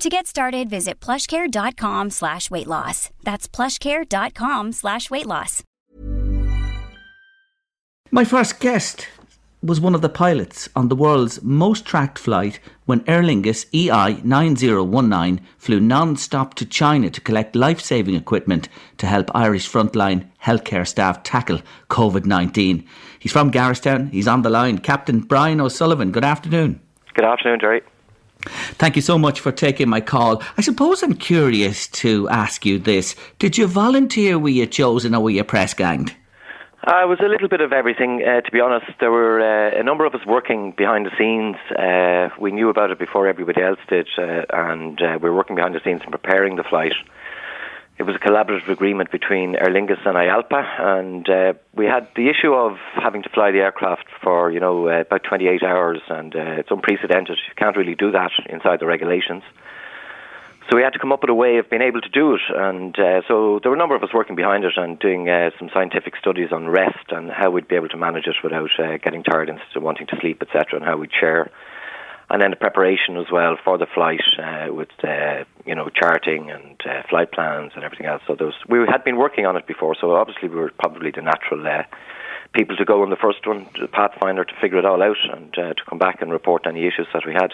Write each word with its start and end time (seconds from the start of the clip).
To 0.00 0.10
get 0.10 0.26
started, 0.26 0.68
visit 0.68 1.00
plushcare.com 1.00 2.10
slash 2.10 2.50
weight 2.50 2.66
loss. 2.66 3.10
That's 3.24 3.48
plushcare.com 3.48 4.72
slash 4.72 5.10
weight 5.10 5.26
loss. 5.26 5.62
My 8.10 8.24
first 8.24 8.60
guest 8.60 9.08
was 9.62 9.80
one 9.80 9.94
of 9.94 10.02
the 10.02 10.10
pilots 10.10 10.68
on 10.76 10.88
the 10.88 10.96
world's 10.96 11.42
most 11.42 11.86
tracked 11.86 12.18
flight 12.18 12.60
when 12.84 13.02
Aer 13.08 13.22
Lingus 13.22 13.64
EI 13.74 14.20
9019 14.22 15.40
flew 15.56 15.80
non 15.80 16.16
stop 16.16 16.54
to 16.54 16.66
China 16.66 17.08
to 17.10 17.20
collect 17.22 17.56
life 17.56 17.80
saving 17.80 18.14
equipment 18.14 18.68
to 18.98 19.06
help 19.06 19.34
Irish 19.34 19.68
frontline 19.68 20.26
healthcare 20.44 20.86
staff 20.86 21.22
tackle 21.22 21.60
COVID 21.88 22.26
19. 22.26 22.86
He's 23.18 23.32
from 23.32 23.50
Garristown, 23.50 24.12
he's 24.12 24.28
on 24.28 24.42
the 24.42 24.50
line. 24.50 24.78
Captain 24.78 25.20
Brian 25.20 25.60
O'Sullivan, 25.60 26.12
good 26.12 26.24
afternoon. 26.24 26.80
Good 27.14 27.24
afternoon, 27.24 27.60
Jerry. 27.60 27.82
Thank 28.78 28.96
you 28.96 29.02
so 29.02 29.18
much 29.18 29.40
for 29.40 29.52
taking 29.52 29.88
my 29.88 30.00
call. 30.00 30.42
I 30.56 30.62
suppose 30.62 31.02
I'm 31.02 31.14
curious 31.14 31.88
to 31.88 32.28
ask 32.28 32.64
you 32.64 32.78
this. 32.78 33.14
Did 33.38 33.58
you 33.58 33.66
volunteer, 33.66 34.38
were 34.38 34.48
you 34.48 34.66
chosen, 34.66 35.14
or 35.14 35.22
were 35.22 35.30
you 35.30 35.44
press 35.44 35.74
ganged? 35.74 36.14
Uh, 36.86 37.02
it 37.02 37.08
was 37.08 37.18
a 37.20 37.26
little 37.26 37.48
bit 37.48 37.60
of 37.60 37.72
everything, 37.72 38.22
uh, 38.22 38.40
to 38.42 38.50
be 38.52 38.60
honest. 38.60 38.86
There 39.00 39.10
were 39.10 39.40
uh, 39.40 39.80
a 39.80 39.82
number 39.82 40.06
of 40.06 40.14
us 40.14 40.24
working 40.24 40.72
behind 40.76 41.04
the 41.04 41.10
scenes. 41.18 41.56
Uh, 41.76 42.28
we 42.40 42.52
knew 42.52 42.68
about 42.68 42.92
it 42.92 42.98
before 42.98 43.26
everybody 43.26 43.60
else 43.60 43.80
did, 43.88 44.06
uh, 44.16 44.42
and 44.50 45.02
uh, 45.02 45.18
we 45.20 45.28
were 45.28 45.34
working 45.34 45.56
behind 45.56 45.74
the 45.74 45.80
scenes 45.82 46.02
and 46.02 46.12
preparing 46.12 46.54
the 46.54 46.62
flight. 46.62 46.92
It 47.98 48.02
was 48.02 48.14
a 48.14 48.18
collaborative 48.18 48.68
agreement 48.68 49.10
between 49.10 49.56
Aer 49.56 49.70
Lingus 49.70 50.04
and 50.04 50.16
IALPA, 50.16 50.80
and 50.80 51.56
we 51.74 51.86
had 51.86 52.06
the 52.14 52.28
issue 52.28 52.52
of 52.52 52.76
having 52.94 53.22
to 53.22 53.30
fly 53.30 53.52
the 53.52 53.60
aircraft 53.60 54.04
for, 54.22 54.50
you 54.50 54.60
know, 54.60 54.86
about 54.88 55.24
28 55.24 55.62
hours, 55.62 56.00
and 56.10 56.34
it's 56.34 56.70
unprecedented. 56.70 57.38
You 57.48 57.54
can't 57.56 57.74
really 57.74 57.94
do 57.94 58.10
that 58.12 58.32
inside 58.50 58.80
the 58.80 58.86
regulations. 58.86 59.44
So 60.68 60.76
we 60.76 60.82
had 60.82 60.94
to 60.94 60.98
come 60.98 61.12
up 61.12 61.22
with 61.22 61.30
a 61.30 61.34
way 61.34 61.58
of 61.58 61.70
being 61.70 61.80
able 61.80 62.00
to 62.00 62.08
do 62.08 62.34
it, 62.34 62.40
and 62.52 62.98
uh, 62.98 63.22
so 63.28 63.60
there 63.62 63.70
were 63.70 63.76
a 63.76 63.78
number 63.78 63.94
of 63.94 64.02
us 64.02 64.12
working 64.12 64.34
behind 64.34 64.64
it 64.64 64.72
and 64.76 64.98
doing 64.98 65.28
uh, 65.28 65.50
some 65.58 65.70
scientific 65.72 66.16
studies 66.16 66.50
on 66.50 66.68
rest 66.68 67.06
and 67.10 67.30
how 67.30 67.50
we'd 67.50 67.68
be 67.68 67.76
able 67.76 67.88
to 67.88 67.96
manage 67.96 68.26
it 68.26 68.34
without 68.42 68.70
uh, 68.80 68.96
getting 68.98 69.22
tired 69.22 69.48
and 69.48 69.60
wanting 69.76 70.08
to 70.08 70.16
sleep, 70.20 70.42
etc., 70.42 70.76
and 70.80 70.84
how 70.84 70.96
we'd 70.96 71.12
share. 71.12 71.50
And 72.28 72.42
then 72.42 72.50
the 72.50 72.56
preparation 72.56 73.16
as 73.16 73.26
well 73.30 73.56
for 73.62 73.78
the 73.78 73.86
flight 73.86 74.20
uh, 74.42 74.72
with 74.72 74.88
uh, 75.04 75.44
you 75.64 75.74
know 75.74 75.88
charting 75.90 76.50
and 76.50 76.80
uh, 76.84 77.02
flight 77.08 77.30
plans 77.30 77.72
and 77.76 77.84
everything 77.84 78.06
else. 78.06 78.22
So 78.26 78.34
was, 78.34 78.54
we 78.68 78.78
had 78.90 79.04
been 79.04 79.16
working 79.16 79.46
on 79.46 79.56
it 79.56 79.66
before, 79.66 79.94
so 80.00 80.14
obviously 80.16 80.48
we 80.48 80.56
were 80.56 80.72
probably 80.78 81.12
the 81.12 81.22
natural 81.22 81.62
people 82.52 82.76
to 82.76 82.84
go 82.84 83.02
on 83.02 83.10
the 83.10 83.16
first 83.16 83.46
one, 83.46 83.68
the 83.80 83.86
Pathfinder, 83.86 84.44
to 84.44 84.54
figure 84.60 84.78
it 84.78 84.84
all 84.84 85.02
out 85.02 85.16
and 85.32 85.52
to 85.54 85.74
come 85.88 85.98
back 85.98 86.22
and 86.22 86.32
report 86.32 86.66
any 86.66 86.86
issues 86.86 87.06
that 87.12 87.26
we 87.26 87.32
had. 87.32 87.52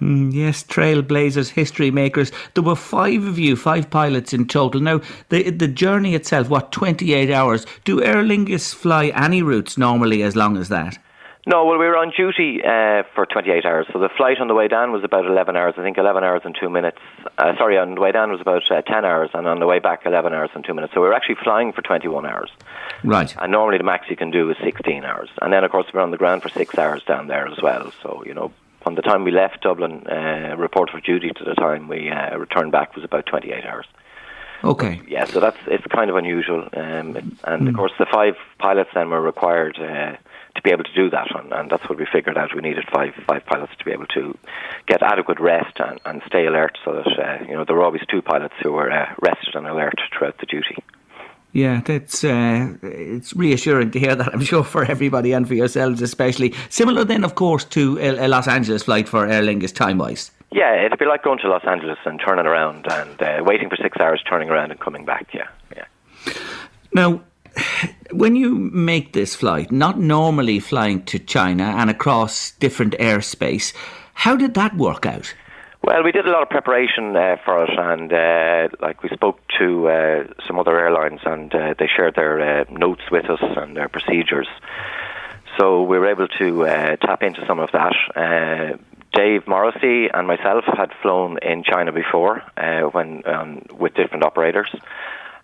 Mm, 0.00 0.32
yes, 0.32 0.62
trailblazers, 0.62 1.48
history 1.48 1.90
makers. 1.90 2.30
There 2.54 2.62
were 2.62 2.76
five 2.76 3.24
of 3.24 3.38
you, 3.38 3.56
five 3.56 3.88
pilots 3.88 4.34
in 4.34 4.46
total. 4.46 4.80
Now, 4.80 5.00
the 5.30 5.50
the 5.50 5.68
journey 5.68 6.14
itself, 6.14 6.50
what, 6.50 6.70
28 6.70 7.30
hours? 7.30 7.66
Do 7.84 8.02
Aer 8.02 8.22
Lingus 8.22 8.74
fly 8.74 9.06
any 9.14 9.42
routes 9.42 9.78
normally 9.78 10.22
as 10.22 10.36
long 10.36 10.58
as 10.58 10.68
that? 10.68 10.98
No, 11.48 11.64
well, 11.64 11.78
we 11.78 11.86
were 11.86 11.96
on 11.96 12.10
duty 12.10 12.60
uh, 12.64 13.04
for 13.14 13.24
28 13.24 13.64
hours. 13.64 13.86
So 13.92 14.00
the 14.00 14.08
flight 14.08 14.40
on 14.40 14.48
the 14.48 14.54
way 14.54 14.66
down 14.66 14.90
was 14.90 15.04
about 15.04 15.26
11 15.26 15.54
hours. 15.54 15.74
I 15.78 15.82
think 15.82 15.96
11 15.96 16.24
hours 16.24 16.42
and 16.44 16.56
two 16.60 16.68
minutes. 16.68 16.98
Uh, 17.38 17.56
sorry, 17.56 17.78
on 17.78 17.94
the 17.94 18.00
way 18.00 18.10
down 18.10 18.32
was 18.32 18.40
about 18.40 18.68
uh, 18.68 18.82
10 18.82 19.04
hours, 19.04 19.30
and 19.32 19.46
on 19.46 19.60
the 19.60 19.66
way 19.66 19.78
back, 19.78 20.02
11 20.04 20.34
hours 20.34 20.50
and 20.56 20.64
two 20.64 20.74
minutes. 20.74 20.92
So 20.92 21.00
we 21.00 21.06
were 21.06 21.14
actually 21.14 21.36
flying 21.36 21.72
for 21.72 21.82
21 21.82 22.26
hours. 22.26 22.50
Right. 23.04 23.32
And 23.40 23.52
normally 23.52 23.78
the 23.78 23.84
max 23.84 24.10
you 24.10 24.16
can 24.16 24.32
do 24.32 24.50
is 24.50 24.56
16 24.64 25.04
hours. 25.04 25.30
And 25.40 25.52
then, 25.52 25.62
of 25.62 25.70
course, 25.70 25.86
we 25.92 25.98
we're 25.98 26.02
on 26.02 26.10
the 26.10 26.16
ground 26.16 26.42
for 26.42 26.48
six 26.48 26.76
hours 26.76 27.04
down 27.04 27.28
there 27.28 27.46
as 27.46 27.62
well. 27.62 27.92
So, 28.02 28.24
you 28.26 28.34
know, 28.34 28.50
from 28.82 28.96
the 28.96 29.02
time 29.02 29.22
we 29.22 29.30
left 29.30 29.62
Dublin, 29.62 30.04
uh, 30.08 30.56
report 30.58 30.90
for 30.90 31.00
duty 31.00 31.30
to 31.30 31.44
the 31.44 31.54
time 31.54 31.86
we 31.86 32.10
uh, 32.10 32.36
returned 32.36 32.72
back 32.72 32.96
was 32.96 33.04
about 33.04 33.24
28 33.26 33.64
hours. 33.64 33.86
Okay. 34.64 35.00
Yeah, 35.06 35.24
so 35.26 35.38
that's 35.38 35.58
it's 35.66 35.86
kind 35.86 36.10
of 36.10 36.16
unusual, 36.16 36.62
um, 36.72 37.16
and 37.16 37.36
mm. 37.44 37.68
of 37.68 37.76
course 37.76 37.92
the 37.98 38.06
five 38.06 38.34
pilots 38.58 38.90
then 38.94 39.10
were 39.10 39.20
required 39.20 39.78
uh, 39.78 40.16
to 40.56 40.62
be 40.62 40.70
able 40.70 40.84
to 40.84 40.94
do 40.94 41.10
that, 41.10 41.28
and, 41.34 41.52
and, 41.52 41.70
that's 41.70 41.88
what 41.88 41.98
we 41.98 42.06
figured 42.10 42.36
out. 42.36 42.54
We 42.54 42.62
needed 42.62 42.84
five 42.92 43.14
five 43.26 43.44
pilots 43.46 43.72
to 43.78 43.84
be 43.84 43.92
able 43.92 44.06
to 44.08 44.36
get 44.86 45.02
adequate 45.02 45.38
rest 45.40 45.78
and, 45.78 46.00
and 46.04 46.22
stay 46.26 46.46
alert, 46.46 46.78
so 46.84 46.92
that 46.92 47.06
uh, 47.18 47.44
you 47.44 47.54
know 47.54 47.64
there 47.64 47.76
were 47.76 47.84
always 47.84 48.02
two 48.10 48.22
pilots 48.22 48.54
who 48.62 48.72
were 48.72 48.90
uh, 48.90 49.14
rested 49.20 49.54
and 49.54 49.66
alert 49.66 50.00
throughout 50.16 50.38
the 50.38 50.46
duty. 50.46 50.82
Yeah, 51.52 51.80
that's 51.84 52.22
uh, 52.22 52.74
it's 52.82 53.34
reassuring 53.34 53.90
to 53.92 53.98
hear 53.98 54.14
that. 54.14 54.34
I'm 54.34 54.42
sure 54.42 54.62
for 54.62 54.84
everybody 54.84 55.32
and 55.32 55.48
for 55.48 55.54
yourselves 55.54 56.02
especially. 56.02 56.54
Similar 56.68 57.04
then, 57.04 57.24
of 57.24 57.34
course, 57.34 57.64
to 57.64 57.98
a, 57.98 58.28
Los 58.28 58.46
Angeles 58.46 58.82
flight 58.82 59.08
for 59.08 59.26
Aer 59.26 59.42
Lingus 59.42 59.74
time 59.74 59.96
wise. 59.98 60.30
Yeah, 60.52 60.84
it'd 60.84 60.98
be 60.98 61.06
like 61.06 61.22
going 61.22 61.38
to 61.38 61.48
Los 61.48 61.64
Angeles 61.64 61.98
and 62.04 62.20
turning 62.20 62.46
around 62.46 62.86
and 62.90 63.22
uh, 63.22 63.42
waiting 63.44 63.70
for 63.70 63.76
six 63.76 63.96
hours, 63.98 64.22
turning 64.28 64.50
around 64.50 64.70
and 64.70 64.78
coming 64.80 65.04
back. 65.04 65.28
Yeah, 65.32 65.48
yeah. 65.74 65.86
Now, 66.92 67.22
when 68.12 68.36
you 68.36 68.54
make 68.54 69.12
this 69.12 69.34
flight, 69.34 69.72
not 69.72 69.98
normally 69.98 70.60
flying 70.60 71.04
to 71.04 71.18
China 71.18 71.64
and 71.64 71.90
across 71.90 72.52
different 72.52 72.94
airspace, 72.98 73.72
how 74.14 74.36
did 74.36 74.54
that 74.54 74.76
work 74.76 75.06
out? 75.06 75.34
Well, 75.82 76.02
we 76.02 76.10
did 76.10 76.26
a 76.26 76.30
lot 76.30 76.42
of 76.42 76.48
preparation 76.48 77.14
uh, 77.14 77.36
for 77.44 77.62
it, 77.64 77.70
and 77.78 78.12
uh, 78.12 78.76
like 78.80 79.02
we 79.02 79.08
spoke 79.10 79.38
to 79.58 79.88
uh, 79.88 80.24
some 80.46 80.58
other 80.58 80.76
airlines, 80.78 81.20
and 81.24 81.54
uh, 81.54 81.74
they 81.78 81.86
shared 81.86 82.16
their 82.16 82.40
uh, 82.40 82.64
notes 82.70 83.02
with 83.12 83.26
us 83.30 83.40
and 83.40 83.76
their 83.76 83.88
procedures. 83.88 84.48
So 85.58 85.82
we 85.82 85.98
were 85.98 86.08
able 86.10 86.26
to 86.26 86.66
uh, 86.66 86.96
tap 86.96 87.22
into 87.22 87.44
some 87.46 87.60
of 87.60 87.70
that. 87.72 88.78
Dave 89.12 89.46
Morrissey 89.46 90.08
and 90.12 90.26
myself 90.26 90.64
had 90.66 90.90
flown 91.00 91.38
in 91.40 91.62
China 91.62 91.92
before, 91.92 92.42
when 92.92 93.22
um, 93.26 93.62
with 93.78 93.94
different 93.94 94.24
operators 94.24 94.68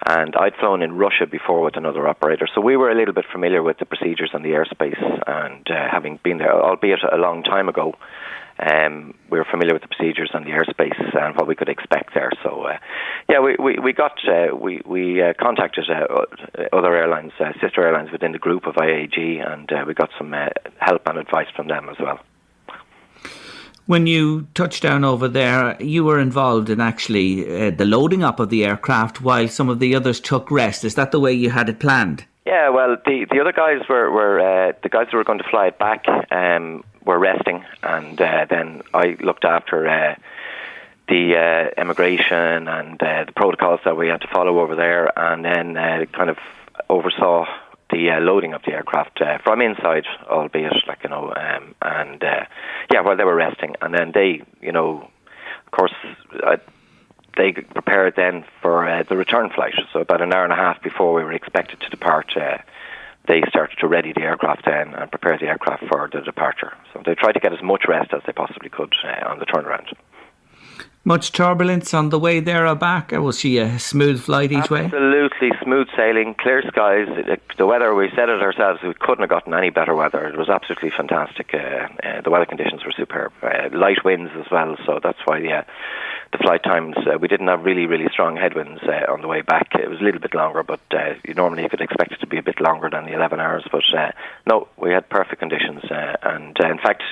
and 0.06 0.34
I'd 0.36 0.54
flown 0.56 0.82
in 0.82 0.92
Russia 0.92 1.26
before 1.30 1.62
with 1.62 1.76
another 1.76 2.08
operator, 2.08 2.48
so 2.54 2.60
we 2.60 2.76
were 2.76 2.90
a 2.90 2.94
little 2.94 3.14
bit 3.14 3.24
familiar 3.30 3.62
with 3.62 3.78
the 3.78 3.86
procedures 3.86 4.30
and 4.32 4.44
the 4.44 4.50
airspace. 4.50 5.00
And 5.26 5.66
uh, 5.70 5.88
having 5.90 6.18
been 6.22 6.38
there, 6.38 6.52
albeit 6.52 7.00
a 7.10 7.16
long 7.16 7.42
time 7.42 7.68
ago, 7.68 7.94
um, 8.58 9.14
we 9.30 9.38
were 9.38 9.46
familiar 9.50 9.74
with 9.74 9.82
the 9.82 9.88
procedures 9.88 10.30
and 10.34 10.44
the 10.44 10.50
airspace 10.50 11.16
and 11.16 11.36
what 11.36 11.46
we 11.46 11.54
could 11.54 11.68
expect 11.68 12.14
there. 12.14 12.30
So, 12.42 12.62
uh, 12.62 12.78
yeah, 13.28 13.40
we 13.40 13.56
we, 13.58 13.78
we 13.78 13.92
got 13.92 14.18
uh, 14.28 14.54
we 14.54 14.82
we 14.84 15.22
uh, 15.22 15.32
contacted 15.40 15.84
uh, 15.88 16.06
other 16.72 16.96
airlines, 16.96 17.32
uh, 17.40 17.52
sister 17.60 17.82
airlines 17.82 18.10
within 18.12 18.32
the 18.32 18.38
group 18.38 18.66
of 18.66 18.74
IAG, 18.74 19.18
and 19.18 19.72
uh, 19.72 19.84
we 19.86 19.94
got 19.94 20.10
some 20.18 20.34
help 20.78 21.02
and 21.06 21.18
advice 21.18 21.48
from 21.56 21.68
them 21.68 21.88
as 21.88 21.96
well. 21.98 22.20
When 23.92 24.06
you 24.06 24.46
touched 24.54 24.82
down 24.82 25.04
over 25.04 25.28
there, 25.28 25.76
you 25.78 26.02
were 26.02 26.18
involved 26.18 26.70
in 26.70 26.80
actually 26.80 27.70
the 27.72 27.84
loading 27.84 28.24
up 28.24 28.40
of 28.40 28.48
the 28.48 28.64
aircraft 28.64 29.20
while 29.20 29.48
some 29.48 29.68
of 29.68 29.80
the 29.80 29.94
others 29.94 30.18
took 30.18 30.50
rest. 30.50 30.82
Is 30.82 30.94
that 30.94 31.10
the 31.12 31.20
way 31.20 31.34
you 31.34 31.50
had 31.50 31.68
it 31.68 31.78
planned? 31.78 32.24
Yeah, 32.46 32.70
well, 32.70 32.96
the 33.04 33.26
the 33.30 33.38
other 33.38 33.52
guys 33.52 33.86
were 33.90 34.10
were 34.10 34.40
uh, 34.40 34.72
the 34.82 34.88
guys 34.88 35.08
who 35.10 35.18
were 35.18 35.24
going 35.24 35.40
to 35.40 35.50
fly 35.50 35.66
it 35.66 35.78
back. 35.78 36.06
Um, 36.30 36.84
were 37.04 37.18
resting, 37.18 37.66
and 37.82 38.18
uh, 38.18 38.46
then 38.48 38.80
I 38.94 39.18
looked 39.20 39.44
after 39.44 39.86
uh, 39.86 40.14
the 41.08 41.36
uh, 41.36 41.78
immigration 41.78 42.68
and 42.68 43.02
uh, 43.02 43.24
the 43.26 43.32
protocols 43.32 43.80
that 43.84 43.98
we 43.98 44.08
had 44.08 44.22
to 44.22 44.28
follow 44.28 44.60
over 44.60 44.74
there, 44.74 45.12
and 45.18 45.44
then 45.44 45.76
uh, 45.76 46.06
kind 46.14 46.30
of 46.30 46.38
oversaw 46.88 47.44
the 47.92 48.10
uh, 48.10 48.20
loading 48.20 48.54
of 48.54 48.62
the 48.62 48.72
aircraft 48.72 49.20
uh, 49.20 49.38
from 49.44 49.60
inside, 49.60 50.04
albeit 50.28 50.72
like 50.88 51.04
you 51.04 51.10
know, 51.10 51.32
um, 51.36 51.74
and 51.82 52.22
uh, 52.24 52.44
yeah, 52.92 53.00
while 53.00 53.16
they 53.16 53.24
were 53.24 53.34
resting, 53.34 53.74
and 53.80 53.94
then 53.94 54.12
they, 54.12 54.42
you 54.60 54.72
know, 54.72 55.08
of 55.66 55.70
course, 55.70 55.94
I, 56.44 56.58
they 57.36 57.52
prepared 57.52 58.14
then 58.16 58.44
for 58.60 58.88
uh, 58.88 59.04
the 59.08 59.16
return 59.16 59.50
flight. 59.50 59.74
So 59.92 60.00
about 60.00 60.20
an 60.20 60.32
hour 60.32 60.44
and 60.44 60.52
a 60.52 60.56
half 60.56 60.82
before 60.82 61.14
we 61.14 61.22
were 61.22 61.32
expected 61.32 61.80
to 61.80 61.88
depart, 61.88 62.36
uh, 62.36 62.58
they 63.28 63.42
started 63.48 63.78
to 63.78 63.86
ready 63.86 64.12
the 64.12 64.22
aircraft 64.22 64.64
then 64.66 64.94
and 64.94 65.10
prepare 65.10 65.38
the 65.38 65.46
aircraft 65.46 65.84
for 65.86 66.08
the 66.12 66.20
departure. 66.20 66.72
So 66.92 67.02
they 67.04 67.14
tried 67.14 67.32
to 67.32 67.40
get 67.40 67.52
as 67.52 67.62
much 67.62 67.84
rest 67.88 68.12
as 68.12 68.22
they 68.26 68.32
possibly 68.32 68.68
could 68.68 68.94
uh, 69.04 69.28
on 69.28 69.38
the 69.38 69.46
turnaround. 69.46 69.92
Much 71.04 71.32
turbulence 71.32 71.92
on 71.92 72.10
the 72.10 72.18
way 72.18 72.38
there 72.38 72.66
or 72.66 72.76
back? 72.76 73.12
Or 73.12 73.22
was 73.22 73.40
she 73.40 73.58
a 73.58 73.78
smooth 73.78 74.20
flight 74.20 74.52
each 74.52 74.70
Absolutely 74.70 74.78
way? 74.78 74.84
Absolutely 74.86 75.50
smooth 75.62 75.88
sailing, 75.96 76.34
clear 76.34 76.62
skies. 76.68 77.08
The 77.58 77.66
weather, 77.66 77.92
we 77.94 78.08
said 78.14 78.28
it 78.28 78.40
ourselves, 78.40 78.80
we 78.82 78.94
couldn't 78.94 79.22
have 79.22 79.30
gotten 79.30 79.52
any 79.52 79.70
better 79.70 79.94
weather. 79.94 80.26
It 80.28 80.36
was 80.36 80.48
absolutely 80.48 80.90
fantastic. 80.90 81.54
Uh, 81.54 81.88
uh, 82.04 82.20
the 82.20 82.30
weather 82.30 82.46
conditions 82.46 82.84
were 82.84 82.92
superb. 82.92 83.32
Uh, 83.42 83.68
light 83.72 84.04
winds 84.04 84.30
as 84.36 84.50
well, 84.50 84.76
so 84.86 85.00
that's 85.02 85.18
why, 85.24 85.38
yeah 85.38 85.64
the 86.32 86.38
flight 86.38 86.62
times. 86.64 86.96
Uh, 86.96 87.18
we 87.18 87.28
didn't 87.28 87.48
have 87.48 87.62
really, 87.62 87.86
really 87.86 88.08
strong 88.10 88.36
headwinds 88.36 88.80
uh, 88.84 89.12
on 89.12 89.20
the 89.20 89.28
way 89.28 89.42
back. 89.42 89.68
It 89.74 89.88
was 89.88 90.00
a 90.00 90.02
little 90.02 90.20
bit 90.20 90.34
longer, 90.34 90.62
but 90.62 90.80
uh, 90.90 91.14
you 91.26 91.34
normally 91.34 91.62
you 91.62 91.68
could 91.68 91.82
expect 91.82 92.12
it 92.12 92.20
to 92.20 92.26
be 92.26 92.38
a 92.38 92.42
bit 92.42 92.60
longer 92.60 92.88
than 92.90 93.04
the 93.04 93.12
11 93.12 93.38
hours. 93.38 93.64
But 93.70 93.84
uh, 93.96 94.12
no, 94.46 94.68
we 94.78 94.92
had 94.92 95.08
perfect 95.10 95.40
conditions. 95.40 95.84
Uh, 95.84 96.16
and 96.22 96.56
uh, 96.58 96.70
in 96.70 96.78
fact, 96.78 97.02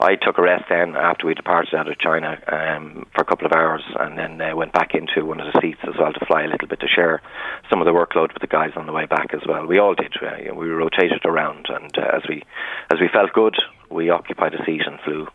I 0.00 0.14
took 0.14 0.38
a 0.38 0.42
rest 0.42 0.66
then 0.70 0.94
after 0.94 1.26
we 1.26 1.34
departed 1.34 1.74
out 1.74 1.88
of 1.88 1.98
China 1.98 2.38
um, 2.46 3.06
for 3.14 3.22
a 3.22 3.24
couple 3.24 3.46
of 3.46 3.52
hours 3.52 3.82
and 3.98 4.16
then 4.16 4.56
went 4.56 4.72
back 4.72 4.94
into 4.94 5.26
one 5.26 5.40
of 5.40 5.52
the 5.52 5.60
seats 5.60 5.80
as 5.82 5.94
well 5.98 6.12
to 6.12 6.26
fly 6.26 6.44
a 6.44 6.48
little 6.48 6.68
bit 6.68 6.80
to 6.80 6.88
share 6.88 7.20
some 7.68 7.80
of 7.80 7.86
the 7.86 7.92
workload 7.92 8.32
with 8.32 8.40
the 8.40 8.46
guys 8.46 8.70
on 8.76 8.86
the 8.86 8.92
way 8.92 9.06
back 9.06 9.34
as 9.34 9.42
well. 9.48 9.66
We 9.66 9.78
all 9.78 9.94
did. 9.94 10.14
We 10.54 10.68
rotated 10.68 11.24
around, 11.24 11.66
and 11.68 11.92
as 11.98 12.22
we 12.28 12.44
as 12.90 13.00
we 13.00 13.08
felt 13.08 13.32
good, 13.32 13.56
we 13.90 14.10
occupied 14.10 14.54
a 14.54 14.64
seat 14.64 14.82
and 14.86 15.00
flew. 15.00 15.26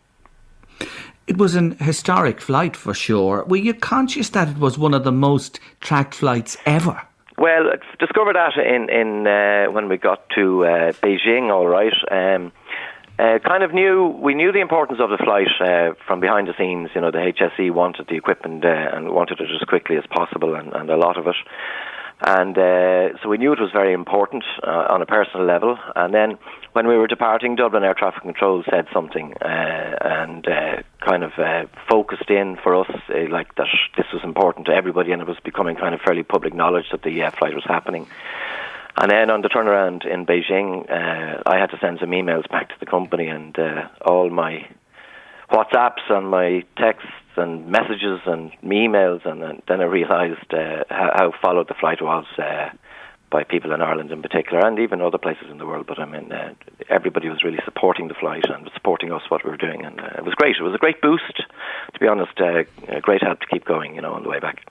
It 1.28 1.38
was 1.38 1.56
an 1.56 1.78
historic 1.78 2.42
flight 2.42 2.76
for 2.76 2.94
sure. 2.94 3.44
Were 3.46 3.58
you 3.58 3.74
conscious 3.74 4.30
that 4.30 4.50
it 4.50 4.58
was 4.58 4.78
one 4.78 4.94
of 4.94 5.04
the 5.04 5.12
most 5.12 5.60
tracked 5.80 6.16
flights 6.16 6.58
ever? 6.66 7.02
Well, 7.38 7.72
I 7.72 7.78
discovered 8.00 8.36
that 8.36 8.58
in 8.58 8.90
in 8.90 9.28
uh, 9.28 9.72
when 9.72 9.88
we 9.88 9.98
got 9.98 10.30
to 10.36 10.66
uh, 10.66 10.92
Beijing. 11.02 11.50
All 11.52 11.68
right. 11.68 11.94
Um, 12.12 12.52
uh, 13.18 13.40
kind 13.40 13.64
of 13.64 13.74
knew 13.74 14.08
we 14.22 14.34
knew 14.34 14.52
the 14.52 14.62
importance 14.62 15.00
of 15.00 15.10
the 15.10 15.18
flight 15.18 15.48
uh, 15.60 15.94
from 16.08 16.20
behind 16.20 16.48
the 16.48 16.54
scenes. 16.58 16.90
You 16.96 17.02
know, 17.02 17.12
the 17.12 17.20
HSE 17.20 17.72
wanted 17.72 18.08
the 18.08 18.16
equipment 18.16 18.66
uh, 18.66 18.90
and 18.94 19.12
wanted 19.12 19.40
it 19.40 19.50
as 19.50 19.68
quickly 19.68 19.98
as 19.98 20.04
possible, 20.10 20.56
and, 20.56 20.74
and 20.74 20.90
a 20.90 20.98
lot 20.98 21.18
of 21.18 21.28
it. 21.28 21.36
And 22.24 22.56
uh, 22.58 23.18
so 23.22 23.30
we 23.30 23.38
knew 23.38 23.52
it 23.52 23.60
was 23.60 23.72
very 23.72 23.94
important 23.94 24.44
uh, 24.64 24.88
on 24.90 25.02
a 25.02 25.06
personal 25.06 25.46
level. 25.46 25.78
And 25.96 26.14
then 26.14 26.38
when 26.74 26.88
we 26.88 26.98
were 26.98 27.08
departing, 27.08 27.56
Dublin 27.56 27.84
Air 27.84 27.94
Traffic 27.94 28.22
Control 28.22 28.64
said 28.70 28.88
something 28.94 29.34
uh, 29.42 29.96
and 30.02 30.48
uh, 30.48 30.82
kind 31.06 31.24
of 31.24 31.32
uh, 31.38 31.66
focused 31.90 32.30
in 32.30 32.58
for 32.64 32.76
us, 32.76 32.90
uh, 33.10 33.30
like 33.30 33.54
that 33.56 33.68
this 33.98 34.06
was 34.14 34.24
important 34.24 34.68
to 34.68 34.74
everybody, 34.74 35.12
and 35.12 35.22
it 35.22 35.28
was 35.28 35.38
becoming 35.44 35.76
kind 35.76 35.94
of 35.94 36.02
fairly 36.02 36.24
public 36.24 36.54
knowledge 36.54 36.86
that 36.92 37.04
the 37.04 37.30
flight 37.38 37.54
was 37.54 37.66
happening. 37.66 38.08
And 38.98 39.10
then 39.10 39.30
on 39.30 39.42
the 39.42 39.50
turnaround 39.50 40.06
in 40.06 40.26
Beijing, 40.26 40.90
I 40.90 41.58
had 41.58 41.72
to 41.72 41.78
send 41.80 42.00
some 42.00 42.12
emails 42.12 42.50
back 42.50 42.70
to 42.70 42.76
the 42.80 42.86
company, 42.86 43.28
and 43.28 43.58
all 44.06 44.30
my 44.30 44.68
WhatsApps 45.52 46.10
and 46.10 46.30
my 46.30 46.64
texts 46.78 47.10
and 47.36 47.68
messages 47.68 48.20
and 48.26 48.52
emails, 48.64 49.26
and, 49.26 49.62
then 49.68 49.82
I 49.82 49.86
realised 49.86 50.54
uh, 50.54 50.84
how, 50.90 51.12
how, 51.14 51.34
followed 51.42 51.68
the 51.68 51.74
flight 51.74 52.02
was 52.02 52.26
uh, 52.38 52.70
by 53.32 53.44
people 53.44 53.72
in 53.72 53.82
Ireland 53.82 54.12
in 54.12 54.22
particular, 54.22 54.66
and 54.66 54.78
even 54.78 55.02
other 55.02 55.18
places 55.18 55.50
in 55.50 55.58
the 55.58 55.66
world. 55.66 55.88
But 55.88 56.00
I 56.00 56.06
mean, 56.06 56.32
uh, 56.32 56.54
everybody 56.90 57.30
was 57.30 57.44
really 57.44 57.60
supporting 57.66 58.10
the 58.10 58.14
flight 58.14 58.46
and 58.50 58.70
supporting 58.74 59.12
us 59.12 59.24
what 59.30 59.44
we 59.44 59.50
were 59.50 59.58
doing, 59.58 59.84
and 59.86 60.00
uh, 60.00 60.18
it 60.18 60.26
was 60.26 60.36
great. 60.36 60.58
It 60.60 60.64
was 60.64 60.76
a 60.76 60.78
great 60.78 61.02
boost, 61.02 61.38
to 61.94 62.00
be 62.00 62.08
honest. 62.08 62.40
Uh, 62.40 62.64
a 62.90 63.02
great 63.02 63.24
help 63.24 63.40
to 63.40 63.48
keep 63.48 63.66
going, 63.66 63.96
you 63.96 64.02
know, 64.02 64.14
on 64.14 64.24
the 64.24 64.30
way 64.30 64.40
back. 64.40 64.66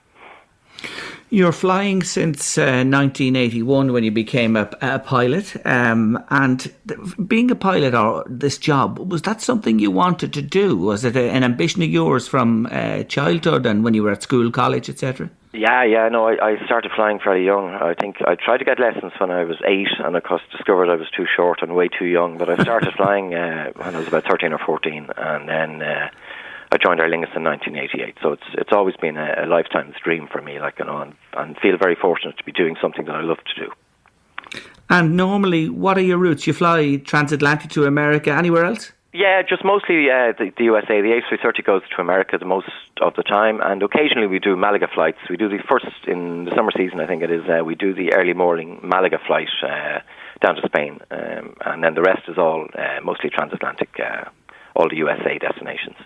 You're 1.29 1.53
flying 1.53 2.03
since 2.03 2.57
uh, 2.57 2.83
1981 2.83 3.93
when 3.93 4.03
you 4.03 4.11
became 4.11 4.57
a, 4.57 4.69
a 4.81 4.99
pilot. 4.99 5.55
Um, 5.65 6.21
and 6.29 6.59
th- 6.59 6.99
being 7.25 7.49
a 7.51 7.55
pilot 7.55 7.93
or 7.93 8.25
this 8.27 8.57
job, 8.57 8.99
was 8.99 9.21
that 9.21 9.41
something 9.41 9.79
you 9.79 9.91
wanted 9.91 10.33
to 10.33 10.41
do? 10.41 10.75
Was 10.75 11.05
it 11.05 11.15
a, 11.15 11.29
an 11.29 11.45
ambition 11.45 11.81
of 11.83 11.89
yours 11.89 12.27
from 12.27 12.67
uh, 12.69 13.03
childhood 13.03 13.65
and 13.65 13.83
when 13.83 13.93
you 13.93 14.03
were 14.03 14.11
at 14.11 14.23
school, 14.23 14.51
college, 14.51 14.89
etc.? 14.89 15.29
Yeah, 15.53 15.83
yeah, 15.83 16.07
no, 16.07 16.27
I, 16.27 16.51
I 16.51 16.65
started 16.65 16.91
flying 16.95 17.19
fairly 17.19 17.43
young. 17.43 17.73
I 17.73 17.93
think 17.93 18.17
I 18.25 18.35
tried 18.35 18.59
to 18.59 18.65
get 18.65 18.79
lessons 18.79 19.11
when 19.17 19.31
I 19.31 19.43
was 19.43 19.57
eight, 19.67 19.89
and 19.99 20.15
of 20.15 20.23
course 20.23 20.41
discovered 20.49 20.89
I 20.89 20.95
was 20.95 21.09
too 21.09 21.25
short 21.35 21.61
and 21.61 21.75
way 21.75 21.89
too 21.89 22.05
young. 22.05 22.37
But 22.37 22.49
I 22.49 22.61
started 22.63 22.93
flying 22.97 23.33
uh, 23.33 23.71
when 23.75 23.95
I 23.95 23.99
was 23.99 24.07
about 24.07 24.23
thirteen 24.23 24.53
or 24.53 24.59
fourteen, 24.59 25.09
and 25.17 25.49
then 25.49 25.81
uh, 25.81 26.09
I 26.71 26.77
joined 26.77 27.01
Aer 27.01 27.09
Lingus 27.09 27.35
in 27.35 27.43
1988, 27.43 28.17
so 28.21 28.31
it's 28.31 28.43
it's 28.53 28.71
always 28.71 28.95
been 28.95 29.17
a, 29.17 29.43
a 29.43 29.45
lifetime's 29.45 29.95
dream 30.01 30.29
for 30.31 30.41
me. 30.41 30.57
Like 30.61 30.79
you 30.79 30.85
know, 30.85 31.01
and, 31.01 31.15
and 31.33 31.57
feel 31.57 31.77
very 31.77 31.95
fortunate 31.95 32.37
to 32.37 32.43
be 32.45 32.53
doing 32.53 32.77
something 32.81 33.03
that 33.05 33.15
I 33.15 33.21
love 33.21 33.39
to 33.43 33.65
do. 33.65 34.61
And 34.89 35.17
normally, 35.17 35.67
what 35.67 35.97
are 35.97 36.01
your 36.01 36.17
routes? 36.17 36.47
You 36.47 36.53
fly 36.53 36.95
transatlantic 36.95 37.71
to 37.71 37.85
America, 37.85 38.31
anywhere 38.31 38.63
else? 38.63 38.93
Yeah, 39.13 39.41
just 39.41 39.65
mostly 39.65 40.09
uh, 40.09 40.31
the, 40.37 40.51
the, 40.57 40.63
USA. 40.65 41.01
The 41.01 41.19
A330 41.19 41.65
goes 41.65 41.81
to 41.93 42.01
America 42.01 42.37
the 42.37 42.45
most 42.45 42.69
of 43.01 43.13
the 43.15 43.23
time, 43.23 43.59
and 43.61 43.83
occasionally 43.83 44.27
we 44.27 44.39
do 44.39 44.55
Malaga 44.55 44.87
flights. 44.87 45.17
We 45.29 45.35
do 45.35 45.49
the 45.49 45.59
first 45.67 46.07
in 46.07 46.45
the 46.45 46.55
summer 46.55 46.71
season, 46.75 47.01
I 47.01 47.07
think 47.07 47.21
it 47.21 47.29
is. 47.29 47.43
Uh, 47.49 47.65
we 47.65 47.75
do 47.75 47.93
the 47.93 48.13
early 48.13 48.33
morning 48.33 48.79
Malaga 48.81 49.19
flight 49.27 49.49
uh, 49.63 49.99
down 50.39 50.55
to 50.55 50.61
Spain, 50.65 51.01
um, 51.11 51.55
and 51.65 51.83
then 51.83 51.93
the 51.93 52.01
rest 52.01 52.29
is 52.29 52.37
all 52.37 52.67
uh, 52.73 53.01
mostly 53.03 53.29
transatlantic, 53.29 53.89
uh, 53.99 54.29
all 54.75 54.87
the 54.87 54.95
USA 54.97 55.37
destinations 55.37 55.97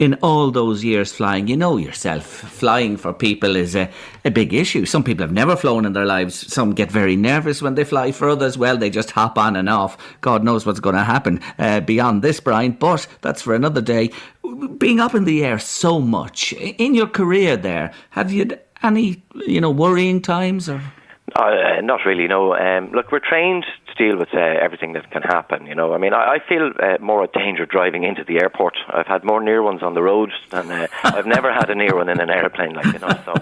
in 0.00 0.14
all 0.22 0.50
those 0.50 0.82
years 0.82 1.12
flying, 1.12 1.46
you 1.46 1.56
know 1.56 1.76
yourself, 1.76 2.24
flying 2.24 2.96
for 2.96 3.12
people 3.12 3.54
is 3.54 3.76
a, 3.76 3.88
a 4.24 4.30
big 4.30 4.54
issue. 4.54 4.86
Some 4.86 5.04
people 5.04 5.22
have 5.22 5.32
never 5.32 5.54
flown 5.54 5.84
in 5.84 5.92
their 5.92 6.06
lives. 6.06 6.50
Some 6.52 6.72
get 6.72 6.90
very 6.90 7.16
nervous 7.16 7.60
when 7.60 7.74
they 7.74 7.84
fly. 7.84 8.10
For 8.10 8.30
others, 8.30 8.56
well, 8.56 8.78
they 8.78 8.88
just 8.88 9.10
hop 9.10 9.36
on 9.36 9.56
and 9.56 9.68
off. 9.68 9.98
God 10.22 10.42
knows 10.42 10.64
what's 10.64 10.80
going 10.80 10.94
to 10.94 11.04
happen 11.04 11.38
uh, 11.58 11.80
beyond 11.80 12.22
this, 12.22 12.40
Brian, 12.40 12.72
but 12.72 13.06
that's 13.20 13.42
for 13.42 13.54
another 13.54 13.82
day. 13.82 14.10
Being 14.78 15.00
up 15.00 15.14
in 15.14 15.24
the 15.24 15.44
air 15.44 15.58
so 15.58 16.00
much, 16.00 16.54
in 16.54 16.94
your 16.94 17.06
career 17.06 17.58
there, 17.58 17.92
have 18.10 18.32
you 18.32 18.58
any, 18.82 19.22
you 19.46 19.60
know, 19.60 19.70
worrying 19.70 20.22
times 20.22 20.66
or? 20.66 20.82
Uh, 21.36 21.80
not 21.82 22.00
really, 22.06 22.26
no. 22.26 22.54
Um, 22.54 22.90
look, 22.92 23.12
we're 23.12 23.20
trained 23.20 23.66
deal 24.00 24.16
with 24.16 24.32
uh, 24.32 24.38
everything 24.38 24.94
that 24.94 25.10
can 25.10 25.22
happen. 25.22 25.66
You 25.66 25.74
know, 25.74 25.92
I 25.92 25.98
mean, 25.98 26.14
I, 26.14 26.36
I 26.36 26.38
feel 26.48 26.72
uh, 26.82 26.96
more 27.00 27.22
a 27.22 27.28
danger 27.28 27.66
driving 27.66 28.04
into 28.04 28.24
the 28.24 28.40
airport. 28.40 28.74
I've 28.88 29.06
had 29.06 29.24
more 29.24 29.42
near 29.42 29.62
ones 29.62 29.82
on 29.82 29.92
the 29.92 30.02
road 30.02 30.30
than 30.50 30.70
uh, 30.70 30.86
I've 31.04 31.26
never 31.26 31.52
had 31.52 31.68
a 31.68 31.74
near 31.74 31.94
one 31.94 32.08
in 32.08 32.18
an 32.18 32.30
airplane. 32.30 32.72
Like 32.72 32.86
you 32.86 32.98
know, 32.98 33.14
so 33.26 33.34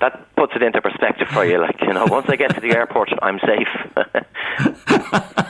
that 0.00 0.34
puts 0.36 0.54
it 0.56 0.62
into 0.62 0.80
perspective 0.80 1.28
for 1.28 1.44
you. 1.44 1.58
Like 1.60 1.80
you 1.82 1.92
know, 1.92 2.06
once 2.06 2.26
I 2.28 2.36
get 2.36 2.54
to 2.54 2.60
the 2.60 2.74
airport, 2.74 3.10
I'm 3.20 3.38
safe. 3.40 3.68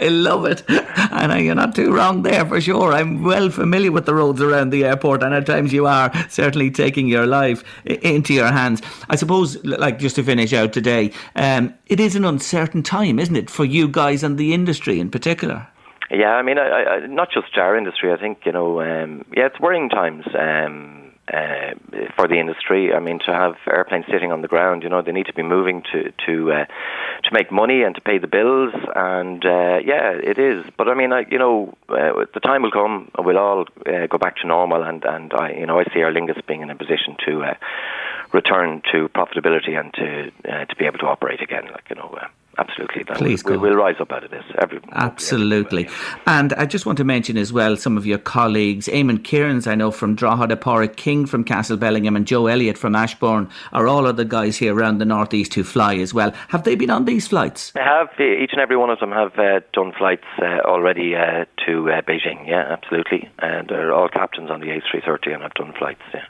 I 0.00 0.08
love 0.08 0.46
it. 0.46 0.62
And 0.68 1.44
you're 1.44 1.54
not 1.54 1.74
too 1.74 1.92
wrong 1.92 2.22
there 2.22 2.46
for 2.46 2.60
sure. 2.60 2.92
I'm 2.92 3.22
well 3.22 3.50
familiar 3.50 3.92
with 3.92 4.06
the 4.06 4.14
roads 4.14 4.40
around 4.40 4.70
the 4.70 4.84
airport, 4.84 5.22
and 5.22 5.34
at 5.34 5.46
times 5.46 5.72
you 5.72 5.86
are 5.86 6.10
certainly 6.28 6.70
taking 6.70 7.06
your 7.06 7.26
life 7.26 7.62
into 7.84 8.32
your 8.32 8.50
hands. 8.50 8.80
I 9.08 9.16
suppose, 9.16 9.62
like 9.64 9.98
just 9.98 10.16
to 10.16 10.22
finish 10.22 10.52
out 10.52 10.72
today, 10.72 11.12
um, 11.36 11.74
it 11.86 12.00
is 12.00 12.16
an 12.16 12.24
uncertain 12.24 12.82
time, 12.82 13.18
isn't 13.18 13.36
it, 13.36 13.50
for 13.50 13.64
you 13.64 13.88
guys 13.88 13.99
and 14.22 14.38
the 14.38 14.54
industry 14.54 15.00
in 15.00 15.10
particular? 15.10 15.66
Yeah, 16.10 16.34
I 16.34 16.42
mean, 16.42 16.58
I, 16.58 16.62
I, 16.62 17.06
not 17.06 17.28
just 17.30 17.56
our 17.56 17.76
industry. 17.76 18.12
I 18.12 18.16
think 18.16 18.38
you 18.44 18.52
know, 18.52 18.80
um, 18.80 19.24
yeah, 19.36 19.46
it's 19.46 19.60
worrying 19.60 19.88
times. 19.88 20.24
Um, 20.38 21.00
uh, 21.32 21.74
for 22.16 22.26
the 22.26 22.40
industry. 22.40 22.92
I 22.92 22.98
mean, 22.98 23.20
to 23.20 23.32
have 23.32 23.54
airplanes 23.70 24.06
sitting 24.10 24.32
on 24.32 24.42
the 24.42 24.48
ground, 24.48 24.82
you 24.82 24.88
know, 24.88 25.00
they 25.00 25.12
need 25.12 25.26
to 25.26 25.32
be 25.32 25.44
moving 25.44 25.82
to 25.92 26.12
to 26.26 26.52
uh, 26.52 26.64
to 26.64 27.30
make 27.32 27.52
money 27.52 27.82
and 27.82 27.94
to 27.94 28.00
pay 28.00 28.18
the 28.18 28.26
bills. 28.26 28.74
And 28.96 29.44
uh, 29.44 29.78
yeah, 29.84 30.10
it 30.12 30.38
is. 30.38 30.64
But 30.76 30.88
I 30.88 30.94
mean, 30.94 31.12
I, 31.12 31.26
you 31.30 31.38
know, 31.38 31.72
uh, 31.88 32.26
the 32.34 32.40
time 32.40 32.62
will 32.62 32.72
come. 32.72 33.10
And 33.16 33.24
we'll 33.24 33.38
all 33.38 33.64
uh, 33.86 34.06
go 34.08 34.18
back 34.18 34.38
to 34.38 34.46
normal, 34.46 34.82
and 34.82 35.04
and 35.04 35.32
I, 35.32 35.52
you 35.52 35.66
know, 35.66 35.78
I 35.78 35.84
see 35.94 36.00
Aer 36.00 36.12
Lingus 36.12 36.44
being 36.46 36.62
in 36.62 36.70
a 36.70 36.74
position 36.74 37.16
to 37.26 37.44
uh, 37.44 37.54
return 38.32 38.82
to 38.92 39.08
profitability 39.10 39.78
and 39.78 39.94
to 39.94 40.32
to 40.66 40.76
be 40.76 40.86
able 40.86 40.98
to 40.98 41.06
operate 41.06 41.42
again. 41.42 41.66
Like 41.66 41.84
you 41.90 41.96
know. 41.96 42.18
Absolutely. 42.60 43.04
Please 43.04 43.42
we, 43.42 43.56
will 43.56 43.74
rise 43.74 43.96
up 44.00 44.12
out 44.12 44.22
of 44.22 44.30
this. 44.30 44.44
Every, 44.60 44.80
absolutely. 44.92 45.88
And 46.26 46.52
I 46.52 46.66
just 46.66 46.84
want 46.84 46.98
to 46.98 47.04
mention 47.04 47.38
as 47.38 47.54
well 47.54 47.74
some 47.74 47.96
of 47.96 48.04
your 48.04 48.18
colleagues, 48.18 48.86
Eamon 48.86 49.24
Kearns, 49.24 49.66
I 49.66 49.74
know 49.74 49.90
from 49.90 50.14
Drogheda, 50.14 50.56
Pauric 50.56 50.96
King 50.96 51.24
from 51.24 51.42
Castlebellingham, 51.42 52.16
and 52.16 52.26
Joe 52.26 52.48
Elliott 52.48 52.76
from 52.76 52.94
Ashbourne 52.94 53.48
are 53.72 53.88
all 53.88 54.06
of 54.06 54.18
the 54.18 54.26
guys 54.26 54.58
here 54.58 54.74
around 54.74 54.98
the 54.98 55.06
northeast 55.06 55.54
who 55.54 55.64
fly 55.64 55.96
as 55.96 56.12
well. 56.12 56.32
Have 56.48 56.64
they 56.64 56.74
been 56.74 56.90
on 56.90 57.06
these 57.06 57.28
flights? 57.28 57.70
They 57.70 57.80
have. 57.80 58.08
Each 58.20 58.52
and 58.52 58.60
every 58.60 58.76
one 58.76 58.90
of 58.90 59.00
them 59.00 59.12
have 59.12 59.38
uh, 59.38 59.60
done 59.72 59.92
flights 59.96 60.26
uh, 60.42 60.60
already 60.66 61.14
uh, 61.16 61.46
to 61.66 61.90
uh, 61.90 62.02
Beijing. 62.02 62.46
Yeah, 62.46 62.66
absolutely. 62.70 63.30
And 63.38 63.68
they're 63.68 63.92
all 63.92 64.10
captains 64.10 64.50
on 64.50 64.60
the 64.60 64.66
A330 64.66 65.32
and 65.32 65.42
have 65.42 65.54
done 65.54 65.72
flights. 65.78 66.02
Yeah. 66.12 66.24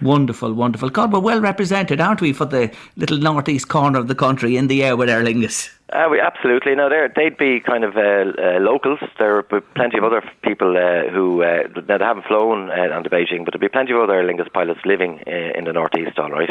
Wonderful, 0.00 0.52
wonderful. 0.54 0.90
God, 0.90 1.12
we're 1.12 1.20
well 1.20 1.40
represented, 1.40 2.00
aren't 2.00 2.20
we, 2.20 2.32
for 2.32 2.44
the 2.44 2.70
little 2.96 3.18
northeast 3.18 3.68
corner 3.68 3.98
of 3.98 4.08
the 4.08 4.14
country 4.14 4.56
in 4.56 4.68
the 4.68 4.84
air 4.84 4.96
with 4.96 5.08
Aer 5.08 5.22
Lingus? 5.22 5.70
Uh, 5.92 6.06
we 6.10 6.20
absolutely. 6.20 6.74
No, 6.74 6.88
They 6.88 7.08
they'd 7.16 7.38
be 7.38 7.60
kind 7.60 7.82
of 7.82 7.96
uh, 7.96 8.00
uh, 8.00 8.60
locals. 8.60 8.98
There 9.18 9.38
are 9.38 9.42
plenty 9.42 9.96
of 9.96 10.04
other 10.04 10.22
people 10.42 10.76
uh, 10.76 11.10
who 11.10 11.42
uh, 11.42 11.68
they 11.74 11.96
haven't 11.98 12.26
flown 12.26 12.70
uh, 12.70 12.94
on 12.94 13.02
the 13.02 13.08
Beijing, 13.08 13.44
but 13.44 13.54
there'll 13.54 13.60
be 13.60 13.68
plenty 13.68 13.92
of 13.92 14.00
other 14.00 14.14
Aer 14.14 14.24
Lingus 14.24 14.52
pilots 14.52 14.80
living 14.84 15.20
in 15.26 15.64
the 15.64 15.72
northeast. 15.72 16.18
All 16.18 16.30
right, 16.30 16.50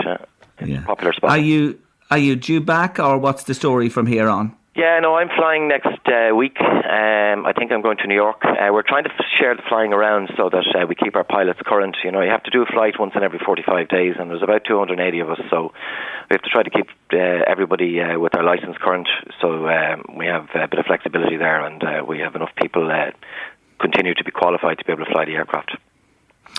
yeah. 0.66 0.84
popular 0.86 1.14
spot. 1.14 1.30
Are 1.30 1.38
you 1.38 1.80
are 2.10 2.18
you 2.18 2.36
due 2.36 2.62
back, 2.62 3.00
or 3.00 3.18
what's 3.18 3.44
the 3.44 3.54
story 3.54 3.90
from 3.90 4.08
here 4.08 4.28
on? 4.28 4.56
Yeah, 4.78 5.00
no, 5.02 5.16
I'm 5.16 5.30
flying 5.36 5.68
next 5.68 6.06
uh, 6.06 6.36
week. 6.36 6.62
Um, 6.62 7.48
I 7.50 7.54
think 7.58 7.72
I'm 7.72 7.82
going 7.82 7.98
to 7.98 8.06
New 8.06 8.14
York. 8.14 8.46
Uh, 8.46 8.70
we're 8.72 8.86
trying 8.86 9.06
to 9.06 9.10
share 9.40 9.56
the 9.56 9.64
flying 9.68 9.92
around 9.92 10.30
so 10.38 10.52
that 10.52 10.68
uh, 10.70 10.86
we 10.86 10.94
keep 10.94 11.16
our 11.16 11.24
pilots 11.24 11.60
current. 11.66 11.98
You 12.04 12.12
know, 12.12 12.22
you 12.22 12.30
have 12.30 12.44
to 12.44 12.52
do 12.52 12.62
a 12.62 12.68
flight 12.68 12.94
once 13.00 13.14
in 13.16 13.24
every 13.24 13.40
45 13.44 13.90
days, 13.90 14.14
and 14.20 14.30
there's 14.30 14.44
about 14.44 14.66
280 14.68 15.20
of 15.22 15.32
us, 15.32 15.40
so 15.50 15.74
we 16.30 16.36
have 16.36 16.44
to 16.44 16.50
try 16.52 16.62
to 16.62 16.70
keep 16.70 16.90
uh, 17.12 17.42
everybody 17.50 18.00
uh, 18.00 18.20
with 18.20 18.34
their 18.34 18.44
license 18.44 18.78
current. 18.78 19.10
So 19.42 19.68
um, 19.68 20.16
we 20.16 20.28
have 20.28 20.46
a 20.54 20.68
bit 20.68 20.78
of 20.78 20.86
flexibility 20.86 21.38
there, 21.38 21.66
and 21.66 21.84
uh, 21.84 22.06
we 22.08 22.20
have 22.20 22.36
enough 22.36 22.54
people 22.62 22.88
continue 23.82 24.14
to 24.14 24.24
be 24.24 24.30
qualified 24.30 24.78
to 24.78 24.86
be 24.86 24.94
able 24.94 25.06
to 25.06 25.12
fly 25.12 25.26
the 25.26 25.34
aircraft. 25.34 25.76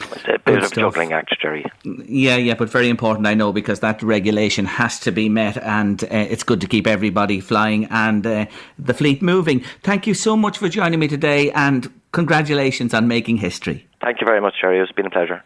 It's 0.01 0.25
a 0.25 0.39
bit 0.39 0.63
of 0.63 0.73
juggling 0.73 1.13
act, 1.13 1.35
Jerry. 1.41 1.65
Yeah, 1.85 2.37
yeah, 2.37 2.55
but 2.55 2.71
very 2.71 2.89
important, 2.89 3.27
I 3.27 3.35
know, 3.35 3.53
because 3.53 3.81
that 3.81 4.03
regulation 4.03 4.65
has 4.65 4.99
to 5.01 5.13
be 5.13 5.29
met, 5.29 5.57
and 5.59 6.03
uh, 6.05 6.09
it's 6.11 6.43
good 6.43 6.61
to 6.61 6.67
keep 6.67 6.87
everybody 6.87 7.41
flying 7.41 7.87
and 7.87 8.27
uh, 8.27 8.47
the 8.79 8.95
fleet 8.95 9.23
moving. 9.23 9.65
Thank 9.83 10.07
you 10.07 10.15
so 10.15 10.37
much 10.37 10.59
for 10.59 10.69
joining 10.69 11.01
me 11.01 11.09
today, 11.09 11.51
and 11.53 11.93
congratulations 12.13 12.95
on 12.95 13.09
making 13.09 13.39
history. 13.39 13.87
Thank 14.01 14.21
you 14.21 14.27
very 14.27 14.41
much, 14.41 14.55
Jerry. 14.61 14.79
It's 14.79 14.93
been 14.93 15.07
a 15.07 15.11
pleasure. 15.11 15.43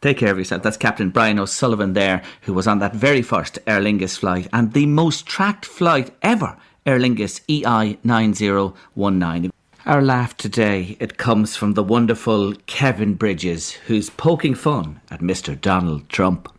Take 0.00 0.18
care 0.18 0.32
of 0.32 0.38
yourself. 0.38 0.62
That's 0.62 0.78
Captain 0.78 1.10
Brian 1.10 1.38
O'Sullivan 1.38 1.92
there, 1.92 2.22
who 2.42 2.54
was 2.54 2.66
on 2.66 2.78
that 2.78 2.94
very 2.94 3.22
first 3.22 3.58
Aer 3.66 3.80
Lingus 3.80 4.18
flight 4.18 4.48
and 4.52 4.72
the 4.72 4.86
most 4.86 5.26
tracked 5.26 5.66
flight 5.66 6.10
ever, 6.22 6.56
Aer 6.86 6.98
Lingus 6.98 7.42
EI 7.48 7.98
9019. 8.02 9.52
Our 9.86 10.02
laugh 10.02 10.36
today, 10.36 10.98
it 11.00 11.16
comes 11.16 11.56
from 11.56 11.72
the 11.72 11.82
wonderful 11.82 12.52
Kevin 12.66 13.14
Bridges, 13.14 13.72
who's 13.72 14.10
poking 14.10 14.54
fun 14.54 15.00
at 15.10 15.20
Mr. 15.20 15.58
Donald 15.58 16.06
Trump. 16.10 16.52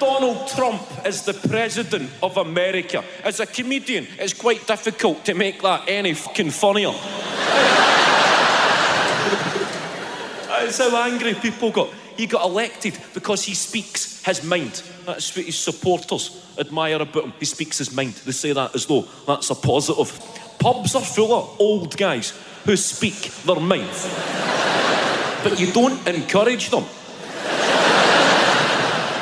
Donald 0.00 0.48
Trump 0.48 0.82
is 1.06 1.22
the 1.22 1.34
president 1.34 2.10
of 2.20 2.36
America. 2.36 3.04
As 3.22 3.38
a 3.38 3.46
comedian, 3.46 4.08
it's 4.18 4.32
quite 4.32 4.66
difficult 4.66 5.24
to 5.26 5.34
make 5.34 5.62
that 5.62 5.84
any 5.86 6.14
fucking 6.14 6.50
funnier. 6.50 6.90
That's 10.48 10.78
how 10.78 10.96
angry 11.04 11.34
people 11.34 11.70
got. 11.70 11.90
He 12.16 12.26
got 12.26 12.44
elected 12.44 12.98
because 13.14 13.44
he 13.44 13.54
speaks 13.54 14.24
his 14.24 14.42
mind. 14.42 14.82
That's 15.06 15.36
what 15.36 15.46
his 15.46 15.56
supporters 15.56 16.44
admire 16.58 16.96
about 16.96 17.22
him. 17.22 17.32
He 17.38 17.44
speaks 17.44 17.78
his 17.78 17.94
mind. 17.94 18.14
They 18.14 18.32
say 18.32 18.52
that 18.52 18.74
as 18.74 18.84
though 18.86 19.06
that's 19.28 19.48
a 19.50 19.54
positive. 19.54 20.20
Pubs 20.58 20.96
are 20.96 21.02
full 21.02 21.32
of 21.32 21.60
old 21.60 21.96
guys 21.96 22.32
who 22.68 22.76
speak 22.76 23.32
their 23.46 23.58
mind. 23.58 23.88
but 25.42 25.58
you 25.58 25.72
don't 25.72 26.06
encourage 26.06 26.68
them. 26.68 26.84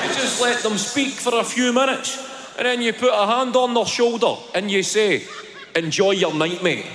You 0.02 0.14
just 0.14 0.42
let 0.42 0.64
them 0.64 0.76
speak 0.76 1.12
for 1.12 1.38
a 1.38 1.44
few 1.44 1.72
minutes, 1.72 2.18
and 2.58 2.66
then 2.66 2.82
you 2.82 2.92
put 2.92 3.12
a 3.12 3.24
hand 3.24 3.54
on 3.54 3.72
their 3.72 3.86
shoulder 3.86 4.34
and 4.52 4.68
you 4.68 4.82
say, 4.82 5.22
Enjoy 5.76 6.10
your 6.10 6.34
night, 6.34 6.60
mate. 6.64 6.86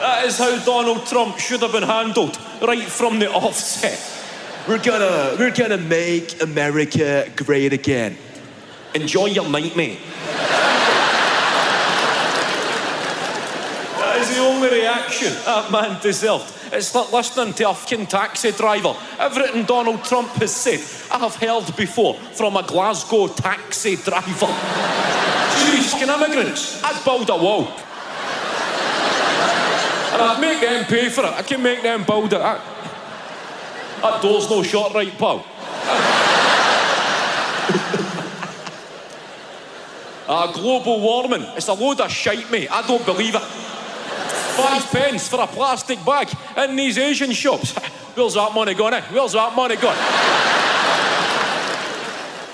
that 0.00 0.24
is 0.24 0.36
how 0.36 0.58
Donald 0.64 1.06
Trump 1.06 1.38
should 1.38 1.62
have 1.62 1.70
been 1.70 1.84
handled 1.84 2.36
right 2.60 2.82
from 2.82 3.20
the 3.20 3.30
offset. 3.30 4.00
We're 4.66 4.82
gonna, 4.82 5.36
we're 5.38 5.54
gonna 5.54 5.78
make 5.78 6.42
America 6.42 7.30
great 7.36 7.72
again. 7.72 8.18
Enjoy 8.92 9.26
your 9.26 9.48
night, 9.48 9.76
mate. 9.76 10.00
The 14.28 14.38
only 14.38 14.68
reaction 14.70 15.32
that 15.44 15.70
man 15.70 16.00
deserved. 16.00 16.52
It's 16.72 16.94
like 16.94 17.12
listening 17.12 17.54
to 17.54 17.70
a 17.70 17.74
fucking 17.74 18.06
taxi 18.06 18.52
driver. 18.52 18.94
Everything 19.18 19.64
Donald 19.64 20.04
Trump 20.04 20.28
has 20.32 20.54
said, 20.54 20.80
I 21.10 21.18
have 21.18 21.36
heard 21.36 21.74
before 21.76 22.14
from 22.14 22.56
a 22.56 22.62
Glasgow 22.62 23.28
taxi 23.28 23.96
driver. 23.96 24.46
Jewish 25.64 25.94
immigrants, 26.02 26.82
I'd 26.84 27.02
build 27.04 27.30
a 27.30 27.36
wall. 27.36 27.68
And 30.12 30.22
I'd 30.22 30.40
make 30.40 30.60
them 30.60 30.84
pay 30.84 31.08
for 31.08 31.24
it. 31.24 31.32
I 31.32 31.42
can 31.42 31.62
make 31.62 31.82
them 31.82 32.04
build 32.04 32.32
it. 32.32 32.38
That, 32.38 32.60
that 34.02 34.22
door's 34.22 34.50
no 34.50 34.62
shot 34.62 34.94
right, 34.94 35.16
pal. 35.18 35.44
uh, 40.28 40.52
global 40.52 41.00
warming, 41.00 41.42
it's 41.56 41.68
a 41.68 41.72
load 41.72 42.00
of 42.00 42.10
shite, 42.10 42.50
mate. 42.50 42.70
I 42.70 42.86
don't 42.86 43.04
believe 43.04 43.34
it 43.34 43.42
five 44.58 44.82
pence 44.90 45.28
for 45.28 45.40
a 45.40 45.46
plastic 45.46 46.04
bag 46.04 46.28
in 46.56 46.74
these 46.74 46.98
Asian 46.98 47.30
shops. 47.30 47.78
Where's 48.14 48.34
that 48.34 48.52
money 48.52 48.74
going, 48.74 48.94
eh? 48.94 49.02
Where's 49.12 49.32
that 49.32 49.54
money 49.54 49.76
going? 49.76 49.96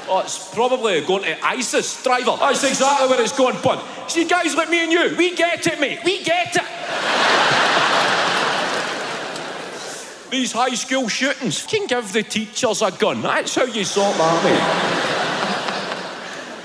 Oh, 0.07 0.21
it's 0.21 0.53
probably 0.55 1.01
going 1.01 1.23
to 1.23 1.45
ISIS, 1.45 2.03
driver. 2.03 2.37
That's 2.39 2.63
exactly 2.63 3.09
where 3.09 3.23
it's 3.23 3.33
going, 3.33 3.57
bud. 3.63 3.83
See, 4.07 4.27
guys 4.27 4.55
like 4.55 4.69
me 4.69 4.83
and 4.85 4.93
you, 4.93 5.17
we 5.17 5.35
get 5.35 5.67
it, 5.67 5.81
mate. 5.81 6.01
We 6.05 6.23
get 6.23 6.55
it. 6.55 6.63
These 10.31 10.53
high 10.53 10.75
school 10.75 11.09
shootings 11.09 11.65
can 11.65 11.87
give 11.87 12.13
the 12.13 12.23
teachers 12.23 12.83
a 12.83 12.91
gun. 12.91 13.23
That's 13.23 13.55
how 13.55 13.65
you 13.65 13.83
sort 13.85 14.15
that, 14.19 14.45
mate. 14.45 14.61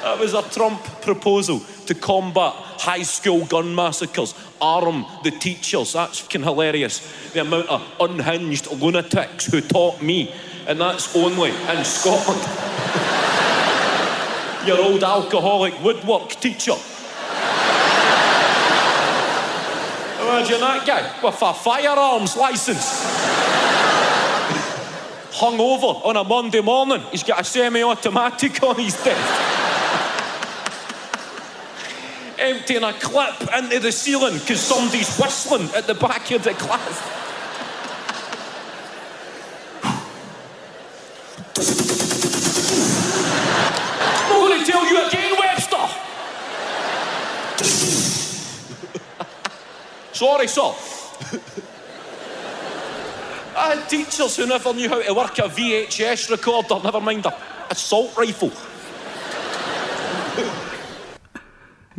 that 0.03 0.19
was 0.19 0.34
a 0.34 0.41
Trump 0.41 0.84
proposal 1.01 1.62
to 1.89 1.96
combat 1.96 2.53
high 2.53 3.01
school 3.01 3.43
gun 3.46 3.74
massacres, 3.74 4.36
arm 4.62 5.08
the 5.24 5.31
teachers. 5.31 5.93
That's 5.93 6.19
fucking 6.19 6.43
hilarious. 6.43 7.31
The 7.31 7.41
amount 7.41 7.67
of 7.67 7.84
unhinged 8.00 8.72
lunatics 8.72 9.48
who 9.48 9.60
taught 9.60 10.00
me, 10.00 10.31
and 10.67 10.79
that's 10.79 11.15
only 11.15 11.50
in 11.50 11.84
Scotland. 11.84 12.41
Your 14.67 14.77
old 14.77 15.03
alcoholic 15.03 15.84
woodwork 15.84 16.29
teacher. 16.29 16.75
Imagine 20.22 20.60
that 20.60 20.84
guy 20.86 21.12
with 21.24 21.41
a 21.41 21.53
firearms 21.55 22.38
license. 22.38 22.86
Hung 25.31 25.60
over 25.60 26.08
on 26.08 26.17
a 26.17 26.24
Monday 26.24 26.62
morning. 26.62 27.01
He's 27.10 27.24
got 27.24 27.41
a 27.41 27.43
semi 27.43 27.81
automatic 27.81 28.62
on 28.62 28.75
his 28.75 28.93
desk 29.03 29.68
emptying 32.39 32.84
a 32.84 32.93
clip 32.93 33.41
into 33.58 33.79
the 33.79 33.91
ceiling 33.91 34.34
because 34.39 34.60
somebody's 34.60 35.17
whistling 35.17 35.69
at 35.75 35.88
the 35.88 35.93
back 35.93 36.31
of 36.31 36.43
the 36.43 36.53
class. 36.53 37.01
I'm 44.31 44.48
going 44.48 44.63
to 44.63 44.72
tell 44.72 44.86
you 44.89 45.08
again, 45.08 45.36
Webster. 45.39 45.88
Sorry, 50.13 50.48
sir. 50.48 50.74
I 53.55 53.75
had 53.75 53.89
teachers 53.89 54.38
who 54.38 54.46
never 54.48 54.74
knew 54.74 54.88
how 54.88 55.01
to 55.01 55.13
work 55.13 55.38
a 55.39 55.43
VHS 55.43 56.31
recorder, 56.31 56.79
never 56.84 57.01
mind 57.01 57.25
a 57.25 57.36
assault 57.69 58.15
rifle. 58.17 58.51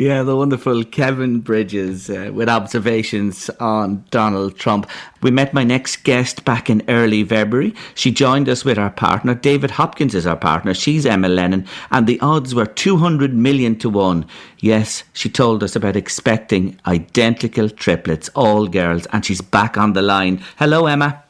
Yeah, 0.01 0.23
the 0.23 0.35
wonderful 0.35 0.83
Kevin 0.83 1.41
Bridges 1.41 2.09
uh, 2.09 2.31
with 2.33 2.49
observations 2.49 3.51
on 3.61 4.03
Donald 4.11 4.57
Trump. 4.57 4.89
We 5.21 5.31
met 5.31 5.53
my 5.53 5.63
next 5.63 6.05
guest 6.05 6.43
back 6.47 6.71
in 6.71 6.83
early 6.89 7.23
February. 7.23 7.75
She 7.95 8.11
joined 8.11 8.49
us 8.49 8.65
with 8.65 8.79
our 8.79 8.89
partner. 8.89 9.35
David 9.35 9.73
Hopkins 9.73 10.15
is 10.15 10.27
our 10.27 10.39
partner. 10.39 10.73
She's 10.73 11.05
Emma 11.05 11.29
Lennon. 11.29 11.67
And 11.91 12.07
the 12.07 12.19
odds 12.21 12.55
were 12.55 12.65
200 12.65 13.35
million 13.35 13.79
to 13.81 13.91
one. 13.91 14.25
Yes, 14.61 15.05
she 15.13 15.29
told 15.29 15.63
us 15.63 15.77
about 15.77 15.97
expecting 15.97 16.81
identical 16.87 17.69
triplets, 17.69 18.31
all 18.31 18.69
girls. 18.69 19.05
And 19.13 19.23
she's 19.23 19.43
back 19.43 19.77
on 19.77 19.93
the 19.93 20.01
line. 20.01 20.43
Hello, 20.57 20.87
Emma. 20.87 21.23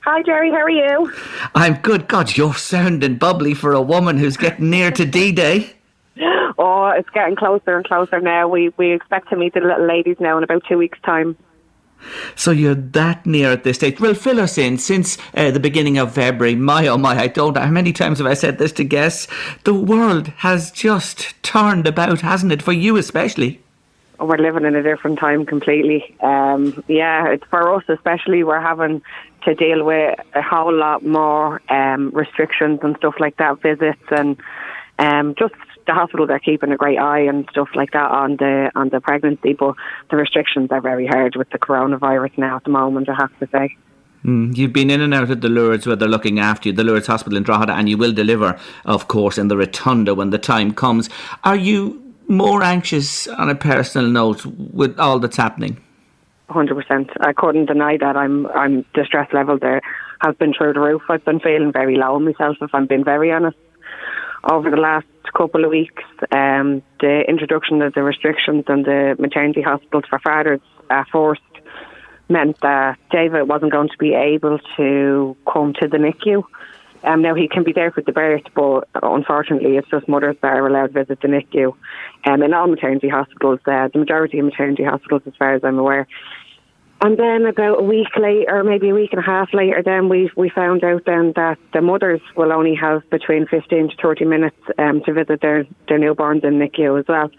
Hi, 0.00 0.22
Jerry. 0.22 0.50
How 0.50 0.62
are 0.62 0.70
you? 0.70 1.12
I'm 1.54 1.74
good. 1.74 2.08
God, 2.08 2.38
you're 2.38 2.54
sounding 2.54 3.16
bubbly 3.16 3.52
for 3.52 3.74
a 3.74 3.82
woman 3.82 4.16
who's 4.16 4.38
getting 4.38 4.70
near 4.70 4.90
to 4.92 5.04
D 5.04 5.30
Day. 5.30 5.74
Oh, 6.58 6.88
it's 6.88 7.08
getting 7.10 7.36
closer 7.36 7.76
and 7.76 7.86
closer 7.86 8.20
now. 8.20 8.48
We 8.48 8.72
we 8.76 8.92
expect 8.92 9.28
to 9.30 9.36
meet 9.36 9.54
the 9.54 9.60
little 9.60 9.86
ladies 9.86 10.16
now 10.18 10.36
in 10.38 10.44
about 10.44 10.64
two 10.68 10.76
weeks' 10.78 10.98
time. 11.04 11.36
So 12.36 12.50
you're 12.50 12.74
that 12.74 13.26
near 13.26 13.52
at 13.52 13.64
this 13.64 13.76
stage. 13.76 14.00
Well, 14.00 14.14
fill 14.14 14.40
us 14.40 14.58
in. 14.58 14.78
Since 14.78 15.18
uh, 15.34 15.50
the 15.50 15.60
beginning 15.60 15.98
of 15.98 16.14
February, 16.14 16.54
my 16.54 16.86
oh 16.88 16.98
my, 16.98 17.18
I 17.18 17.28
don't 17.28 17.54
know 17.54 17.60
how 17.60 17.70
many 17.70 17.92
times 17.92 18.18
have 18.18 18.26
I 18.26 18.34
said 18.34 18.58
this 18.58 18.72
to 18.72 18.84
guests. 18.84 19.28
The 19.64 19.74
world 19.74 20.28
has 20.38 20.70
just 20.70 21.40
turned 21.42 21.86
about, 21.86 22.20
hasn't 22.20 22.52
it? 22.52 22.62
For 22.62 22.72
you 22.72 22.96
especially. 22.96 23.60
we're 24.18 24.38
living 24.38 24.64
in 24.64 24.74
a 24.74 24.82
different 24.82 25.18
time 25.18 25.46
completely. 25.46 26.16
Um, 26.20 26.82
yeah, 26.88 27.28
it's 27.28 27.44
for 27.50 27.74
us 27.74 27.84
especially. 27.88 28.42
We're 28.42 28.60
having 28.60 29.02
to 29.44 29.54
deal 29.54 29.84
with 29.84 30.18
a 30.34 30.42
whole 30.42 30.74
lot 30.74 31.04
more 31.04 31.62
um, 31.70 32.10
restrictions 32.10 32.80
and 32.82 32.96
stuff 32.96 33.14
like 33.20 33.36
that, 33.36 33.62
visits 33.62 34.02
and 34.10 34.36
um, 34.98 35.34
just 35.38 35.54
the 35.88 35.94
hospitals 35.94 36.30
are 36.30 36.38
keeping 36.38 36.70
a 36.70 36.76
great 36.76 36.98
eye 36.98 37.20
and 37.20 37.48
stuff 37.50 37.70
like 37.74 37.92
that 37.92 38.10
on 38.10 38.36
the 38.36 38.70
on 38.76 38.90
the 38.90 39.00
pregnancy, 39.00 39.54
but 39.54 39.74
the 40.10 40.16
restrictions 40.16 40.68
are 40.70 40.80
very 40.80 41.06
hard 41.06 41.34
with 41.34 41.50
the 41.50 41.58
coronavirus 41.58 42.38
now 42.38 42.56
at 42.56 42.64
the 42.64 42.70
moment. 42.70 43.08
I 43.08 43.14
have 43.14 43.36
to 43.40 43.48
say. 43.50 43.76
Mm, 44.24 44.56
you've 44.56 44.72
been 44.72 44.90
in 44.90 45.00
and 45.00 45.14
out 45.14 45.30
of 45.30 45.40
the 45.40 45.48
Lourdes 45.48 45.86
where 45.86 45.96
they're 45.96 46.08
looking 46.08 46.38
after 46.38 46.68
you, 46.68 46.74
the 46.74 46.84
Lourdes 46.84 47.06
Hospital 47.06 47.36
in 47.36 47.44
Drogheda, 47.44 47.72
and 47.72 47.88
you 47.88 47.96
will 47.96 48.12
deliver, 48.12 48.58
of 48.84 49.08
course, 49.08 49.38
in 49.38 49.48
the 49.48 49.56
Rotunda 49.56 50.14
when 50.14 50.30
the 50.30 50.38
time 50.38 50.74
comes. 50.74 51.08
Are 51.44 51.56
you 51.56 52.02
more 52.26 52.62
anxious 52.62 53.26
on 53.28 53.48
a 53.48 53.54
personal 53.54 54.10
note 54.10 54.44
with 54.44 54.98
all 54.98 55.18
that's 55.18 55.36
happening? 55.36 55.80
Hundred 56.50 56.74
percent. 56.74 57.10
I 57.20 57.32
couldn't 57.32 57.66
deny 57.66 57.96
that. 57.96 58.16
I'm. 58.16 58.46
I'm. 58.48 58.84
The 58.94 59.04
stress 59.04 59.32
level 59.32 59.58
there 59.58 59.80
has 60.20 60.34
been 60.36 60.52
through 60.52 60.74
the 60.74 60.80
roof. 60.80 61.02
I've 61.08 61.24
been 61.24 61.40
feeling 61.40 61.72
very 61.72 61.96
low 61.96 62.18
myself, 62.18 62.56
if 62.60 62.74
I'm 62.74 62.86
being 62.86 63.04
very 63.04 63.32
honest. 63.32 63.56
Over 64.44 64.70
the 64.70 64.76
last 64.76 65.06
couple 65.36 65.64
of 65.64 65.70
weeks, 65.70 66.02
um, 66.30 66.82
the 67.00 67.24
introduction 67.28 67.82
of 67.82 67.94
the 67.94 68.02
restrictions 68.02 68.64
and 68.68 68.84
the 68.84 69.16
maternity 69.18 69.62
hospitals 69.62 70.04
for 70.08 70.18
fathers 70.18 70.60
uh, 70.90 71.04
forced 71.10 71.42
meant 72.28 72.60
that 72.60 72.98
David 73.10 73.48
wasn't 73.48 73.72
going 73.72 73.88
to 73.88 73.98
be 73.98 74.14
able 74.14 74.58
to 74.76 75.36
come 75.50 75.72
to 75.80 75.88
the 75.88 75.96
NICU. 75.96 76.44
Um, 77.04 77.22
now 77.22 77.34
he 77.34 77.48
can 77.48 77.62
be 77.62 77.72
there 77.72 77.90
for 77.90 78.02
the 78.02 78.12
birth, 78.12 78.42
but 78.54 78.88
unfortunately, 79.02 79.76
it's 79.76 79.88
just 79.88 80.08
mothers 80.08 80.36
that 80.42 80.52
are 80.52 80.66
allowed 80.66 80.92
to 80.94 81.04
visit 81.04 81.20
the 81.20 81.28
NICU. 81.28 81.74
Um, 82.26 82.42
in 82.42 82.52
all 82.52 82.66
maternity 82.66 83.08
hospitals, 83.08 83.60
uh, 83.66 83.88
the 83.92 83.98
majority 83.98 84.38
of 84.38 84.44
maternity 84.44 84.84
hospitals, 84.84 85.22
as 85.26 85.34
far 85.38 85.54
as 85.54 85.64
I'm 85.64 85.78
aware. 85.78 86.06
And 87.00 87.16
then 87.16 87.46
about 87.46 87.78
a 87.78 87.82
week 87.82 88.08
later, 88.16 88.64
maybe 88.64 88.90
a 88.90 88.94
week 88.94 89.12
and 89.12 89.20
a 89.20 89.24
half 89.24 89.54
later, 89.54 89.82
then 89.84 90.08
we 90.08 90.30
we 90.36 90.50
found 90.50 90.82
out 90.82 91.04
then 91.06 91.32
that 91.36 91.58
the 91.72 91.80
mothers 91.80 92.20
will 92.36 92.52
only 92.52 92.74
have 92.74 93.08
between 93.08 93.46
15 93.46 93.90
to 93.90 93.96
30 94.02 94.24
minutes 94.24 94.56
um, 94.78 95.02
to 95.04 95.12
visit 95.12 95.40
their, 95.40 95.64
their 95.86 95.98
newborns 95.98 96.42
in 96.42 96.58
NICU 96.58 96.98
as 96.98 97.06
well. 97.06 97.30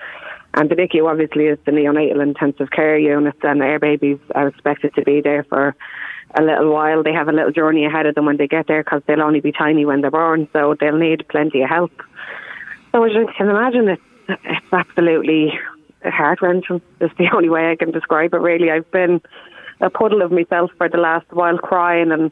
And 0.53 0.69
the 0.69 0.75
NICU 0.75 1.09
obviously 1.09 1.45
is 1.45 1.59
the 1.65 1.71
neonatal 1.71 2.23
intensive 2.23 2.71
care 2.71 2.97
unit, 2.97 3.35
and 3.43 3.59
their 3.59 3.79
babies 3.79 4.19
are 4.33 4.47
expected 4.47 4.95
to 4.95 5.03
be 5.03 5.19
there 5.19 5.43
for 5.43 5.75
a 6.35 6.41
little 6.41 6.71
while. 6.71 7.03
They 7.03 7.13
have 7.13 7.27
a 7.27 7.33
little 7.33 7.51
journey 7.51 7.85
ahead 7.85 8.05
of 8.05 8.15
them 8.15 8.25
when 8.25 8.37
they 8.37 8.47
get 8.47 8.67
there 8.67 8.83
because 8.83 9.01
they'll 9.07 9.21
only 9.21 9.41
be 9.41 9.51
tiny 9.51 9.85
when 9.85 9.99
they're 9.99 10.11
born, 10.11 10.47
so 10.53 10.75
they'll 10.79 10.97
need 10.97 11.27
plenty 11.27 11.63
of 11.63 11.69
help. 11.69 11.91
So 12.93 13.03
as 13.03 13.11
you 13.13 13.27
can 13.37 13.49
imagine, 13.49 13.89
it's, 13.89 14.01
it's 14.29 14.73
absolutely 14.73 15.51
heart 16.03 16.41
wrenching. 16.41 16.81
It's 17.01 17.13
the 17.17 17.29
only 17.33 17.49
way 17.49 17.71
I 17.71 17.75
can 17.75 17.91
describe 17.91 18.33
it. 18.33 18.37
Really, 18.37 18.71
I've 18.71 18.89
been 18.91 19.21
a 19.81 19.89
puddle 19.89 20.21
of 20.21 20.31
myself 20.31 20.71
for 20.77 20.89
the 20.89 20.97
last 20.97 21.25
while, 21.31 21.57
crying 21.57 22.11
and 22.11 22.31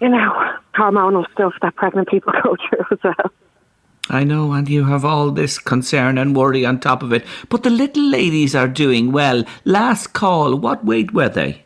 you 0.00 0.08
know 0.08 0.52
hormonal 0.74 1.30
stuff 1.32 1.54
that 1.62 1.76
pregnant 1.76 2.08
people 2.08 2.32
go 2.42 2.56
through 2.56 2.86
as 2.90 2.98
well. 3.02 3.32
I 4.08 4.24
know, 4.24 4.52
and 4.52 4.68
you 4.68 4.84
have 4.86 5.04
all 5.04 5.30
this 5.30 5.58
concern 5.58 6.18
and 6.18 6.34
worry 6.34 6.66
on 6.66 6.80
top 6.80 7.02
of 7.02 7.12
it. 7.12 7.24
But 7.48 7.62
the 7.62 7.70
little 7.70 8.02
ladies 8.02 8.56
are 8.56 8.66
doing 8.66 9.12
well. 9.12 9.44
Last 9.64 10.08
call, 10.14 10.56
what 10.56 10.84
weight 10.84 11.12
were 11.12 11.28
they? 11.28 11.64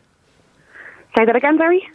Say 1.17 1.25
that 1.25 1.35
again, 1.35 1.57
Barry. 1.57 1.87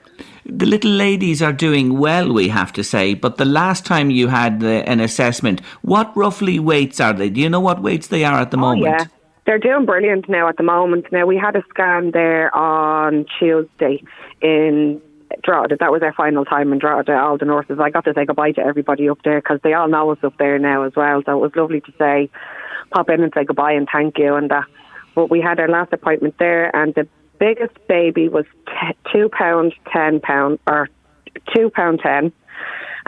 The 0.46 0.66
little 0.66 0.90
ladies 0.90 1.42
are 1.42 1.52
doing 1.52 1.98
well, 1.98 2.32
we 2.32 2.48
have 2.48 2.72
to 2.74 2.84
say. 2.84 3.14
But 3.14 3.36
the 3.36 3.44
last 3.44 3.86
time 3.86 4.10
you 4.10 4.28
had 4.28 4.60
the, 4.60 4.88
an 4.88 5.00
assessment, 5.00 5.60
what 5.82 6.14
roughly 6.16 6.58
weights 6.58 7.00
are 7.00 7.12
they? 7.12 7.30
Do 7.30 7.40
you 7.40 7.48
know 7.48 7.60
what 7.60 7.82
weights 7.82 8.08
they 8.08 8.24
are 8.24 8.40
at 8.40 8.50
the 8.50 8.56
oh, 8.56 8.60
moment? 8.60 8.86
Yeah. 8.86 9.06
They're 9.46 9.58
doing 9.58 9.86
brilliant 9.86 10.28
now 10.28 10.48
at 10.48 10.56
the 10.56 10.62
moment. 10.62 11.06
Now, 11.10 11.26
we 11.26 11.36
had 11.36 11.56
a 11.56 11.62
scan 11.70 12.12
there 12.12 12.54
on 12.54 13.26
Tuesday 13.38 14.02
in 14.40 15.00
Drogheda. 15.42 15.76
That 15.80 15.90
was 15.90 16.02
our 16.02 16.12
final 16.12 16.44
time 16.44 16.72
in 16.72 16.78
Drogheda, 16.78 17.18
all 17.18 17.38
the 17.38 17.46
nurses. 17.46 17.78
I 17.80 17.90
got 17.90 18.04
to 18.04 18.14
say 18.14 18.26
goodbye 18.26 18.52
to 18.52 18.60
everybody 18.60 19.08
up 19.08 19.18
there 19.24 19.40
because 19.40 19.60
they 19.62 19.72
all 19.72 19.88
know 19.88 20.10
us 20.10 20.18
up 20.22 20.36
there 20.38 20.58
now 20.58 20.82
as 20.84 20.92
well. 20.94 21.22
So 21.24 21.32
it 21.32 21.40
was 21.40 21.52
lovely 21.56 21.80
to 21.80 21.92
say, 21.98 22.30
pop 22.90 23.08
in 23.08 23.22
and 23.22 23.32
say 23.34 23.44
goodbye 23.44 23.72
and 23.72 23.88
thank 23.90 24.18
you 24.18 24.34
and 24.34 24.50
that. 24.50 24.66
But 25.14 25.30
we 25.30 25.40
had 25.40 25.58
our 25.58 25.68
last 25.68 25.92
appointment 25.92 26.36
there, 26.38 26.74
and 26.74 26.94
the 26.94 27.08
biggest 27.40 27.76
baby 27.88 28.28
was 28.28 28.44
t- 28.66 28.96
two 29.12 29.28
pound 29.30 29.74
ten 29.92 30.20
pound 30.20 30.60
or 30.68 30.88
two 31.52 31.70
pound 31.70 32.00
ten, 32.00 32.32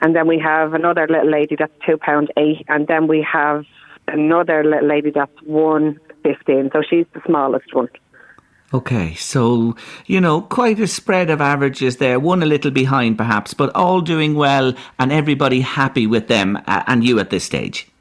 and 0.00 0.16
then 0.16 0.26
we 0.26 0.38
have 0.40 0.74
another 0.74 1.06
little 1.06 1.30
lady 1.30 1.54
that's 1.56 1.72
two 1.86 1.98
pound 1.98 2.32
eight, 2.36 2.64
and 2.68 2.88
then 2.88 3.06
we 3.06 3.24
have 3.30 3.64
another 4.08 4.64
little 4.64 4.88
lady 4.88 5.10
that's 5.10 5.40
one 5.44 6.00
fifteen. 6.24 6.70
So 6.72 6.82
she's 6.88 7.06
the 7.14 7.20
smallest 7.24 7.72
one. 7.74 7.88
Okay, 8.74 9.12
so, 9.14 9.76
you 10.06 10.18
know, 10.18 10.40
quite 10.40 10.80
a 10.80 10.86
spread 10.86 11.28
of 11.28 11.42
averages 11.42 11.98
there, 11.98 12.18
one 12.18 12.42
a 12.42 12.46
little 12.46 12.70
behind 12.70 13.18
perhaps, 13.18 13.52
but 13.52 13.70
all 13.74 14.00
doing 14.00 14.34
well 14.34 14.72
and 14.98 15.12
everybody 15.12 15.60
happy 15.60 16.06
with 16.06 16.28
them 16.28 16.56
uh, 16.66 16.82
and 16.86 17.04
you 17.04 17.18
at 17.18 17.28
this 17.28 17.44
stage. 17.44 17.91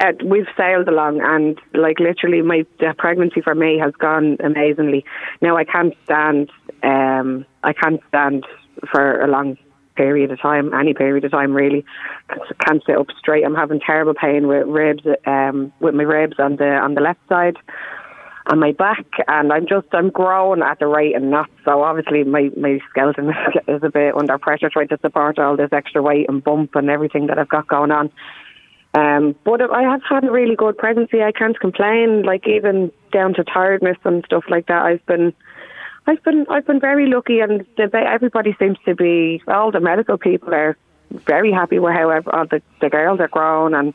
Uh, 0.00 0.12
we've 0.24 0.46
sailed 0.56 0.88
along, 0.88 1.20
and 1.20 1.58
like 1.74 2.00
literally, 2.00 2.40
my 2.40 2.64
the 2.78 2.94
pregnancy 2.96 3.42
for 3.42 3.54
me 3.54 3.78
has 3.78 3.92
gone 3.98 4.38
amazingly. 4.40 5.04
Now 5.42 5.56
I 5.56 5.64
can't 5.64 5.94
stand, 6.04 6.50
um, 6.82 7.44
I 7.62 7.74
can't 7.74 8.00
stand 8.08 8.46
for 8.90 9.20
a 9.20 9.28
long 9.28 9.58
period 9.96 10.30
of 10.30 10.40
time, 10.40 10.72
any 10.72 10.94
period 10.94 11.24
of 11.24 11.30
time 11.30 11.52
really. 11.52 11.84
Can't 12.66 12.82
sit 12.86 12.96
up 12.96 13.08
straight. 13.18 13.44
I'm 13.44 13.54
having 13.54 13.80
terrible 13.80 14.14
pain 14.14 14.46
with 14.48 14.66
ribs, 14.66 15.02
um, 15.26 15.70
with 15.80 15.94
my 15.94 16.04
ribs 16.04 16.36
on 16.38 16.56
the 16.56 16.70
on 16.76 16.94
the 16.94 17.02
left 17.02 17.20
side 17.28 17.56
on 18.46 18.58
my 18.58 18.72
back, 18.72 19.06
and 19.28 19.52
I'm 19.52 19.66
just 19.66 19.86
I'm 19.92 20.10
growing 20.10 20.62
at 20.62 20.78
the 20.78 20.86
rate 20.86 21.14
and 21.14 21.30
not 21.30 21.50
so 21.64 21.82
obviously 21.82 22.24
my 22.24 22.50
my 22.56 22.78
skeleton 22.90 23.28
is 23.68 23.82
a 23.82 23.90
bit 23.90 24.16
under 24.16 24.38
pressure 24.38 24.70
trying 24.70 24.88
to 24.88 24.98
support 25.02 25.38
all 25.38 25.56
this 25.56 25.72
extra 25.72 26.02
weight 26.02 26.26
and 26.28 26.42
bump 26.42 26.74
and 26.74 26.88
everything 26.88 27.26
that 27.26 27.38
I've 27.38 27.48
got 27.48 27.68
going 27.68 27.90
on. 27.90 28.10
Um, 28.92 29.36
but 29.44 29.60
I 29.70 29.82
have 29.82 30.02
had 30.08 30.24
a 30.24 30.30
really 30.30 30.56
good 30.56 30.76
pregnancy. 30.76 31.22
I 31.22 31.32
can't 31.32 31.58
complain. 31.58 32.22
Like 32.22 32.46
even 32.48 32.90
down 33.12 33.34
to 33.34 33.44
tiredness 33.44 33.98
and 34.04 34.24
stuff 34.24 34.44
like 34.48 34.66
that, 34.66 34.82
I've 34.82 35.04
been, 35.06 35.32
I've 36.06 36.22
been, 36.24 36.46
I've 36.48 36.66
been 36.66 36.80
very 36.80 37.06
lucky, 37.06 37.40
and 37.40 37.64
the, 37.76 37.88
everybody 37.94 38.56
seems 38.58 38.78
to 38.86 38.94
be. 38.94 39.42
All 39.46 39.70
the 39.70 39.80
medical 39.80 40.18
people 40.18 40.52
are 40.52 40.76
very 41.10 41.52
happy 41.52 41.78
with 41.78 41.92
how 41.92 42.10
all 42.32 42.46
the 42.46 42.62
the 42.80 42.88
girls 42.88 43.20
are 43.20 43.28
grown 43.28 43.74
and 43.74 43.94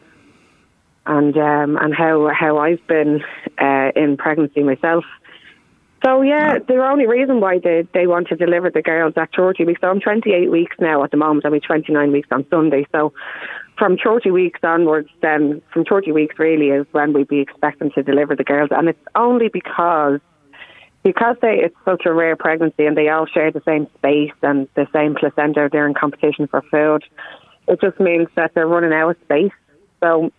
and 1.06 1.38
um, 1.38 1.78
and 1.78 1.94
how 1.94 2.30
how 2.34 2.58
I've 2.58 2.86
been 2.88 3.22
uh, 3.60 3.92
in 3.96 4.18
pregnancy 4.18 4.64
myself. 4.64 5.04
So 6.06 6.22
yeah, 6.22 6.60
the 6.60 6.86
only 6.86 7.08
reason 7.08 7.40
why 7.40 7.60
they 7.60 7.88
they 7.94 8.08
want 8.08 8.28
to 8.30 8.36
deliver 8.36 8.70
the 8.70 8.82
girls 8.82 9.14
at 9.18 9.30
30 9.36 9.66
weeks. 9.66 9.82
So 9.82 9.90
I'm 9.90 10.00
28 10.00 10.52
weeks 10.52 10.76
now 10.80 11.04
at 11.04 11.12
the 11.12 11.18
moment. 11.18 11.46
I'll 11.46 11.52
be 11.52 11.60
29 11.60 12.12
weeks 12.12 12.28
on 12.32 12.46
Sunday. 12.50 12.86
So 12.92 13.14
from 13.78 13.98
30 13.98 14.32
weeks 14.32 14.60
onwards, 14.64 15.10
then 15.22 15.62
from 15.74 15.86
30 15.86 16.12
weeks 16.12 16.40
really 16.40 16.70
is 16.70 16.86
when 16.92 17.14
we'd 17.14 17.28
be 17.28 17.40
expecting 17.40 17.92
to 17.92 18.04
deliver 18.04 18.36
the 18.36 18.44
girls, 18.44 18.70
and 18.72 18.90
it's 18.90 19.08
only 19.16 19.50
because 19.50 20.20
because 21.04 21.36
they 21.42 21.60
it's 21.64 21.76
such 21.86 22.04
a 22.06 22.14
rare 22.14 22.36
pregnancy 22.36 22.86
and 22.86 22.98
they 22.98 23.10
all 23.10 23.28
share 23.28 23.52
the 23.52 23.62
same 23.66 23.88
space 23.98 24.34
and 24.42 24.68
the 24.76 24.88
same 24.92 25.16
placenta. 25.16 25.70
They're 25.72 25.88
in 25.88 25.94
competition 25.94 26.48
for 26.48 26.62
food. 26.64 27.04
It 27.68 27.80
just 27.80 28.00
means 28.00 28.28
that 28.36 28.54
they're 28.56 28.68
running 28.68 28.94
out 28.94 29.12
of 29.12 29.18
space. 29.24 29.52
So 30.02 30.32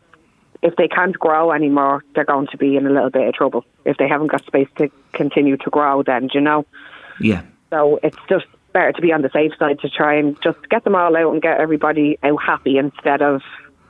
if 0.63 0.75
they 0.77 0.89
can't 0.89 1.17
grow 1.17 1.53
anymore, 1.53 2.03
they're 2.15 2.25
going 2.25 2.49
to 2.49 2.57
be 2.57 2.77
in 2.77 2.87
a 2.87 2.91
little 2.91 3.11
bit 3.11 3.29
of 3.29 3.35
trouble. 3.35 3.65
If 3.85 3.97
they 3.99 4.09
haven't 4.09 4.29
got 4.29 4.45
space 4.45 4.69
to 4.79 4.91
continue 5.13 5.57
to 5.59 5.71
grow, 5.71 6.03
then 6.03 6.31
you 6.35 6.41
know. 6.41 6.67
Yeah. 7.21 7.43
So 7.71 8.01
it's 8.03 8.19
just 8.29 8.47
better 8.77 8.93
to 8.93 9.01
be 9.01 9.11
on 9.11 9.23
the 9.23 9.31
safe 9.33 9.53
side 9.59 9.81
to 9.81 9.89
try 9.89 10.15
and 10.17 10.37
just 10.43 10.59
get 10.69 10.85
them 10.85 10.95
all 10.95 11.17
out 11.17 11.33
and 11.33 11.41
get 11.41 11.59
everybody 11.59 12.19
out 12.23 12.43
happy 12.43 12.77
instead 12.77 13.23
of 13.23 13.41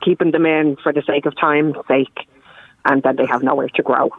keeping 0.01 0.31
them 0.31 0.45
in 0.45 0.77
for 0.81 0.93
the 0.93 1.01
sake 1.01 1.25
of 1.25 1.35
time's 1.35 1.75
sake 1.89 2.19
and 2.85 3.03
then 3.03 3.17
they 3.17 3.25
have 3.25 3.43
nowhere 3.43 3.67
to 3.67 3.83
grow. 3.83 4.09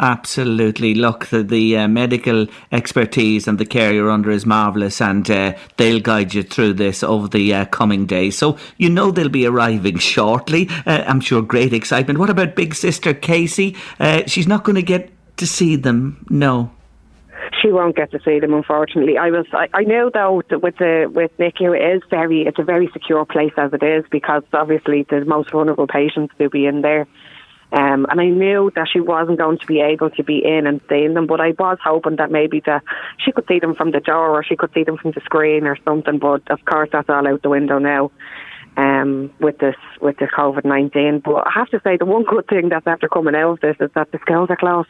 Absolutely. 0.00 0.94
Look, 0.94 1.26
the, 1.26 1.42
the 1.42 1.76
uh, 1.76 1.88
medical 1.88 2.46
expertise 2.72 3.46
and 3.46 3.58
the 3.58 3.66
care 3.66 3.92
you're 3.92 4.10
under 4.10 4.30
is 4.30 4.46
marvellous, 4.46 5.02
and 5.02 5.30
uh, 5.30 5.52
they'll 5.76 6.00
guide 6.00 6.32
you 6.32 6.42
through 6.42 6.72
this 6.74 7.02
over 7.02 7.28
the 7.28 7.52
uh, 7.52 7.66
coming 7.66 8.06
days. 8.06 8.38
So 8.38 8.56
you 8.78 8.88
know 8.88 9.10
they'll 9.10 9.28
be 9.28 9.44
arriving 9.44 9.98
shortly. 9.98 10.70
Uh, 10.86 11.04
I'm 11.06 11.20
sure 11.20 11.42
great 11.42 11.74
excitement. 11.74 12.18
What 12.18 12.30
about 12.30 12.56
big 12.56 12.74
sister 12.74 13.12
Casey? 13.12 13.76
Uh, 14.00 14.22
she's 14.26 14.48
not 14.48 14.64
going 14.64 14.76
to 14.76 14.82
get 14.82 15.10
to 15.36 15.46
see 15.46 15.76
them, 15.76 16.24
no 16.30 16.70
she 17.60 17.72
won't 17.72 17.96
get 17.96 18.10
to 18.12 18.20
see 18.24 18.40
them. 18.40 18.54
Unfortunately, 18.54 19.18
I 19.18 19.30
was. 19.30 19.46
I, 19.52 19.68
I 19.74 19.82
know 19.82 20.10
though 20.12 20.42
that 20.50 20.62
with 20.62 20.76
the 20.78 21.10
with 21.12 21.36
NICU, 21.38 21.76
it 21.78 21.96
is 21.96 22.02
very. 22.10 22.42
It's 22.46 22.58
a 22.58 22.64
very 22.64 22.88
secure 22.92 23.24
place 23.24 23.52
as 23.56 23.72
it 23.72 23.82
is 23.82 24.04
because 24.10 24.42
obviously 24.52 25.04
the 25.08 25.24
most 25.24 25.50
vulnerable 25.50 25.86
patients 25.86 26.34
will 26.38 26.50
be 26.50 26.66
in 26.66 26.82
there. 26.82 27.06
Um, 27.72 28.06
and 28.08 28.20
I 28.20 28.26
knew 28.28 28.70
that 28.76 28.88
she 28.92 29.00
wasn't 29.00 29.38
going 29.38 29.58
to 29.58 29.66
be 29.66 29.80
able 29.80 30.10
to 30.10 30.22
be 30.22 30.38
in 30.44 30.68
and 30.68 30.80
seeing 30.88 31.14
them, 31.14 31.26
but 31.26 31.40
I 31.40 31.50
was 31.58 31.78
hoping 31.82 32.16
that 32.16 32.30
maybe 32.30 32.60
that 32.66 32.82
she 33.18 33.32
could 33.32 33.46
see 33.48 33.58
them 33.58 33.74
from 33.74 33.90
the 33.90 33.98
door 33.98 34.30
or 34.30 34.44
she 34.44 34.54
could 34.54 34.72
see 34.72 34.84
them 34.84 34.96
from 34.96 35.10
the 35.10 35.20
screen 35.22 35.66
or 35.66 35.76
something. 35.84 36.18
But 36.18 36.48
of 36.48 36.64
course, 36.64 36.90
that's 36.92 37.08
all 37.08 37.26
out 37.26 37.42
the 37.42 37.48
window 37.50 37.78
now. 37.78 38.12
um, 38.76 39.32
with 39.40 39.58
this 39.58 39.76
with 40.00 40.18
the 40.18 40.26
COVID 40.26 40.64
nineteen. 40.64 41.20
But 41.24 41.46
I 41.46 41.50
have 41.54 41.68
to 41.70 41.80
say, 41.82 41.96
the 41.96 42.04
one 42.04 42.24
good 42.24 42.46
thing 42.46 42.68
that's 42.68 42.86
after 42.86 43.08
coming 43.08 43.34
out 43.34 43.52
of 43.52 43.60
this 43.60 43.76
is 43.80 43.90
that 43.94 44.12
the 44.12 44.18
schools 44.18 44.50
are 44.50 44.56
closed, 44.56 44.88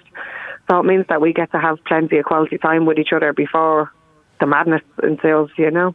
so 0.69 0.81
it 0.81 0.85
means 0.85 1.07
that 1.09 1.21
we 1.21 1.33
get 1.33 1.51
to 1.53 1.59
have 1.59 1.79
plenty 1.85 2.19
of 2.19 2.25
quality 2.25 2.59
time 2.59 2.87
with 2.87 2.99
each 2.99 3.13
other 3.13 3.33
before 3.33 3.93
the 4.41 4.47
madness 4.47 4.83
ensues. 5.03 5.51
You 5.57 5.71
know. 5.71 5.95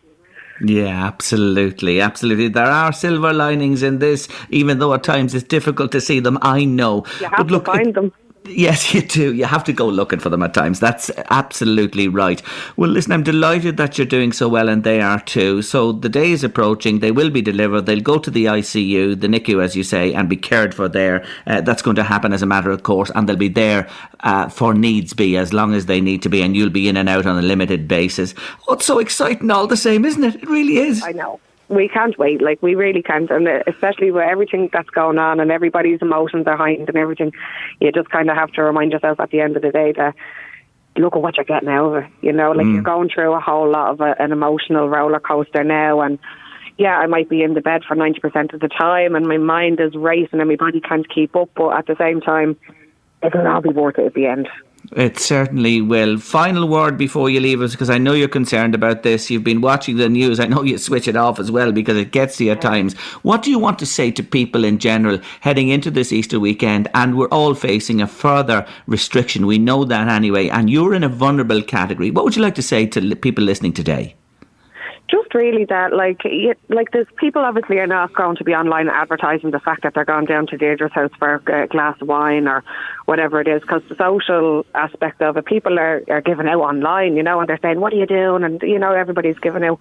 Yeah, 0.64 1.08
absolutely, 1.08 2.02
absolutely. 2.02 2.50
There 2.50 2.64
are 2.64 2.94
silver 2.94 3.34
linings 3.34 3.82
in 3.82 3.98
this, 3.98 4.28
even 4.50 4.78
though 4.78 4.94
at 4.94 5.04
times 5.04 5.34
it's 5.34 5.44
difficult 5.44 5.92
to 5.94 6.02
see 6.02 6.20
them. 6.20 6.38
I 6.42 6.66
know, 6.66 7.04
you 7.20 7.26
have 7.28 7.38
but 7.38 7.48
look, 7.48 7.66
to 7.66 7.72
find 7.72 7.88
it, 7.88 7.96
them. 7.96 8.14
Yes, 8.46 8.94
you 8.94 9.02
do. 9.02 9.34
You 9.34 9.46
have 9.46 9.64
to 9.66 9.74
go 9.74 9.88
looking 9.88 10.20
for 10.20 10.30
them 10.30 10.44
at 10.44 10.54
times. 10.54 10.80
That's 10.80 11.12
absolutely 11.30 12.08
right. 12.08 12.42
Well, 12.76 12.90
listen, 12.90 13.12
I'm 13.12 13.24
delighted 13.24 13.78
that 13.78 13.98
you're 13.98 14.08
doing 14.08 14.32
so 14.32 14.50
well, 14.50 14.70
and 14.70 14.84
they 14.84 15.02
are 15.02 15.20
too. 15.20 15.62
So 15.62 15.92
the 15.92 16.10
day 16.10 16.32
is 16.32 16.44
approaching. 16.44 17.00
They 17.00 17.12
will 17.12 17.30
be 17.30 17.42
delivered. 17.42 17.86
They'll 17.86 18.02
go 18.02 18.18
to 18.18 18.32
the 18.32 18.46
ICU, 18.46 19.20
the 19.20 19.28
NICU, 19.28 19.64
as 19.64 19.76
you 19.76 19.84
say, 19.84 20.14
and 20.14 20.30
be 20.30 20.38
cared 20.38 20.74
for 20.74 20.90
there. 20.90 21.26
Uh, 21.46 21.62
that's 21.62 21.82
going 21.82 21.96
to 21.98 22.04
happen 22.04 22.34
as 22.34 22.42
a 22.42 22.48
matter 22.48 22.72
of 22.72 22.84
course, 22.84 23.12
and 23.14 23.28
they'll 23.28 23.36
be 23.36 23.48
there 23.48 23.90
uh, 24.22 24.50
for 24.50 24.74
needs 24.74 25.14
be 25.14 25.38
as 25.38 25.54
long 25.54 25.74
as 25.74 25.86
they 25.86 26.02
need 26.02 26.22
to 26.24 26.30
be, 26.30 26.42
and 26.42 26.56
you'll 26.56 26.70
be 26.70 26.88
in 26.88 26.98
and 26.98 27.10
out 27.10 27.26
on 27.26 27.38
a 27.38 27.42
limited 27.42 27.88
basis. 27.88 28.34
Oh, 28.68 28.74
it's 28.74 28.86
so 28.86 29.00
exciting 29.00 29.52
all 29.52 29.68
the 29.68 29.78
same, 29.78 30.06
isn't 30.06 30.24
it? 30.24 30.36
It 30.36 30.50
really 30.50 30.78
is. 30.78 31.04
I 31.04 31.12
know 31.12 31.40
we 31.72 31.88
can't 31.88 32.18
wait. 32.18 32.42
Like 32.42 32.62
we 32.62 32.76
really 32.76 33.02
can't, 33.02 33.30
and 33.32 33.48
especially 33.68 34.12
with 34.12 34.24
everything 34.24 34.70
that's 34.72 34.90
going 34.90 35.18
on 35.18 35.40
and 35.40 35.52
everybody's 35.52 36.02
emotions 36.02 36.46
are 36.48 36.58
heightened 36.58 36.90
and 36.90 36.98
everything, 36.98 37.32
you 37.80 37.92
just 37.92 38.10
kind 38.10 38.30
of 38.30 38.36
have 38.36 38.52
to 38.54 38.64
remind 38.64 38.92
yourself 38.92 39.20
at 39.20 39.32
the 39.32 39.40
end 39.40 39.56
of 39.56 39.62
the 39.62 39.72
day 39.72 39.94
that 39.94 40.16
look 40.98 41.16
at 41.16 41.22
what 41.22 41.38
you're 41.38 41.46
getting 41.46 41.70
it. 41.70 42.06
You 42.22 42.34
know, 42.34 42.52
like 42.52 42.66
mm. 42.66 42.74
you're 42.74 42.84
going 42.84 43.10
through 43.10 43.34
a 43.34 43.40
whole 43.40 43.70
lot 43.70 43.92
of 43.92 44.02
a, 44.02 44.16
an 44.22 44.32
emotional 44.32 44.90
roller 44.90 45.20
coaster 45.20 45.64
now, 45.64 46.02
and 46.02 46.20
yeah, 46.78 46.98
I 46.98 47.08
might 47.08 47.30
be 47.30 47.42
in 47.42 47.54
the 47.54 47.62
bed 47.62 47.84
for 47.88 47.96
ninety 47.96 48.20
percent 48.20 48.54
of 48.54 48.60
the 48.60 48.68
time, 48.68 49.16
and 49.16 49.26
my 49.26 49.38
mind 49.38 49.80
is 49.80 49.96
racing 49.96 50.40
and 50.40 50.50
my 50.50 50.58
body 50.58 50.82
can't 50.82 51.08
keep 51.10 51.36
up. 51.36 51.50
But 51.56 51.78
at 51.78 51.88
the 51.88 51.96
same 51.98 52.20
time, 52.22 52.58
it'll 53.24 53.48
all 53.48 53.62
be 53.62 53.70
worth 53.70 53.98
it 53.98 54.08
at 54.08 54.14
the 54.14 54.28
end. 54.28 54.50
It 54.94 55.18
certainly 55.18 55.80
will. 55.80 56.18
Final 56.18 56.68
word 56.68 56.98
before 56.98 57.30
you 57.30 57.40
leave 57.40 57.62
us, 57.62 57.72
because 57.72 57.90
I 57.90 57.98
know 57.98 58.14
you're 58.14 58.28
concerned 58.28 58.76
about 58.76 59.04
this. 59.04 59.30
You've 59.30 59.44
been 59.44 59.62
watching 59.62 59.96
the 59.96 60.10
news. 60.10 60.40
I 60.40 60.48
know 60.48 60.64
you 60.64 60.78
switch 60.78 61.08
it 61.08 61.16
off 61.16 61.40
as 61.40 61.50
well 61.50 61.72
because 61.72 61.96
it 61.98 62.12
gets 62.12 62.38
to 62.38 62.46
you 62.46 62.52
at 62.52 62.62
times. 62.62 62.94
What 63.22 63.42
do 63.42 63.52
you 63.52 63.60
want 63.60 63.80
to 63.80 63.86
say 63.86 64.12
to 64.12 64.24
people 64.24 64.66
in 64.66 64.80
general 64.80 65.20
heading 65.40 65.70
into 65.70 65.92
this 65.92 66.12
Easter 66.12 66.40
weekend? 66.40 66.90
And 66.94 67.18
we're 67.18 67.28
all 67.30 67.54
facing 67.54 68.02
a 68.02 68.08
further 68.08 68.66
restriction. 68.86 69.46
We 69.46 69.60
know 69.60 69.86
that 69.86 70.10
anyway. 70.10 70.50
And 70.50 70.70
you're 70.70 70.94
in 70.94 71.04
a 71.04 71.10
vulnerable 71.10 71.62
category. 71.62 72.12
What 72.12 72.26
would 72.26 72.36
you 72.36 72.42
like 72.42 72.56
to 72.56 72.62
say 72.62 72.86
to 72.88 73.16
people 73.16 73.46
listening 73.46 73.74
today? 73.74 74.16
Just 75.12 75.34
really 75.36 75.66
that 75.66 75.92
like 75.94 76.22
it, 76.24 76.58
like 76.70 76.92
there's 76.92 77.08
people 77.18 77.44
obviously 77.44 77.78
are 77.80 77.88
not 77.88 78.14
going 78.14 78.38
to 78.38 78.44
be 78.46 78.54
online 78.54 78.88
advertising 78.88 79.52
the 79.52 79.60
fact 79.60 79.84
that 79.84 79.94
they're 79.94 80.06
going 80.06 80.26
down 80.26 80.48
to 80.48 80.58
Deirdre's 80.58 80.94
house 80.94 81.12
for 81.20 81.42
a 81.48 81.68
glass 81.68 82.00
of 82.02 82.08
wine 82.08 82.48
or 82.48 82.64
whatever 83.06 83.42
it 83.42 83.48
is 83.48 83.62
because 83.62 83.84
the 83.90 83.96
social 83.96 84.66
aspect 84.74 85.22
of 85.22 85.36
it 85.36 85.46
people 85.46 85.78
are 85.78 86.02
are 86.10 86.22
giving 86.22 86.48
out 86.48 86.62
online 86.62 87.18
you 87.18 87.24
know 87.24 87.40
and 87.42 87.50
they're 87.50 87.60
saying 87.62 87.80
what 87.82 87.94
are 87.94 87.98
you 87.98 88.06
doing? 88.06 88.44
And 88.44 88.62
you 88.62 88.80
know 88.80 88.94
everybody's 88.94 89.40
giving 89.40 89.64
out. 89.64 89.80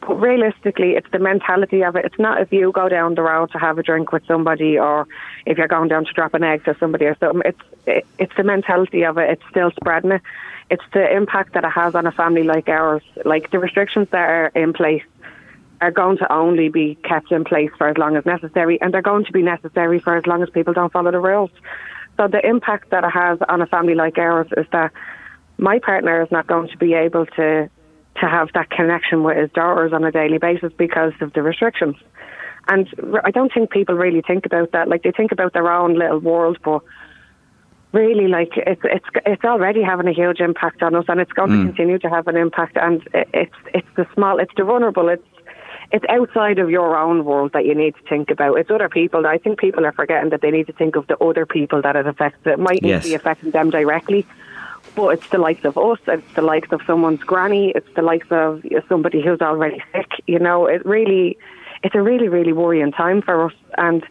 But 0.00 0.20
realistically 0.20 0.90
it's 0.90 1.10
the 1.10 1.18
mentality 1.18 1.82
of 1.82 1.96
it. 1.96 2.04
It's 2.04 2.18
not 2.18 2.42
if 2.42 2.52
you 2.52 2.70
go 2.70 2.88
down 2.88 3.14
the 3.14 3.22
road 3.22 3.52
to 3.52 3.58
have 3.58 3.78
a 3.78 3.82
drink 3.82 4.12
with 4.12 4.26
somebody 4.26 4.78
or 4.78 5.08
if 5.46 5.56
you're 5.56 5.68
going 5.68 5.88
down 5.88 6.04
to 6.04 6.12
drop 6.12 6.34
an 6.34 6.44
egg 6.44 6.64
to 6.66 6.76
somebody 6.78 7.06
or 7.06 7.16
something. 7.18 7.42
It's 7.46 7.60
it, 7.86 8.06
it's 8.18 8.36
the 8.36 8.44
mentality 8.44 9.04
of 9.04 9.16
it. 9.16 9.30
It's 9.30 9.48
still 9.50 9.70
spreading 9.70 10.12
it 10.12 10.22
it's 10.70 10.84
the 10.92 11.14
impact 11.14 11.54
that 11.54 11.64
it 11.64 11.70
has 11.70 11.94
on 11.94 12.06
a 12.06 12.12
family 12.12 12.42
like 12.42 12.68
ours. 12.68 13.02
Like 13.24 13.50
the 13.50 13.58
restrictions 13.58 14.08
that 14.10 14.28
are 14.28 14.46
in 14.48 14.72
place 14.72 15.02
are 15.80 15.90
going 15.90 16.18
to 16.18 16.32
only 16.32 16.68
be 16.68 16.96
kept 17.04 17.30
in 17.30 17.44
place 17.44 17.70
for 17.76 17.88
as 17.88 17.98
long 17.98 18.16
as 18.16 18.24
necessary, 18.24 18.80
and 18.80 18.92
they're 18.92 19.02
going 19.02 19.24
to 19.24 19.32
be 19.32 19.42
necessary 19.42 20.00
for 20.00 20.16
as 20.16 20.26
long 20.26 20.42
as 20.42 20.50
people 20.50 20.72
don't 20.72 20.92
follow 20.92 21.10
the 21.10 21.20
rules. 21.20 21.50
So 22.16 22.28
the 22.28 22.44
impact 22.44 22.90
that 22.90 23.04
it 23.04 23.10
has 23.10 23.38
on 23.48 23.60
a 23.60 23.66
family 23.66 23.94
like 23.94 24.16
ours 24.18 24.48
is 24.56 24.66
that 24.72 24.92
my 25.58 25.78
partner 25.78 26.22
is 26.22 26.30
not 26.30 26.46
going 26.46 26.68
to 26.68 26.76
be 26.78 26.94
able 26.94 27.26
to 27.26 27.70
to 28.20 28.26
have 28.26 28.48
that 28.54 28.70
connection 28.70 29.22
with 29.22 29.36
his 29.36 29.50
daughters 29.50 29.92
on 29.92 30.02
a 30.02 30.10
daily 30.10 30.38
basis 30.38 30.72
because 30.78 31.12
of 31.20 31.34
the 31.34 31.42
restrictions. 31.42 31.96
And 32.66 32.88
I 33.24 33.30
don't 33.30 33.52
think 33.52 33.70
people 33.70 33.94
really 33.94 34.22
think 34.22 34.46
about 34.46 34.72
that. 34.72 34.88
Like 34.88 35.02
they 35.02 35.12
think 35.12 35.32
about 35.32 35.52
their 35.52 35.70
own 35.70 35.98
little 35.98 36.18
world, 36.18 36.58
but 36.64 36.82
really 37.96 38.28
like 38.28 38.52
it's 38.72 38.84
it's 38.84 39.08
it's 39.32 39.44
already 39.44 39.82
having 39.82 40.06
a 40.06 40.12
huge 40.12 40.40
impact 40.40 40.82
on 40.82 40.94
us, 40.94 41.06
and 41.08 41.20
it's 41.20 41.32
going 41.32 41.50
mm. 41.50 41.60
to 41.60 41.66
continue 41.68 41.98
to 41.98 42.10
have 42.16 42.26
an 42.28 42.36
impact. 42.36 42.76
And 42.76 42.96
it's 43.12 43.60
it's 43.78 43.92
the 43.96 44.06
small, 44.14 44.38
it's 44.38 44.52
the 44.56 44.64
vulnerable, 44.64 45.08
it's 45.08 45.26
it's 45.92 46.04
outside 46.08 46.58
of 46.58 46.68
your 46.70 46.96
own 46.96 47.24
world 47.24 47.52
that 47.52 47.64
you 47.64 47.74
need 47.74 47.94
to 47.94 48.02
think 48.08 48.30
about. 48.30 48.58
It's 48.58 48.70
other 48.70 48.88
people. 48.88 49.26
I 49.26 49.38
think 49.38 49.58
people 49.58 49.86
are 49.86 49.92
forgetting 49.92 50.30
that 50.30 50.40
they 50.42 50.50
need 50.50 50.66
to 50.66 50.72
think 50.72 50.96
of 50.96 51.06
the 51.06 51.16
other 51.18 51.46
people 51.46 51.80
that 51.82 51.96
it 51.96 52.06
affects. 52.06 52.40
It 52.44 52.58
might 52.58 52.82
yes. 52.82 53.04
be 53.04 53.14
affecting 53.14 53.52
them 53.52 53.70
directly, 53.70 54.26
but 54.94 55.08
it's 55.14 55.28
the 55.28 55.38
likes 55.38 55.64
of 55.64 55.78
us. 55.78 55.98
It's 56.08 56.34
the 56.34 56.42
likes 56.42 56.72
of 56.72 56.80
someone's 56.86 57.20
granny. 57.20 57.72
It's 57.74 57.92
the 57.94 58.02
likes 58.02 58.26
of 58.30 58.64
somebody 58.88 59.22
who's 59.22 59.40
already 59.40 59.82
sick. 59.92 60.10
You 60.26 60.40
know, 60.40 60.66
it 60.66 60.84
really, 60.84 61.38
it's 61.84 61.94
a 61.94 62.02
really, 62.02 62.28
really 62.28 62.52
worrying 62.52 62.92
time 62.92 63.22
for 63.22 63.46
us. 63.46 63.54
And 63.78 64.04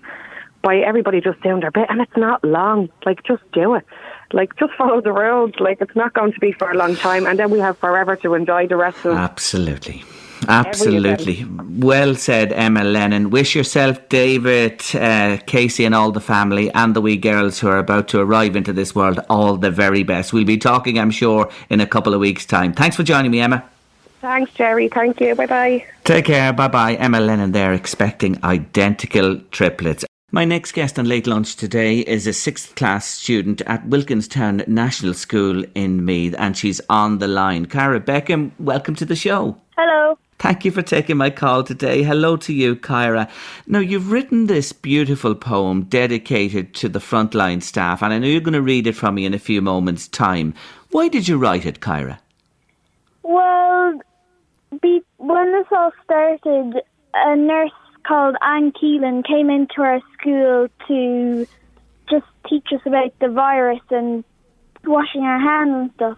by 0.65 0.78
everybody 0.78 1.21
just 1.21 1.39
doing 1.41 1.62
their 1.62 1.69
bit, 1.69 1.86
and 1.89 2.01
it's 2.01 2.17
not 2.17 2.43
long. 2.43 2.89
Like, 3.06 3.23
just 3.23 3.43
do 3.54 3.75
it. 3.75 3.86
Like, 4.34 4.56
just 4.58 4.73
follow 4.73 4.99
the 4.99 5.13
rules. 5.13 5.54
Like, 5.60 5.80
it's 5.80 5.95
not 5.95 6.15
going 6.15 6.34
to 6.34 6.39
be 6.39 6.54
for 6.54 6.71
a 6.71 6.75
long 6.75 6.95
time, 6.95 7.28
and 7.28 7.38
then 7.38 7.51
we 7.51 7.60
have 7.60 7.78
forever 7.78 8.15
to 8.17 8.34
enjoy 8.34 8.67
the 8.67 8.75
rest 8.75 9.06
of. 9.06 9.15
Absolutely. 9.15 10.04
Absolutely. 10.47 11.45
Well 11.80 12.15
said, 12.15 12.51
Emma 12.51 12.84
Lennon. 12.84 13.30
Wish 13.30 13.56
yourself, 13.56 14.10
David, 14.10 14.82
uh, 14.95 15.38
Casey, 15.45 15.86
and 15.86 15.93
all 15.93 16.12
the 16.12 16.19
family 16.19 16.71
and 16.73 16.95
the 16.95 17.01
wee 17.01 17.15
girls 17.15 17.60
who 17.60 17.67
are 17.67 17.78
about 17.78 18.08
to 18.10 18.19
arrive 18.19 18.56
into 18.56 18.73
this 18.73 18.95
world 18.95 19.19
all 19.30 19.58
the 19.58 19.71
very 19.71 20.01
best. 20.01 20.34
We'll 20.34 20.45
be 20.45 20.58
talking, 20.58 20.97
I'm 20.97 21.12
sure, 21.12 21.49
in 21.69 21.80
a 21.80 21.88
couple 21.88 22.15
of 22.15 22.19
weeks' 22.19 22.45
time. 22.45 22.73
Thanks 22.73 22.95
for 22.95 23.04
joining 23.04 23.30
me, 23.30 23.39
Emma. 23.39 23.63
Thanks, 24.21 24.51
Jerry. 24.54 24.89
Thank 24.89 25.21
you. 25.21 25.36
Bye 25.36 25.45
bye. 25.45 25.86
Take 26.04 26.25
care. 26.25 26.51
Bye 26.51 26.69
bye. 26.69 26.95
Emma 26.95 27.19
Lennon 27.19 27.51
there 27.51 27.73
expecting 27.73 28.43
identical 28.43 29.39
triplets. 29.51 30.04
My 30.31 30.43
next 30.43 30.71
guest 30.71 30.97
on 30.97 31.05
Late 31.05 31.27
Lunch 31.27 31.55
today 31.55 31.99
is 31.99 32.25
a 32.25 32.33
sixth 32.33 32.73
class 32.75 33.05
student 33.05 33.61
at 33.67 33.88
Wilkinstown 33.88 34.63
National 34.65 35.13
School 35.13 35.63
in 35.75 36.03
Meath, 36.03 36.33
and 36.39 36.57
she's 36.57 36.81
on 36.89 37.19
the 37.19 37.27
line. 37.27 37.67
Cara 37.67 37.99
Beckham, 37.99 38.49
welcome 38.59 38.95
to 38.95 39.05
the 39.05 39.15
show. 39.15 39.55
Hello. 39.77 40.17
Thank 40.39 40.65
you 40.65 40.71
for 40.71 40.81
taking 40.81 41.17
my 41.17 41.29
call 41.29 41.63
today. 41.63 42.01
Hello 42.01 42.38
to 42.38 42.53
you, 42.53 42.75
Kyra. 42.75 43.29
Now, 43.67 43.77
you've 43.79 44.11
written 44.11 44.47
this 44.47 44.73
beautiful 44.73 45.35
poem 45.35 45.83
dedicated 45.83 46.73
to 46.75 46.89
the 46.89 46.99
frontline 46.99 47.61
staff, 47.61 48.01
and 48.01 48.11
I 48.11 48.17
know 48.17 48.27
you're 48.27 48.41
going 48.41 48.53
to 48.53 48.63
read 48.63 48.88
it 48.88 48.93
from 48.93 49.15
me 49.15 49.25
in 49.25 49.35
a 49.35 49.39
few 49.39 49.61
moments' 49.61 50.07
time. 50.07 50.55
Why 50.89 51.07
did 51.07 51.27
you 51.27 51.38
write 51.38 51.67
it, 51.67 51.81
Kyra? 51.81 52.17
Well, 53.21 53.99
be- 54.81 55.03
when 55.17 55.51
this 55.51 55.67
all 55.71 55.91
started, 56.03 56.81
a 57.13 57.35
nurse 57.35 57.71
called 58.05 58.35
Anne 58.41 58.71
Keelan 58.71 59.25
came 59.25 59.49
into 59.49 59.81
our 59.81 59.99
school 60.13 60.67
to 60.87 61.47
just 62.09 62.25
teach 62.49 62.67
us 62.73 62.81
about 62.85 63.17
the 63.19 63.29
virus 63.29 63.81
and 63.89 64.23
washing 64.83 65.21
our 65.21 65.39
hands 65.39 65.73
and 65.73 65.91
stuff. 65.95 66.17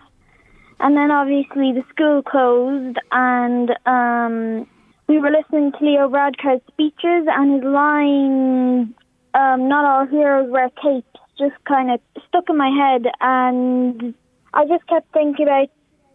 And 0.80 0.96
then 0.96 1.12
obviously 1.12 1.74
the 1.74 1.84
school 1.90 2.22
closed 2.22 2.98
and 3.12 3.72
um, 3.86 4.68
we 5.08 5.20
were 5.20 5.32
listening 5.32 5.72
to 5.72 5.86
Leo 5.86 6.10
Varadkar's 6.10 6.62
speeches 6.68 7.26
and 7.28 7.56
his 7.56 7.64
line, 7.64 8.94
um, 9.34 9.70
not 9.70 9.86
all 9.86 10.06
heroes 10.06 10.52
wear 10.52 10.70
capes, 10.70 11.08
just 11.40 11.56
kind 11.66 11.92
of 11.92 12.00
stuck 12.28 12.50
in 12.50 12.58
my 12.58 12.70
head 12.70 13.06
and 13.22 14.14
I 14.54 14.66
just 14.66 14.86
kept 14.88 15.12
thinking 15.14 15.48
about 15.48 15.70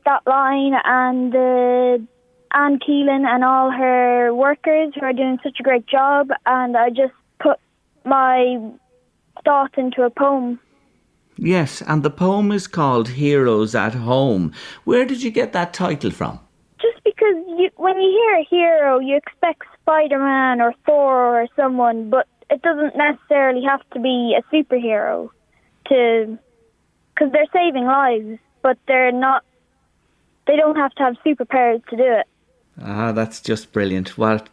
that 0.04 0.26
line 0.26 0.74
and 0.85 1.32
the 1.32 2.06
Anne 2.55 2.79
Keelan 2.79 3.27
and 3.27 3.45
all 3.45 3.71
her 3.71 4.35
workers 4.35 4.93
who 4.95 5.01
are 5.05 5.12
doing 5.12 5.38
such 5.43 5.59
a 5.61 5.62
great 5.62 5.87
job, 5.87 6.31
and 6.47 6.77
I 6.77 6.91
just 6.91 7.15
put 7.41 7.59
my 8.05 8.59
thoughts 9.45 9.75
into 9.77 10.03
a 10.03 10.11
poem. 10.11 10.61
Yes, 11.37 11.83
and 11.83 12.03
the 12.03 12.11
poem 12.11 12.53
is 12.53 12.67
called 12.67 13.09
Heroes 13.09 13.75
at 13.75 13.95
Home. 13.95 14.53
Where 14.85 15.05
did 15.05 15.23
you 15.23 15.31
get 15.31 15.53
that 15.53 15.73
title 15.73 16.11
from? 16.11 16.38
Just 16.81 17.03
because 17.05 17.37
you, 17.59 17.71
when 17.77 17.99
you 18.01 18.11
hear 18.11 18.37
a 18.37 18.47
hero, 18.49 18.99
you 18.99 19.17
expect 19.17 19.62
Spider 19.81 20.19
Man 20.19 20.61
or 20.61 20.75
Thor 20.85 21.41
or 21.41 21.49
someone, 21.57 22.11
but 22.11 22.29
it 22.51 22.61
doesn't 22.62 22.97
necessarily 22.97 23.65
have 23.65 23.81
to 23.95 24.01
be 24.01 24.37
a 24.38 24.55
superhero 24.55 25.31
to. 25.88 26.38
Because 27.15 27.33
they're 27.33 27.47
saving 27.53 27.85
lives, 27.85 28.38
but 28.62 28.79
they're 28.87 29.12
not. 29.12 29.45
They 30.47 30.57
don't 30.57 30.77
have 30.77 30.93
to 30.93 31.03
have 31.03 31.17
superpowers 31.25 31.85
to 31.87 31.97
do 31.97 32.05
it. 32.05 32.27
Ah, 32.80 33.12
that's 33.12 33.40
just 33.40 33.72
brilliant. 33.72 34.16
What 34.16 34.48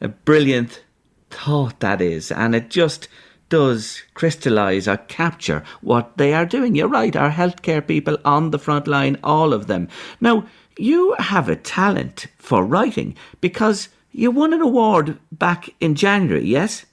a 0.00 0.08
brilliant 0.08 0.82
thought 1.30 1.80
that 1.80 2.00
is. 2.00 2.30
And 2.30 2.54
it 2.54 2.70
just 2.70 3.08
does 3.48 4.02
crystallise 4.14 4.88
or 4.88 4.96
capture 4.96 5.62
what 5.80 6.16
they 6.16 6.34
are 6.34 6.46
doing. 6.46 6.74
You're 6.74 6.88
right, 6.88 7.14
our 7.14 7.30
healthcare 7.30 7.86
people 7.86 8.18
on 8.24 8.50
the 8.50 8.58
front 8.58 8.86
line, 8.86 9.18
all 9.22 9.52
of 9.52 9.66
them. 9.66 9.88
Now, 10.20 10.46
you 10.78 11.14
have 11.18 11.48
a 11.48 11.56
talent 11.56 12.26
for 12.38 12.64
writing 12.64 13.16
because 13.40 13.88
You 14.18 14.30
won 14.30 14.54
an 14.54 14.62
award 14.62 15.18
back 15.30 15.68
in 15.78 15.94
January, 15.94 16.46
yes? 16.46 16.86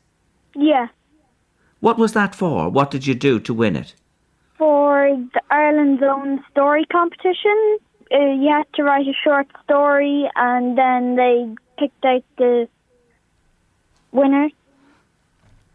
Yeah. 0.56 0.90
What 1.80 1.98
was 1.98 2.12
that 2.12 2.36
for? 2.36 2.68
What 2.68 2.92
did 2.92 3.08
you 3.08 3.16
do 3.16 3.40
to 3.40 3.54
win 3.54 3.78
it? 3.78 3.94
For 4.58 5.08
the 5.34 5.42
Ireland's 5.50 6.04
own 6.04 6.44
story 6.52 6.84
competition, 6.92 7.78
uh, 8.14 8.18
you 8.18 8.50
had 8.50 8.66
to 8.76 8.84
write 8.84 9.08
a 9.08 9.14
short 9.24 9.48
story 9.64 10.30
and 10.36 10.78
then 10.78 11.16
they 11.16 11.54
picked 11.78 12.06
out 12.06 12.24
the 12.38 12.68
winner. 14.12 14.50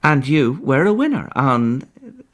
And 0.02 0.26
you 0.26 0.58
were 0.62 0.86
a 0.86 0.92
winner 0.92 1.30
on 1.34 1.82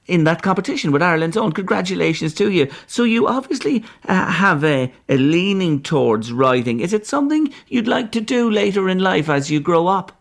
in 0.07 0.25
that 0.25 0.43
competition 0.43 0.93
with 0.93 1.03
Ireland's 1.03 1.37
own. 1.37 1.53
Congratulations 1.53 2.35
to 2.35 2.51
you. 2.51 2.71
So 2.87 3.05
you 3.05 3.27
obviously 3.27 3.85
uh, 4.07 4.31
have 4.31 4.63
a, 4.63 4.93
a 5.09 5.17
leaning 5.17 5.83
towards 5.83 6.33
writing. 6.33 6.81
Is 6.81 6.93
it 6.93 7.07
something 7.07 7.53
you'd 7.69 7.89
like 7.89 8.13
to 8.13 8.21
do 8.21 8.51
later 8.51 8.89
in 8.89 8.99
life 8.99 9.29
as 9.31 9.51
you 9.51 9.61
grow 9.61 9.87
up? 9.87 10.13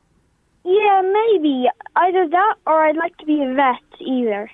Yeah, 0.63 1.01
maybe. 1.01 1.67
Either 1.95 2.27
that 2.29 2.55
or 2.65 2.85
I'd 2.85 2.95
like 2.95 3.17
to 3.17 3.25
be 3.25 3.43
a 3.43 3.53
vet, 3.53 3.99
either. 3.99 4.49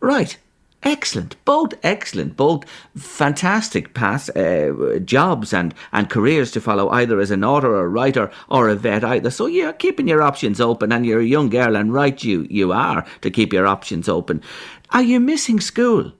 Right. 0.00 0.36
Excellent, 0.82 1.42
both 1.44 1.74
excellent, 1.82 2.36
both 2.36 2.64
fantastic 2.96 3.92
pass 3.94 4.28
uh, 4.36 5.00
jobs 5.04 5.52
and, 5.52 5.74
and 5.92 6.08
careers 6.08 6.50
to 6.52 6.60
follow, 6.60 6.90
either 6.90 7.18
as 7.18 7.30
an 7.30 7.42
author 7.42 7.74
or 7.74 7.86
a 7.86 7.88
writer 7.88 8.30
or 8.48 8.68
a 8.68 8.76
vet 8.76 9.02
either. 9.02 9.30
So 9.30 9.46
you're 9.46 9.72
keeping 9.72 10.06
your 10.06 10.22
options 10.22 10.60
open, 10.60 10.92
and 10.92 11.04
you're 11.04 11.20
a 11.20 11.24
young 11.24 11.48
girl, 11.48 11.76
and 11.76 11.92
right 11.92 12.22
you 12.22 12.46
you 12.50 12.72
are 12.72 13.04
to 13.22 13.30
keep 13.30 13.52
your 13.52 13.66
options 13.66 14.08
open. 14.08 14.42
Are 14.90 15.02
you 15.02 15.18
missing 15.18 15.60
school? 15.60 16.12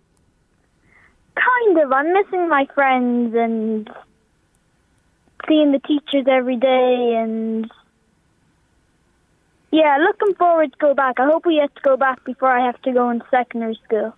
Kind 1.36 1.78
of. 1.78 1.92
I'm 1.92 2.12
missing 2.12 2.48
my 2.48 2.66
friends 2.74 3.34
and 3.36 3.88
seeing 5.46 5.70
the 5.72 5.80
teachers 5.80 6.26
every 6.28 6.56
day, 6.56 7.14
and 7.16 7.70
yeah, 9.70 9.98
looking 10.00 10.34
forward 10.34 10.72
to 10.72 10.78
go 10.78 10.94
back. 10.94 11.20
I 11.20 11.26
hope 11.26 11.46
we 11.46 11.56
get 11.56 11.74
to 11.76 11.82
go 11.82 11.96
back 11.96 12.24
before 12.24 12.50
I 12.50 12.64
have 12.66 12.80
to 12.82 12.92
go 12.92 13.10
into 13.10 13.26
secondary 13.30 13.78
school. 13.84 14.14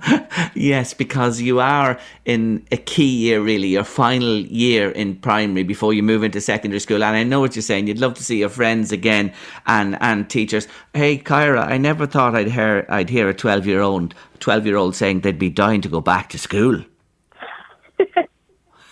yes, 0.54 0.94
because 0.94 1.40
you 1.40 1.60
are 1.60 1.98
in 2.24 2.66
a 2.72 2.76
key 2.76 3.08
year, 3.08 3.40
really, 3.40 3.68
your 3.68 3.84
final 3.84 4.38
year 4.38 4.90
in 4.90 5.16
primary 5.16 5.62
before 5.62 5.92
you 5.92 6.02
move 6.02 6.22
into 6.22 6.40
secondary 6.40 6.80
school. 6.80 7.02
And 7.02 7.16
I 7.16 7.22
know 7.22 7.40
what 7.40 7.54
you're 7.54 7.62
saying. 7.62 7.86
You'd 7.86 7.98
love 8.00 8.14
to 8.14 8.24
see 8.24 8.38
your 8.38 8.48
friends 8.48 8.92
again 8.92 9.32
and, 9.66 9.98
and 10.00 10.28
teachers. 10.28 10.66
Hey, 10.94 11.18
Kyra, 11.18 11.66
I 11.66 11.78
never 11.78 12.06
thought 12.06 12.34
I'd 12.34 12.48
hear 12.48 12.86
I'd 12.88 13.10
hear 13.10 13.28
a 13.28 13.34
twelve 13.34 13.66
year 13.66 13.80
old 13.80 14.14
twelve 14.40 14.66
year 14.66 14.76
old 14.76 14.96
saying 14.96 15.20
they'd 15.20 15.38
be 15.38 15.50
dying 15.50 15.80
to 15.82 15.88
go 15.88 16.00
back 16.00 16.28
to 16.30 16.38
school. 16.38 16.82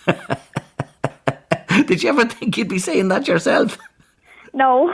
Did 1.85 2.03
you 2.03 2.09
ever 2.09 2.25
think 2.25 2.57
you'd 2.57 2.67
be 2.67 2.79
saying 2.79 3.07
that 3.09 3.27
yourself? 3.27 3.77
No. 4.53 4.93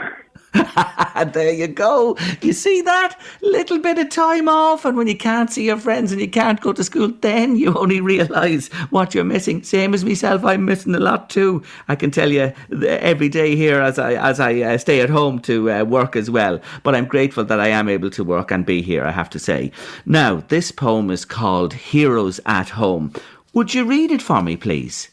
there 1.32 1.52
you 1.52 1.68
go. 1.68 2.16
You 2.40 2.52
see 2.52 2.80
that? 2.82 3.18
Little 3.42 3.78
bit 3.78 3.98
of 3.98 4.08
time 4.08 4.48
off, 4.48 4.84
and 4.84 4.96
when 4.96 5.06
you 5.06 5.16
can't 5.16 5.50
see 5.50 5.64
your 5.66 5.76
friends 5.76 6.12
and 6.12 6.20
you 6.20 6.28
can't 6.28 6.60
go 6.60 6.72
to 6.72 6.84
school, 6.84 7.08
then 7.20 7.56
you 7.56 7.74
only 7.74 8.00
realise 8.00 8.68
what 8.90 9.14
you're 9.14 9.24
missing. 9.24 9.62
Same 9.62 9.94
as 9.94 10.04
myself, 10.04 10.44
I'm 10.44 10.64
missing 10.64 10.94
a 10.94 11.00
lot 11.00 11.30
too. 11.30 11.62
I 11.88 11.96
can 11.96 12.10
tell 12.10 12.30
you 12.30 12.52
every 12.86 13.28
day 13.28 13.56
here 13.56 13.80
as 13.80 13.98
I 13.98 14.14
as 14.14 14.40
I 14.40 14.60
uh, 14.60 14.78
stay 14.78 15.00
at 15.00 15.10
home 15.10 15.38
to 15.40 15.70
uh, 15.70 15.84
work 15.84 16.16
as 16.16 16.30
well. 16.30 16.60
But 16.82 16.94
I'm 16.94 17.06
grateful 17.06 17.44
that 17.44 17.60
I 17.60 17.68
am 17.68 17.88
able 17.88 18.10
to 18.10 18.24
work 18.24 18.50
and 18.50 18.64
be 18.64 18.82
here. 18.82 19.04
I 19.04 19.10
have 19.10 19.30
to 19.30 19.38
say. 19.38 19.70
Now, 20.06 20.42
this 20.48 20.72
poem 20.72 21.10
is 21.10 21.24
called 21.24 21.74
"Heroes 21.74 22.40
at 22.46 22.70
Home." 22.70 23.12
Would 23.54 23.74
you 23.74 23.84
read 23.84 24.10
it 24.10 24.22
for 24.22 24.42
me, 24.42 24.56
please? 24.56 25.08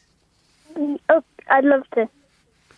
Oh, 1.10 1.24
I'd 1.50 1.64
love 1.64 1.84
to. 1.96 2.10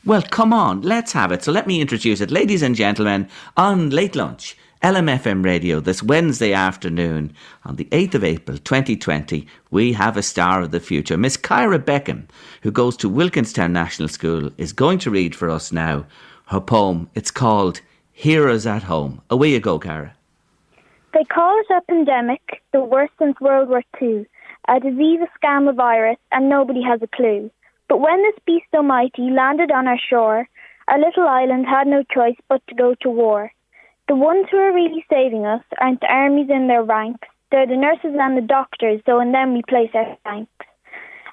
Well, 0.08 0.22
come 0.22 0.54
on, 0.54 0.84
let's 0.84 1.12
have 1.12 1.34
it. 1.34 1.44
So 1.44 1.52
let 1.52 1.68
me 1.68 1.82
introduce 1.82 2.22
it. 2.22 2.32
Ladies 2.32 2.62
and 2.62 2.78
gentlemen, 2.78 3.28
on 3.58 3.90
Late 3.90 4.16
Lunch, 4.16 4.56
LMFM 4.82 5.44
Radio, 5.44 5.82
this 5.82 6.02
Wednesday 6.02 6.54
afternoon, 6.54 7.34
on 7.66 7.76
the 7.76 7.90
8th 7.92 8.16
of 8.16 8.24
April 8.24 8.58
2020, 8.58 9.46
we 9.70 9.92
have 9.92 10.16
a 10.16 10.24
star 10.24 10.62
of 10.62 10.72
the 10.72 10.80
future. 10.80 11.18
Miss 11.18 11.36
Kyra 11.36 11.78
Beckham, 11.78 12.30
who 12.62 12.72
goes 12.72 12.96
to 12.96 13.10
Wilkinstown 13.10 13.74
National 13.74 14.08
School, 14.08 14.50
is 14.58 14.72
going 14.72 15.00
to 15.00 15.12
read 15.12 15.36
for 15.36 15.50
us 15.50 15.74
now 15.74 16.06
her 16.46 16.62
poem. 16.62 17.10
It's 17.14 17.30
called 17.30 17.82
Heroes 18.14 18.66
at 18.66 18.84
Home. 18.84 19.22
Away 19.30 19.50
you 19.50 19.60
go, 19.60 19.78
Kyra. 19.78 20.12
They 21.14 21.26
call 21.26 21.54
it 21.60 21.66
a 21.70 21.82
pandemic, 21.82 22.62
the 22.72 22.80
worst 22.80 23.12
since 23.20 23.38
World 23.42 23.68
War 23.68 23.84
II, 24.02 24.26
a 24.70 24.80
disease, 24.80 25.20
a 25.22 25.46
scam, 25.46 25.70
a 25.70 25.74
virus, 25.74 26.18
and 26.32 26.48
nobody 26.48 26.82
has 26.82 27.02
a 27.02 27.08
clue. 27.08 27.52
But 27.90 28.00
when 28.00 28.22
this 28.22 28.40
beast 28.46 28.68
almighty 28.74 29.30
landed 29.30 29.72
on 29.72 29.88
our 29.88 30.00
shore, 30.10 30.48
our 30.88 31.00
little 31.00 31.28
island 31.28 31.66
had 31.66 31.88
no 31.88 32.04
choice 32.04 32.38
but 32.48 32.62
to 32.68 32.76
go 32.76 32.96
to 33.02 33.10
war. 33.10 33.52
The 34.08 34.16
ones 34.16 34.48
who 34.50 34.58
are 34.58 34.74
really 34.74 35.06
saving 35.10 35.46
us 35.46 35.64
aren't 35.80 36.02
the 36.02 36.12
armies 36.12 36.50
in 36.50 36.68
their 36.68 36.84
ranks, 36.84 37.28
they're 37.52 37.68
the 37.68 37.78
nurses 37.78 38.16
and 38.20 38.38
the 38.38 38.42
doctors, 38.42 39.02
so 39.06 39.20
in 39.22 39.32
them 39.32 39.54
we 39.54 39.62
place 39.64 39.92
our 39.94 40.18
thanks. 40.24 40.52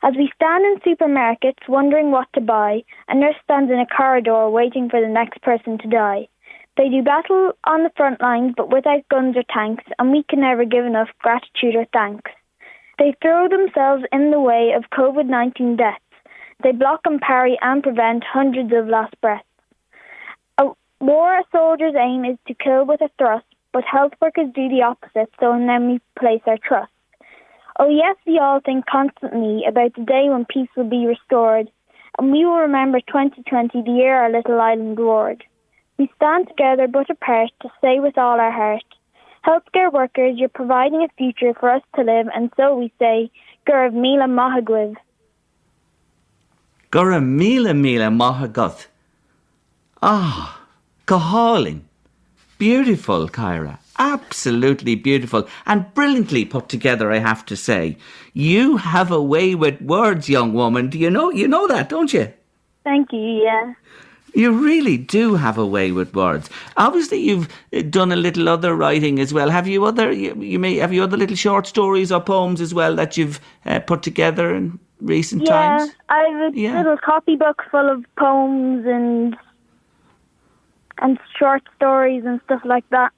As 0.02 0.14
we 0.16 0.30
stand 0.36 0.64
in 0.64 0.80
supermarkets 0.80 1.68
wondering 1.68 2.10
what 2.10 2.28
to 2.34 2.40
buy, 2.40 2.84
a 3.08 3.14
nurse 3.14 3.36
stands 3.42 3.72
in 3.72 3.80
a 3.80 3.86
corridor 3.86 4.48
waiting 4.48 4.88
for 4.88 5.00
the 5.00 5.08
next 5.08 5.40
person 5.42 5.78
to 5.78 5.88
die. 5.88 6.28
They 6.76 6.88
do 6.88 7.02
battle 7.02 7.52
on 7.64 7.82
the 7.82 7.92
front 7.96 8.20
lines 8.20 8.54
but 8.56 8.70
without 8.70 9.08
guns 9.08 9.36
or 9.36 9.44
tanks, 9.48 9.84
and 9.98 10.12
we 10.12 10.22
can 10.24 10.40
never 10.40 10.64
give 10.64 10.84
enough 10.84 11.08
gratitude 11.20 11.74
or 11.74 11.86
thanks. 11.92 12.30
They 12.98 13.14
throw 13.20 13.48
themselves 13.48 14.04
in 14.12 14.30
the 14.30 14.40
way 14.40 14.72
of 14.76 14.90
COVID 14.90 15.26
19 15.26 15.76
deaths 15.76 16.03
they 16.62 16.72
block 16.72 17.00
and 17.04 17.20
parry 17.20 17.58
and 17.60 17.82
prevent 17.82 18.24
hundreds 18.24 18.72
of 18.72 18.88
lost 18.88 19.14
breaths. 19.20 19.44
A 20.58 20.68
war 21.00 21.38
a 21.38 21.44
soldier's 21.52 21.94
aim 21.94 22.24
is 22.24 22.38
to 22.46 22.54
kill 22.54 22.84
with 22.84 23.00
a 23.00 23.10
thrust, 23.18 23.46
but 23.72 23.84
health 23.84 24.12
workers 24.20 24.48
do 24.54 24.68
the 24.68 24.82
opposite, 24.82 25.30
so 25.40 25.52
in 25.52 25.66
them 25.66 25.90
we 25.90 26.00
place 26.18 26.42
our 26.46 26.58
trust. 26.58 26.92
Oh 27.78 27.88
yes, 27.88 28.16
we 28.26 28.38
all 28.38 28.60
think 28.60 28.86
constantly 28.86 29.64
about 29.66 29.94
the 29.94 30.04
day 30.04 30.28
when 30.28 30.44
peace 30.44 30.68
will 30.76 30.88
be 30.88 31.06
restored, 31.06 31.70
and 32.18 32.30
we 32.30 32.44
will 32.44 32.58
remember 32.58 33.00
2020, 33.00 33.82
the 33.82 33.90
year 33.90 34.14
our 34.14 34.30
little 34.30 34.60
island 34.60 34.98
roared. 34.98 35.42
We 35.98 36.10
stand 36.16 36.48
together 36.48 36.86
but 36.86 37.10
apart 37.10 37.50
to 37.62 37.68
say 37.80 37.98
with 37.98 38.16
all 38.16 38.38
our 38.38 38.52
heart, 38.52 38.84
Healthcare 39.46 39.92
workers, 39.92 40.36
you're 40.38 40.48
providing 40.48 41.02
a 41.02 41.08
future 41.18 41.52
for 41.52 41.68
us 41.68 41.82
to 41.96 42.02
live, 42.02 42.28
and 42.34 42.50
so 42.56 42.74
we 42.74 42.90
say, 42.98 43.30
Go 43.66 43.74
raibh 43.74 43.92
míle 43.92 44.26
maith 44.36 44.64
agaibh. 44.64 44.96
Gura 46.94 47.20
mila 47.20 47.74
mila 47.74 48.04
mahagoth. 48.04 48.86
Ah, 50.00 50.60
Kahaling. 51.08 51.80
Beautiful, 52.56 53.28
Kyra. 53.28 53.78
Absolutely 53.98 54.94
beautiful 54.94 55.48
and 55.66 55.92
brilliantly 55.94 56.44
put 56.44 56.68
together, 56.68 57.10
I 57.10 57.18
have 57.18 57.44
to 57.46 57.56
say. 57.56 57.96
You 58.32 58.76
have 58.76 59.10
a 59.10 59.20
way 59.20 59.56
with 59.56 59.82
words, 59.82 60.28
young 60.28 60.52
woman. 60.52 60.88
Do 60.88 60.96
you 60.96 61.10
know 61.10 61.32
you 61.32 61.48
know 61.48 61.66
that, 61.66 61.88
don't 61.88 62.14
you? 62.14 62.32
Thank 62.84 63.12
you, 63.12 63.42
yeah. 63.42 63.74
You 64.32 64.52
really 64.52 64.96
do 64.96 65.34
have 65.34 65.58
a 65.58 65.66
way 65.66 65.90
with 65.90 66.14
words. 66.14 66.48
Obviously, 66.76 67.18
you've 67.18 67.48
uh, 67.72 67.82
done 67.82 68.12
a 68.12 68.16
little 68.16 68.48
other 68.48 68.72
writing 68.72 69.18
as 69.18 69.34
well. 69.34 69.50
Have 69.50 69.66
you 69.66 69.84
other 69.84 70.12
you, 70.12 70.40
you 70.40 70.60
may 70.60 70.76
have 70.76 70.92
you 70.92 71.02
other 71.02 71.16
little 71.16 71.34
short 71.34 71.66
stories 71.66 72.12
or 72.12 72.20
poems 72.20 72.60
as 72.60 72.72
well 72.72 72.94
that 72.94 73.16
you've 73.16 73.40
uh, 73.66 73.80
put 73.80 74.04
together 74.04 74.54
and 74.54 74.78
recent 75.00 75.42
yeah, 75.42 75.78
times? 75.78 75.92
I 76.08 76.18
have 76.30 76.54
a 76.54 76.56
Yeah. 76.58 76.76
little 76.78 76.96
copybook 76.96 77.62
full 77.70 77.88
of 77.90 78.04
poems 78.16 78.86
and 78.86 79.36
and 80.98 81.18
short 81.38 81.62
stories 81.76 82.24
and 82.24 82.40
stuff 82.44 82.62
like 82.64 82.88
that. 82.90 83.12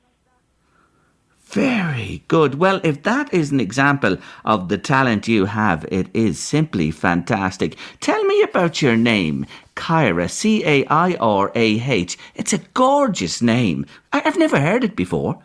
Very 1.41 2.25
good. 2.27 2.57
Well, 2.57 2.81
if 2.83 3.03
that 3.05 3.33
is 3.33 3.53
an 3.53 3.61
example 3.61 4.17
of 4.45 4.69
the 4.69 4.79
talent 4.79 5.29
you 5.29 5.45
have, 5.45 5.85
it 5.93 6.09
is 6.13 6.39
simply 6.41 6.91
fantastic. 6.91 7.77
Tell 8.01 8.23
me 8.25 8.43
about 8.43 8.83
your 8.83 8.97
name, 8.97 9.47
Kyra, 9.77 10.29
C 10.29 10.65
A 10.65 10.85
I 10.87 11.15
R 11.21 11.53
A 11.55 11.81
H. 11.89 12.19
It's 12.35 12.53
a 12.53 12.59
gorgeous 12.75 13.41
name. 13.41 13.87
I- 14.13 14.23
I've 14.25 14.39
never 14.39 14.59
heard 14.59 14.83
it 14.83 14.97
before. 14.97 15.39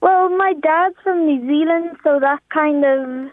Well, 0.00 0.30
my 0.30 0.54
dad's 0.54 0.96
from 1.02 1.26
New 1.26 1.46
Zealand, 1.46 1.96
so 2.02 2.18
that 2.20 2.40
kind 2.48 2.84
of 2.84 3.30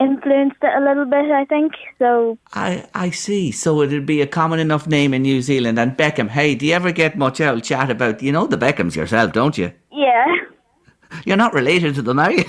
influenced 0.00 0.58
it 0.62 0.74
a 0.76 0.84
little 0.84 1.04
bit, 1.06 1.30
I 1.30 1.44
think. 1.44 1.72
So 1.98 2.38
I, 2.52 2.86
I 2.94 3.10
see. 3.10 3.50
So 3.50 3.82
it'd 3.82 4.06
be 4.06 4.20
a 4.20 4.26
common 4.26 4.58
enough 4.58 4.86
name 4.86 5.14
in 5.14 5.22
New 5.22 5.42
Zealand. 5.42 5.78
And 5.78 5.96
Beckham, 5.96 6.28
hey, 6.28 6.54
do 6.54 6.66
you 6.66 6.74
ever 6.74 6.92
get 6.92 7.16
much 7.16 7.40
old 7.40 7.64
chat 7.64 7.90
about, 7.90 8.22
you 8.22 8.32
know, 8.32 8.46
the 8.46 8.58
Beckhams 8.58 8.96
yourself, 8.96 9.32
don't 9.32 9.56
you? 9.58 9.72
yeah. 9.92 10.26
You're 11.24 11.36
not 11.36 11.54
related 11.54 11.94
to 11.94 12.02
them, 12.02 12.18
are 12.18 12.32
you? 12.32 12.44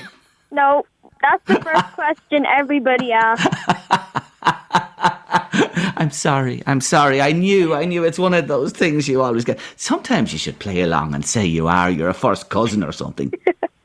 No, 0.52 0.84
that's 1.22 1.46
the 1.46 1.62
first 1.62 1.86
question 1.94 2.46
everybody 2.48 3.12
asks. 3.12 3.46
I'm 5.98 6.12
sorry. 6.12 6.64
I'm 6.66 6.82
sorry. 6.82 7.22
I 7.22 7.32
knew. 7.34 7.74
I 7.74 7.86
knew 7.86 8.04
it's 8.04 8.20
one 8.20 8.34
of 8.34 8.48
those 8.48 8.72
things 8.72 9.08
you 9.08 9.22
always 9.22 9.46
get. 9.46 9.60
Sometimes 9.76 10.34
you 10.34 10.40
should 10.40 10.60
play 10.60 10.82
along 10.82 11.14
and 11.14 11.26
say 11.26 11.46
you 11.46 11.68
are. 11.68 11.90
You're 11.90 12.10
a 12.10 12.14
first 12.14 12.50
cousin 12.50 12.84
or 12.84 12.92
something. 12.92 13.32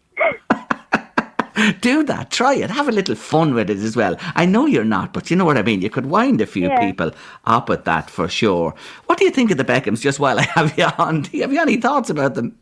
Do 1.81 2.03
that. 2.05 2.31
Try 2.31 2.55
it. 2.55 2.71
Have 2.71 2.89
a 2.89 2.93
little 2.93 3.15
fun 3.15 3.55
with 3.55 3.71
it 3.71 3.79
as 3.79 3.97
well. 3.97 4.17
I 4.35 4.47
know 4.47 4.67
you're 4.67 4.85
not, 4.85 5.13
but 5.13 5.31
you 5.31 5.37
know 5.37 5.45
what 5.45 5.59
I 5.59 5.63
mean. 5.63 5.81
You 5.83 5.91
could 5.91 6.07
wind 6.07 6.41
a 6.41 6.47
few 6.47 6.69
Yeah. 6.69 6.79
people 6.81 7.13
up 7.45 7.71
at 7.71 7.85
that 7.85 8.11
for 8.11 8.29
sure. 8.29 8.75
What 9.07 9.19
do 9.19 9.25
you 9.25 9.31
think 9.31 9.51
of 9.51 9.59
the 9.59 9.65
Beckhams? 9.65 10.01
Just 10.01 10.19
while 10.21 10.39
I 10.39 10.43
have 10.55 10.77
you 10.79 10.87
on, 10.99 11.23
do 11.23 11.37
you 11.37 11.43
have 11.43 11.53
you 11.53 11.61
any 11.61 11.77
thoughts 11.77 12.11
about 12.11 12.35
them? 12.35 12.57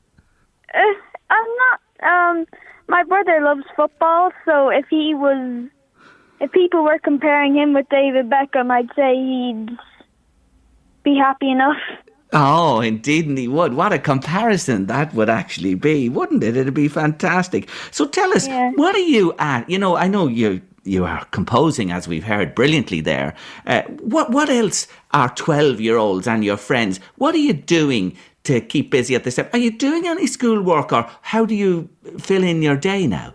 Uh, 0.74 0.78
I'm 1.30 1.46
not. 1.58 1.80
Um, 2.02 2.46
my 2.88 3.02
brother 3.04 3.40
loves 3.42 3.64
football, 3.76 4.32
so 4.44 4.68
if 4.68 4.86
he 4.90 5.14
was, 5.14 5.68
if 6.40 6.50
people 6.52 6.82
were 6.82 6.98
comparing 6.98 7.54
him 7.54 7.72
with 7.74 7.88
David 7.88 8.28
Beckham, 8.30 8.70
I'd 8.70 8.88
say 8.96 9.14
he'd 9.14 9.76
be 11.04 11.16
happy 11.16 11.50
enough. 11.50 11.76
Oh, 12.32 12.80
indeed, 12.80 13.26
and 13.26 13.36
he 13.36 13.48
would. 13.48 13.74
What 13.74 13.92
a 13.92 13.98
comparison 13.98 14.86
that 14.86 15.12
would 15.14 15.28
actually 15.28 15.74
be, 15.74 16.08
wouldn't 16.08 16.44
it? 16.44 16.56
It'd 16.56 16.74
be 16.74 16.86
fantastic. 16.88 17.68
So 17.90 18.06
tell 18.06 18.32
us, 18.32 18.46
Yeah. 18.46 18.70
what 18.76 18.94
are 18.94 18.98
you 18.98 19.34
at? 19.38 19.68
You 19.68 19.78
know, 19.78 19.96
I 19.96 20.06
know 20.08 20.26
you 20.28 20.60
you 20.84 21.04
are 21.04 21.24
composing, 21.26 21.90
as 21.92 22.08
we've 22.08 22.24
heard 22.24 22.54
brilliantly 22.54 23.00
there. 23.02 23.34
Uh, 23.66 23.82
what 24.00 24.30
what 24.30 24.48
else 24.48 24.86
are 25.12 25.28
twelve 25.34 25.80
year 25.80 25.96
olds 25.96 26.26
and 26.28 26.44
your 26.44 26.56
friends? 26.56 27.00
What 27.16 27.34
are 27.34 27.38
you 27.38 27.52
doing 27.52 28.16
to 28.44 28.60
keep 28.60 28.90
busy 28.90 29.14
at 29.16 29.24
this 29.24 29.34
time? 29.36 29.48
Are 29.52 29.58
you 29.58 29.70
doing 29.72 30.06
any 30.06 30.26
schoolwork, 30.26 30.92
or 30.92 31.06
how 31.22 31.44
do 31.44 31.54
you 31.54 31.88
fill 32.18 32.44
in 32.44 32.62
your 32.62 32.76
day 32.76 33.06
now? 33.06 33.34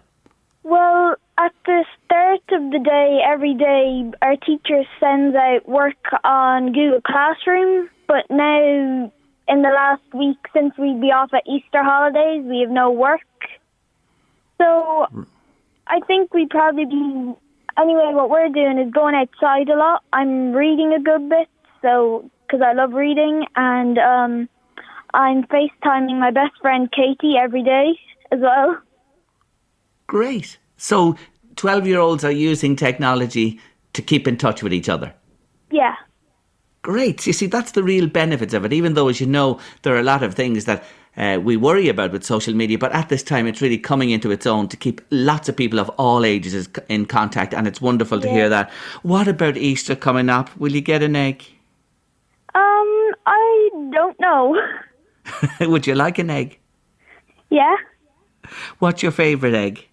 Well, 0.64 1.16
at 1.38 1.52
the 1.66 1.86
start 2.06 2.42
of 2.52 2.72
the 2.72 2.80
day, 2.80 3.20
every 3.28 3.54
day, 3.54 4.10
our 4.22 4.36
teacher 4.38 4.84
sends 5.00 5.36
out 5.36 5.68
work 5.68 6.02
on 6.24 6.72
Google 6.72 7.02
Classroom. 7.02 7.90
But 8.08 8.26
now, 8.30 9.12
in 9.48 9.62
the 9.62 9.70
last 9.70 10.04
week, 10.14 10.38
since 10.54 10.78
we'd 10.78 11.02
be 11.02 11.12
off 11.12 11.34
at 11.34 11.44
Easter 11.48 11.84
holidays, 11.84 12.44
we 12.46 12.60
have 12.62 12.70
no 12.70 12.92
work. 12.92 13.22
So, 14.58 15.08
I 15.88 16.00
think 16.08 16.34
we'd 16.34 16.50
probably 16.50 16.86
be. 16.86 17.34
Anyway, 17.78 18.12
what 18.14 18.30
we're 18.30 18.50
doing 18.50 18.80
is 18.80 18.92
going 18.94 19.16
outside 19.16 19.70
a 19.70 19.76
lot. 19.76 20.04
I'm 20.14 20.54
reading 20.54 20.94
a 20.94 21.02
good 21.02 21.28
bit, 21.30 21.50
so 21.82 22.30
because 22.48 22.62
I 22.62 22.74
love 22.74 22.94
reading, 22.94 23.46
and 23.56 23.98
um, 23.98 24.50
I'm 25.14 25.44
FaceTiming 25.44 26.20
my 26.20 26.32
best 26.32 26.54
friend 26.62 26.90
Katie 26.92 27.36
every 27.38 27.64
day 27.64 28.00
as 28.32 28.40
well. 28.40 28.78
Great. 30.08 30.58
So 30.78 31.18
twelve 31.56 31.86
year 31.88 32.00
olds 32.00 32.24
are 32.24 32.32
using 32.32 32.76
technology 32.76 33.60
to 33.94 34.02
keep 34.02 34.28
in 34.28 34.38
touch 34.38 34.62
with 34.64 34.74
each 34.74 34.90
other. 34.90 35.14
Yeah. 35.72 35.96
Great. 36.86 37.26
You 37.26 37.34
see, 37.34 37.48
that's 37.48 37.72
the 37.72 37.82
real 37.82 38.06
benefits 38.06 38.54
of 38.54 38.64
it. 38.64 38.72
Even 38.72 38.94
though, 38.94 39.08
as 39.08 39.20
you 39.20 39.26
know, 39.26 39.60
there 39.82 39.96
are 39.96 40.00
a 40.00 40.04
lot 40.04 40.22
of 40.22 40.36
things 40.36 40.66
that 40.66 40.84
uh, 41.18 41.40
we 41.42 41.58
worry 41.58 41.90
about 41.90 42.12
with 42.12 42.24
social 42.24 42.54
media, 42.54 42.78
but 42.78 42.92
at 42.92 43.10
this 43.10 43.24
time, 43.24 43.48
it's 43.48 43.60
really 43.60 43.80
coming 43.80 44.12
into 44.12 44.30
its 44.30 44.46
own 44.46 44.68
to 44.68 44.78
keep 44.78 45.02
lots 45.10 45.50
of 45.50 45.58
people 45.58 45.80
of 45.80 45.90
all 45.98 46.24
ages 46.24 46.70
in 46.88 47.08
contact, 47.08 47.56
and 47.56 47.66
it's 47.68 47.82
wonderful 47.82 48.22
to 48.22 48.30
hear 48.30 48.50
that. 48.50 48.70
What 49.02 49.28
about 49.28 49.58
Easter 49.58 49.96
coming 49.96 50.30
up? 50.30 50.56
Will 50.58 50.74
you 50.74 50.82
get 50.82 51.02
an 51.02 51.16
egg? 51.16 51.44
Um, 52.54 53.12
I 53.26 53.70
don't 53.92 54.20
know. 54.20 54.56
Would 55.62 55.88
you 55.88 55.96
like 55.96 56.20
an 56.20 56.30
egg? 56.30 56.60
yeah. 57.50 57.78
What's 58.78 59.02
your 59.02 59.12
favourite 59.12 59.56
egg? 59.56 59.88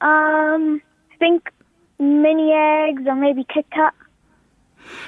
Um, 0.00 0.82
I 1.12 1.16
think 1.20 1.52
mini 2.00 2.50
eggs 2.50 3.02
or 3.06 3.14
maybe 3.14 3.46
Kit 3.54 3.66
Kat. 3.70 3.94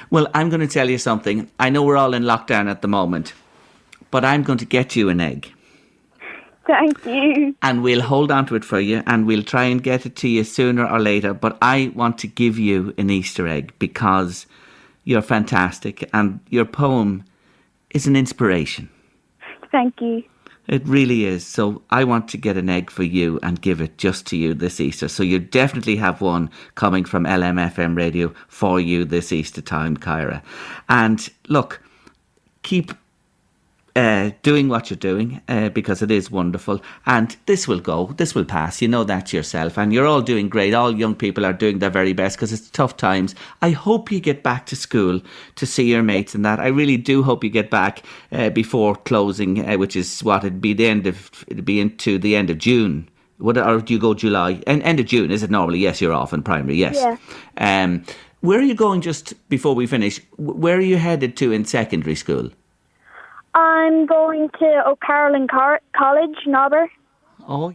Well, 0.09 0.27
I'm 0.33 0.49
going 0.49 0.61
to 0.61 0.67
tell 0.67 0.89
you 0.89 0.97
something. 0.97 1.49
I 1.59 1.69
know 1.69 1.83
we're 1.83 1.97
all 1.97 2.13
in 2.13 2.23
lockdown 2.23 2.69
at 2.69 2.81
the 2.81 2.87
moment, 2.87 3.33
but 4.09 4.25
I'm 4.25 4.43
going 4.43 4.59
to 4.59 4.65
get 4.65 4.95
you 4.95 5.09
an 5.09 5.21
egg. 5.21 5.51
Thank 6.67 7.05
you. 7.05 7.55
and 7.61 7.83
we'll 7.83 8.01
hold 8.01 8.31
on 8.31 8.45
to 8.45 8.55
it 8.55 8.63
for 8.63 8.79
you 8.79 9.03
and 9.05 9.25
we'll 9.25 9.43
try 9.43 9.63
and 9.63 9.83
get 9.83 10.05
it 10.05 10.15
to 10.17 10.27
you 10.27 10.43
sooner 10.43 10.87
or 10.87 10.99
later. 10.99 11.33
But 11.33 11.57
I 11.61 11.91
want 11.95 12.17
to 12.19 12.27
give 12.27 12.59
you 12.59 12.93
an 12.97 13.09
Easter 13.09 13.47
egg 13.47 13.73
because 13.79 14.45
you're 15.03 15.21
fantastic 15.21 16.07
and 16.13 16.39
your 16.49 16.65
poem 16.65 17.23
is 17.89 18.07
an 18.07 18.15
inspiration. 18.15 18.89
Thank 19.71 19.99
you. 20.01 20.23
It 20.67 20.87
really 20.87 21.25
is. 21.25 21.45
So 21.45 21.81
I 21.89 22.03
want 22.03 22.27
to 22.29 22.37
get 22.37 22.55
an 22.55 22.69
egg 22.69 22.91
for 22.91 23.03
you 23.03 23.39
and 23.43 23.61
give 23.61 23.81
it 23.81 23.97
just 23.97 24.25
to 24.27 24.37
you 24.37 24.53
this 24.53 24.79
Easter. 24.79 25.07
So 25.07 25.23
you 25.23 25.39
definitely 25.39 25.95
have 25.97 26.21
one 26.21 26.49
coming 26.75 27.03
from 27.03 27.25
LMFM 27.25 27.97
radio 27.97 28.33
for 28.47 28.79
you 28.79 29.03
this 29.03 29.31
Easter 29.31 29.61
time, 29.61 29.97
Kyra. 29.97 30.41
And 30.87 31.27
look, 31.47 31.81
keep 32.63 32.93
uh, 33.95 34.31
doing 34.43 34.69
what 34.69 34.89
you're 34.89 34.97
doing 34.97 35.41
uh, 35.47 35.69
because 35.69 36.01
it 36.01 36.11
is 36.11 36.31
wonderful. 36.31 36.81
And 37.05 37.35
this 37.45 37.67
will 37.67 37.79
go, 37.79 38.13
this 38.17 38.33
will 38.33 38.45
pass. 38.45 38.81
You 38.81 38.87
know 38.87 39.03
that 39.03 39.33
yourself. 39.33 39.77
And 39.77 39.93
you're 39.93 40.07
all 40.07 40.21
doing 40.21 40.49
great. 40.49 40.73
All 40.73 40.95
young 40.95 41.15
people 41.15 41.45
are 41.45 41.53
doing 41.53 41.79
their 41.79 41.89
very 41.89 42.13
best 42.13 42.37
because 42.37 42.53
it's 42.53 42.69
tough 42.69 42.97
times. 42.97 43.35
I 43.61 43.71
hope 43.71 44.11
you 44.11 44.19
get 44.19 44.43
back 44.43 44.65
to 44.67 44.75
school 44.75 45.21
to 45.55 45.65
see 45.65 45.91
your 45.91 46.03
mates 46.03 46.35
and 46.35 46.45
that. 46.45 46.59
I 46.59 46.67
really 46.67 46.97
do 46.97 47.23
hope 47.23 47.43
you 47.43 47.49
get 47.49 47.69
back 47.69 48.03
uh, 48.31 48.49
before 48.49 48.95
closing, 48.95 49.67
uh, 49.67 49.77
which 49.77 49.95
is 49.95 50.23
what 50.23 50.43
it'd 50.43 50.61
be 50.61 50.73
the 50.73 50.87
end 50.87 51.07
of, 51.07 51.45
it'd 51.47 51.65
be 51.65 51.79
into 51.79 52.17
the 52.17 52.35
end 52.35 52.49
of 52.49 52.57
June. 52.57 53.09
What, 53.37 53.57
or 53.57 53.81
do 53.81 53.93
you 53.93 53.99
go 53.99 54.13
July? 54.13 54.61
And 54.67 54.83
end 54.83 54.99
of 54.99 55.07
June, 55.07 55.31
is 55.31 55.41
it 55.41 55.49
normally? 55.49 55.79
Yes, 55.79 55.99
you're 55.99 56.13
off 56.13 56.31
in 56.31 56.43
primary, 56.43 56.75
yes. 56.75 56.95
Yeah. 56.95 57.17
Um, 57.57 58.03
where 58.41 58.59
are 58.59 58.63
you 58.63 58.75
going 58.75 59.01
just 59.01 59.33
before 59.49 59.75
we 59.75 59.87
finish? 59.87 60.21
Where 60.37 60.77
are 60.77 60.81
you 60.81 60.97
headed 60.97 61.37
to 61.37 61.51
in 61.51 61.65
secondary 61.65 62.15
school? 62.15 62.51
I'm 63.53 64.05
going 64.05 64.49
to 64.59 64.83
O'Carolan 64.87 65.47
Car- 65.47 65.81
College, 65.95 66.37
Nobber. 66.45 66.89
Oh, 67.47 67.73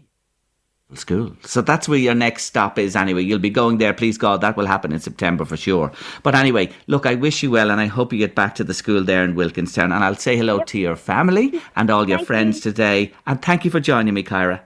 school. 0.94 1.36
So 1.42 1.60
that's 1.60 1.88
where 1.88 1.98
your 1.98 2.14
next 2.14 2.44
stop 2.44 2.78
is 2.78 2.96
anyway. 2.96 3.22
You'll 3.22 3.38
be 3.40 3.50
going 3.50 3.78
there, 3.78 3.92
please 3.92 4.16
God. 4.16 4.40
That 4.40 4.56
will 4.56 4.66
happen 4.66 4.92
in 4.92 5.00
September 5.00 5.44
for 5.44 5.56
sure. 5.56 5.92
But 6.22 6.34
anyway, 6.34 6.70
look, 6.86 7.04
I 7.06 7.14
wish 7.16 7.42
you 7.42 7.50
well 7.50 7.70
and 7.70 7.80
I 7.80 7.86
hope 7.86 8.12
you 8.12 8.18
get 8.18 8.34
back 8.34 8.54
to 8.54 8.64
the 8.64 8.72
school 8.72 9.02
there 9.02 9.24
in 9.24 9.34
Wilkinstown. 9.34 9.92
And 9.92 10.02
I'll 10.04 10.14
say 10.14 10.36
hello 10.36 10.60
to 10.60 10.78
your 10.78 10.96
family 10.96 11.60
and 11.74 11.90
all 11.90 12.08
your 12.08 12.18
Thank 12.18 12.28
friends 12.28 12.56
you. 12.56 12.62
today. 12.62 13.12
And 13.26 13.42
thank 13.42 13.64
you 13.64 13.70
for 13.70 13.80
joining 13.80 14.14
me, 14.14 14.22
Kyra. 14.22 14.60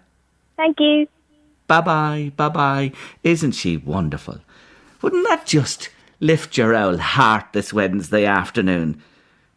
Thank 0.57 0.79
you. 0.79 1.09
Bye 1.67 1.81
bye, 1.81 2.33
bye 2.37 2.49
bye. 2.49 2.93
Isn't 3.25 3.53
she 3.53 3.79
wonderful? 3.79 4.41
Wouldn't 5.03 5.27
that 5.29 5.47
just 5.47 5.89
lift 6.21 6.59
your 6.59 6.77
old 6.77 7.01
heart 7.01 7.47
this 7.53 7.73
Wednesday 7.73 8.27
afternoon? 8.27 9.03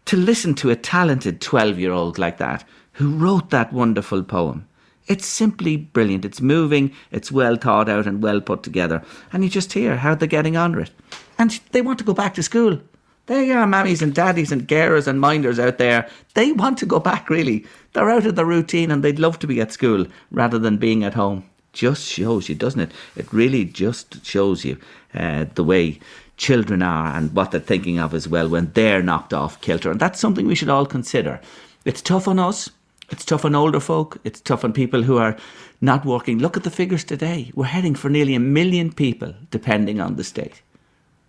To 0.06 0.18
listen 0.18 0.54
to 0.56 0.70
a 0.70 0.76
talented 0.76 1.42
12 1.42 1.80
year 1.80 1.92
old 1.92 2.18
like 2.18 2.38
that 2.38 2.64
who 2.94 3.16
wrote 3.16 3.50
that 3.50 3.74
wonderful 3.74 4.24
poem. 4.24 4.68
It's 5.08 5.26
simply 5.26 5.76
brilliant. 5.76 6.24
It's 6.26 6.42
moving, 6.42 6.94
it's 7.12 7.32
well 7.32 7.56
thought 7.56 7.90
out 7.90 8.08
and 8.08 8.24
well 8.24 8.40
put 8.40 8.64
together. 8.64 9.04
And 9.32 9.44
you 9.44 9.50
just 9.50 9.74
hear 9.74 9.98
how 9.98 10.16
they're 10.16 10.28
getting 10.28 10.54
with 10.54 10.90
it. 10.90 10.92
And 11.38 11.52
they 11.72 11.82
want 11.82 12.00
to 12.00 12.06
go 12.06 12.14
back 12.14 12.34
to 12.36 12.44
school. 12.44 12.80
There 13.26 13.44
you 13.44 13.54
are, 13.54 13.66
mammies 13.66 14.02
and 14.02 14.14
daddies 14.14 14.52
and 14.52 14.68
carers 14.68 15.08
and 15.08 15.20
minders 15.20 15.58
out 15.58 15.78
there. 15.78 16.10
They 16.34 16.52
want 16.52 16.78
to 16.80 16.86
go 16.86 17.00
back, 17.00 17.30
really. 17.30 17.66
They're 17.94 18.10
out 18.10 18.26
of 18.26 18.36
the 18.36 18.46
routine 18.46 18.92
and 18.92 19.02
they'd 19.02 19.20
love 19.20 19.40
to 19.40 19.48
be 19.48 19.62
at 19.62 19.72
school 19.72 20.06
rather 20.32 20.60
than 20.60 20.78
being 20.78 21.04
at 21.04 21.14
home. 21.14 21.46
Just 21.72 22.06
shows 22.06 22.50
you, 22.50 22.56
doesn't 22.56 22.82
it? 22.82 22.92
It 23.16 23.32
really 23.32 23.66
just 23.66 24.26
shows 24.26 24.66
you 24.66 24.78
uh, 25.14 25.46
the 25.56 25.64
way 25.64 26.00
children 26.38 26.82
are 26.82 27.16
and 27.16 27.34
what 27.34 27.52
they're 27.52 27.60
thinking 27.60 28.00
of 28.00 28.14
as 28.14 28.28
well 28.28 28.50
when 28.50 28.72
they're 28.74 29.04
knocked 29.04 29.34
off 29.34 29.62
kilter. 29.62 29.92
And 29.92 30.00
that's 30.00 30.20
something 30.20 30.48
we 30.48 30.56
should 30.56 30.70
all 30.70 30.86
consider. 30.86 31.40
It's 31.86 32.02
tough 32.02 32.28
on 32.28 32.40
us. 32.40 32.70
It's 33.10 33.26
tough 33.26 33.46
on 33.46 33.56
older 33.56 33.80
folk. 33.80 34.18
It's 34.24 34.42
tough 34.42 34.64
on 34.64 34.74
people 34.74 35.04
who 35.04 35.18
are 35.18 35.38
not 35.82 36.06
working. 36.06 36.40
Look 36.40 36.58
at 36.58 36.64
the 36.64 36.72
figures 36.72 37.04
today. 37.04 37.52
We're 37.54 37.66
heading 37.66 37.96
for 37.96 38.10
nearly 38.10 38.34
a 38.36 38.40
million 38.40 38.92
people, 38.92 39.34
depending 39.52 40.00
on 40.00 40.16
the 40.16 40.24
state. 40.24 40.62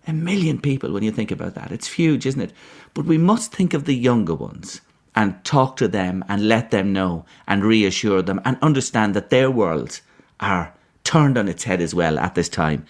A 0.07 0.13
million 0.13 0.59
people 0.59 0.91
when 0.91 1.03
you 1.03 1.11
think 1.11 1.31
about 1.31 1.55
that. 1.55 1.71
It's 1.71 1.87
huge, 1.87 2.25
isn't 2.25 2.41
it? 2.41 2.53
But 2.93 3.05
we 3.05 3.17
must 3.17 3.51
think 3.51 3.73
of 3.73 3.85
the 3.85 3.95
younger 3.95 4.33
ones 4.33 4.81
and 5.15 5.43
talk 5.43 5.77
to 5.77 5.87
them 5.87 6.23
and 6.27 6.47
let 6.47 6.71
them 6.71 6.93
know 6.93 7.25
and 7.47 7.63
reassure 7.63 8.21
them 8.21 8.41
and 8.45 8.57
understand 8.61 9.13
that 9.13 9.29
their 9.29 9.49
worlds 9.49 10.01
are 10.39 10.73
turned 11.03 11.37
on 11.37 11.47
its 11.47 11.63
head 11.63 11.81
as 11.81 11.95
well 11.95 12.19
at 12.19 12.35
this 12.35 12.49
time, 12.49 12.85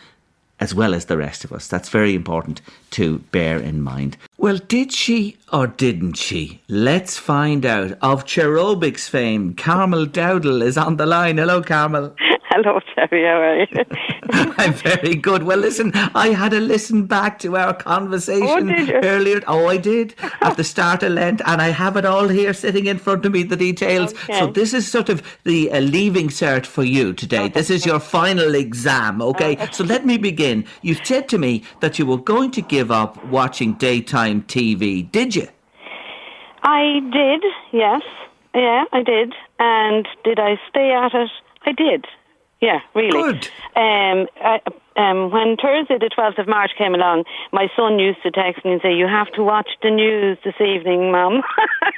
as 0.59 0.73
well 0.73 0.93
as 0.93 1.05
the 1.05 1.17
rest 1.17 1.43
of 1.43 1.51
us. 1.51 1.67
That's 1.67 1.89
very 1.89 2.15
important 2.15 2.61
to 2.91 3.19
bear 3.31 3.57
in 3.57 3.81
mind. 3.81 4.17
Well, 4.37 4.57
did 4.57 4.91
she 4.91 5.37
or 5.51 5.67
didn't 5.67 6.13
she? 6.13 6.61
Let's 6.67 7.17
find 7.17 7.65
out. 7.65 7.91
Of 8.01 8.25
Cherubics 8.25 9.09
fame, 9.09 9.53
Carmel 9.55 10.05
Dowdle 10.05 10.61
is 10.61 10.77
on 10.77 10.97
the 10.97 11.05
line. 11.05 11.37
Hello, 11.37 11.61
Carmel. 11.61 12.15
Hello, 12.63 12.79
Terry. 12.95 13.23
How 13.25 13.41
are 13.41 13.59
you? 13.59 13.67
I'm 14.57 14.73
very 14.73 15.15
good. 15.15 15.43
Well, 15.43 15.57
listen, 15.57 15.91
I 15.93 16.29
had 16.29 16.53
a 16.53 16.59
listen 16.61 17.05
back 17.05 17.37
to 17.39 17.57
our 17.57 17.73
conversation 17.73 18.69
Oh, 18.69 18.99
earlier. 19.03 19.41
Oh, 19.45 19.67
I 19.67 19.75
did 19.75 20.15
at 20.39 20.55
the 20.55 20.63
start 20.63 21.03
of 21.03 21.11
Lent, 21.11 21.41
and 21.45 21.61
I 21.61 21.69
have 21.69 21.97
it 21.97 22.05
all 22.05 22.29
here 22.29 22.53
sitting 22.53 22.85
in 22.85 22.97
front 22.97 23.25
of 23.25 23.33
me, 23.33 23.43
the 23.43 23.57
details. 23.57 24.13
Okay. 24.13 24.39
So 24.39 24.47
this 24.47 24.73
is 24.73 24.89
sort 24.89 25.09
of 25.09 25.21
the 25.43 25.69
uh, 25.69 25.81
leaving 25.81 26.29
cert 26.29 26.65
for 26.65 26.83
you 26.83 27.11
today. 27.13 27.49
This 27.49 27.69
is 27.69 27.85
your 27.85 27.99
final 27.99 28.55
exam, 28.55 29.21
okay? 29.21 29.67
So 29.73 29.83
let 29.83 30.05
me 30.05 30.17
begin. 30.17 30.65
You 30.81 30.93
said 31.03 31.27
to 31.29 31.37
me 31.37 31.63
that 31.81 31.99
you 31.99 32.05
were 32.05 32.17
going 32.17 32.51
to 32.51 32.61
give 32.61 32.89
up 32.89 33.21
watching 33.25 33.73
daytime 33.73 34.43
TV. 34.43 35.11
Did 35.11 35.35
you? 35.35 35.49
I 36.63 37.01
did, 37.11 37.43
yes. 37.73 38.01
Yeah, 38.53 38.85
I 38.93 39.03
did. 39.03 39.33
And 39.59 40.07
did 40.23 40.39
I 40.39 40.57
stay 40.69 40.91
at 40.93 41.13
it? 41.13 41.29
I 41.65 41.73
did. 41.73 42.05
Yeah, 42.61 42.79
really. 42.93 43.11
Good. 43.11 43.49
Um, 43.75 44.27
I, 44.41 44.61
um, 44.95 45.31
when 45.31 45.57
Thursday, 45.57 45.97
the 45.97 46.09
12th 46.15 46.37
of 46.39 46.47
March 46.47 46.71
came 46.77 46.93
along, 46.95 47.25
my 47.51 47.67
son 47.75 47.99
used 47.99 48.21
to 48.23 48.31
text 48.31 48.63
me 48.63 48.71
and 48.73 48.81
say, 48.81 48.93
You 48.93 49.07
have 49.07 49.31
to 49.33 49.43
watch 49.43 49.69
the 49.81 49.89
news 49.91 50.37
this 50.43 50.55
evening, 50.59 51.11
Mum. 51.11 51.41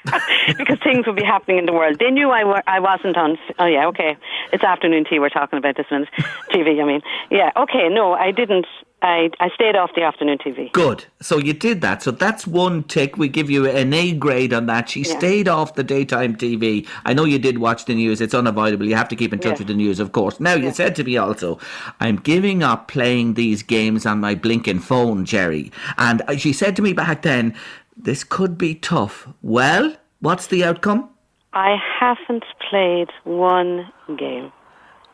because 0.58 0.78
things 0.84 1.06
would 1.06 1.16
be 1.16 1.24
happening 1.24 1.58
in 1.58 1.66
the 1.66 1.74
world. 1.74 2.00
They 2.00 2.12
knew 2.12 2.30
I, 2.32 2.44
were, 2.44 2.64
I 2.68 2.80
wasn't 2.80 3.18
on. 3.18 3.38
Oh, 3.60 3.66
yeah, 3.66 3.86
okay. 3.88 4.18
It's 4.52 4.64
afternoon 4.64 5.06
tea 5.10 5.20
we're 5.20 5.30
talking 5.30 5.58
about 5.60 5.76
this 5.78 5.86
minute. 5.92 6.10
TV, 6.52 6.82
I 6.82 6.86
mean. 6.86 7.02
Yeah, 7.30 7.52
okay, 7.58 7.90
no, 7.90 8.14
I 8.14 8.32
didn't. 8.32 8.66
I, 9.00 9.30
I 9.40 9.50
stayed 9.54 9.76
off 9.76 9.92
the 9.96 10.02
afternoon 10.02 10.40
TV. 10.40 10.72
Good. 10.72 11.06
So 11.22 11.38
you 11.38 11.54
did 11.54 11.82
that. 11.82 12.02
So 12.02 12.10
that's 12.10 12.48
one 12.48 12.82
tick. 12.82 13.16
We 13.16 13.28
give 13.28 13.48
you 13.48 13.70
an 13.70 13.94
A 13.94 14.12
grade 14.14 14.54
on 14.54 14.66
that. 14.66 14.90
She 14.90 15.02
Yeah. 15.04 15.20
stayed 15.20 15.48
off 15.48 15.76
the 15.76 15.84
daytime 15.84 16.36
TV. 16.36 16.88
I 17.06 17.14
know 17.14 17.24
you 17.24 17.38
did 17.38 17.60
watch 17.60 17.86
the 17.86 17.94
news. 17.94 18.22
It's 18.22 18.34
unavoidable. 18.34 18.88
You 18.88 18.96
have 18.96 19.08
to 19.10 19.16
keep 19.16 19.34
in 19.34 19.38
touch 19.40 19.52
Yeah. 19.52 19.58
with 19.60 19.68
the 19.68 19.76
news, 19.76 20.00
of 20.00 20.14
course. 20.14 20.40
Now, 20.40 20.56
you 20.56 20.72
said 20.72 20.96
to 20.96 21.04
me 21.04 21.16
also, 21.16 21.60
I'm 22.00 22.16
giving 22.16 22.64
up 22.64 22.87
playing 22.88 23.34
these 23.34 23.64
games 23.64 24.06
on 24.06 24.20
my 24.20 24.36
blinking 24.36 24.80
phone, 24.80 25.26
Jerry. 25.26 25.72
And 25.98 26.22
she 26.38 26.54
said 26.54 26.76
to 26.78 26.82
me 26.82 26.94
back 26.94 27.22
then, 27.22 27.56
this 27.96 28.24
could 28.24 28.58
be 28.58 28.76
tough. 28.76 29.28
Well, 29.42 29.96
what's 30.20 30.48
the 30.48 30.64
outcome? 30.64 31.10
I 31.54 31.76
haven't 32.00 32.46
played 32.70 33.10
one 33.24 33.92
game. 34.18 34.52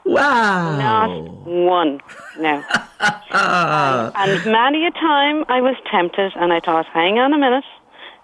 Wow. 0.06 0.78
Not 0.78 1.46
one. 1.46 2.02
No. 2.38 2.64
and 3.00 4.46
many 4.46 4.86
a 4.86 4.92
time 4.92 5.46
I 5.48 5.62
was 5.62 5.76
tempted 5.90 6.34
and 6.36 6.52
I 6.52 6.60
thought, 6.60 6.86
hang 6.88 7.20
on 7.20 7.34
a 7.34 7.38
minute, 7.38 7.64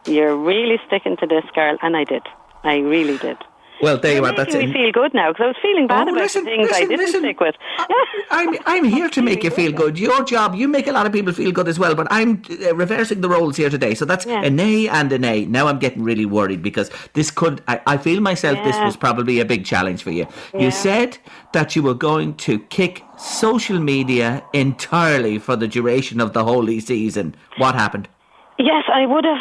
you're 0.06 0.36
really 0.36 0.80
sticking 0.88 1.16
to 1.18 1.28
this 1.28 1.45
girl. 1.56 1.78
And 1.82 1.95
I 1.95 2.04
did. 2.04 2.24
I 2.64 2.78
really 2.78 3.18
did. 3.18 3.38
Well, 3.82 3.97
there 3.97 4.15
you 4.15 4.23
are. 4.25 4.27
You're 4.27 4.36
That's 4.36 4.53
it. 4.55 4.71
feel 4.73 4.91
good 4.91 5.13
now 5.13 5.32
because 5.32 5.43
I 5.43 5.47
was 5.47 5.55
feeling 5.61 5.88
bad 5.88 6.07
Oh, 6.07 6.11
about 6.11 6.21
listen, 6.23 6.43
the 6.43 6.51
things 6.51 6.69
I 6.73 6.80
didn't 6.82 6.97
listen. 6.97 7.21
stick 7.21 7.39
with. 7.39 7.55
I'm 8.32 8.55
I'm 8.65 8.84
here 8.84 9.09
to 9.09 9.21
make 9.21 9.43
you 9.43 9.49
feel 9.49 9.71
good. 9.71 9.97
Your 9.97 10.23
job, 10.23 10.55
you 10.55 10.67
make 10.67 10.88
a 10.88 10.91
lot 10.91 11.05
of 11.05 11.11
people 11.13 11.34
feel 11.34 11.51
good 11.51 11.67
as 11.67 11.80
well. 11.80 11.95
But 11.95 12.07
I'm 12.11 12.41
uh, 12.49 12.75
reversing 12.75 13.21
the 13.21 13.30
roles 13.30 13.55
here 13.57 13.69
today. 13.69 13.93
So 13.95 14.05
that's 14.05 14.25
Yeah. 14.25 14.41
an 14.43 14.59
A 14.59 14.88
and 14.89 15.11
an 15.11 15.23
A. 15.23 15.45
Now 15.45 15.67
I'm 15.67 15.80
getting 15.80 16.03
really 16.03 16.25
worried 16.25 16.61
because 16.61 16.91
this 17.13 17.32
could. 17.32 17.61
I, 17.67 17.82
I 17.88 17.97
feel 17.97 18.19
myself. 18.21 18.57
This 18.63 18.77
was 18.80 18.97
probably 18.97 19.39
a 19.39 19.45
big 19.45 19.65
challenge 19.65 20.03
for 20.03 20.11
you. 20.11 20.27
Yeah. 20.53 20.61
You 20.61 20.71
said 20.71 21.17
that 21.53 21.75
you 21.75 21.82
were 21.84 21.93
going 21.93 22.36
to 22.47 22.59
kick 22.59 23.03
social 23.17 23.80
media 23.80 24.43
entirely 24.53 25.39
for 25.39 25.55
the 25.55 25.67
duration 25.67 26.19
of 26.19 26.34
the 26.34 26.43
holy 26.43 26.80
season. 26.80 27.36
What 27.57 27.75
happened? 27.75 28.07
Yes, 28.57 28.84
I 28.93 29.05
would 29.05 29.23
have 29.25 29.38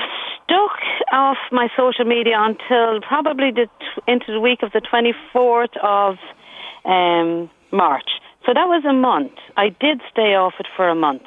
stuck 0.49 0.79
off 1.13 1.37
my 1.53 1.69
social 1.77 2.05
media 2.05 2.37
until 2.39 3.01
probably 3.07 3.51
the 3.51 3.67
t- 3.81 4.03
into 4.13 4.33
the 4.33 4.41
week 4.41 4.63
of 4.63 4.73
the 4.73 4.81
24th 4.81 5.77
of 5.83 6.17
um, 6.85 7.51
March. 7.73 8.09
So 8.47 8.55
that 8.55 8.67
was 8.67 8.83
a 8.89 8.93
month. 8.95 9.33
I 9.57 9.69
did 9.69 10.01
stay 10.11 10.35
off 10.35 10.55
it 10.59 10.67
for 10.77 10.89
a 10.89 10.95
month. 10.95 11.23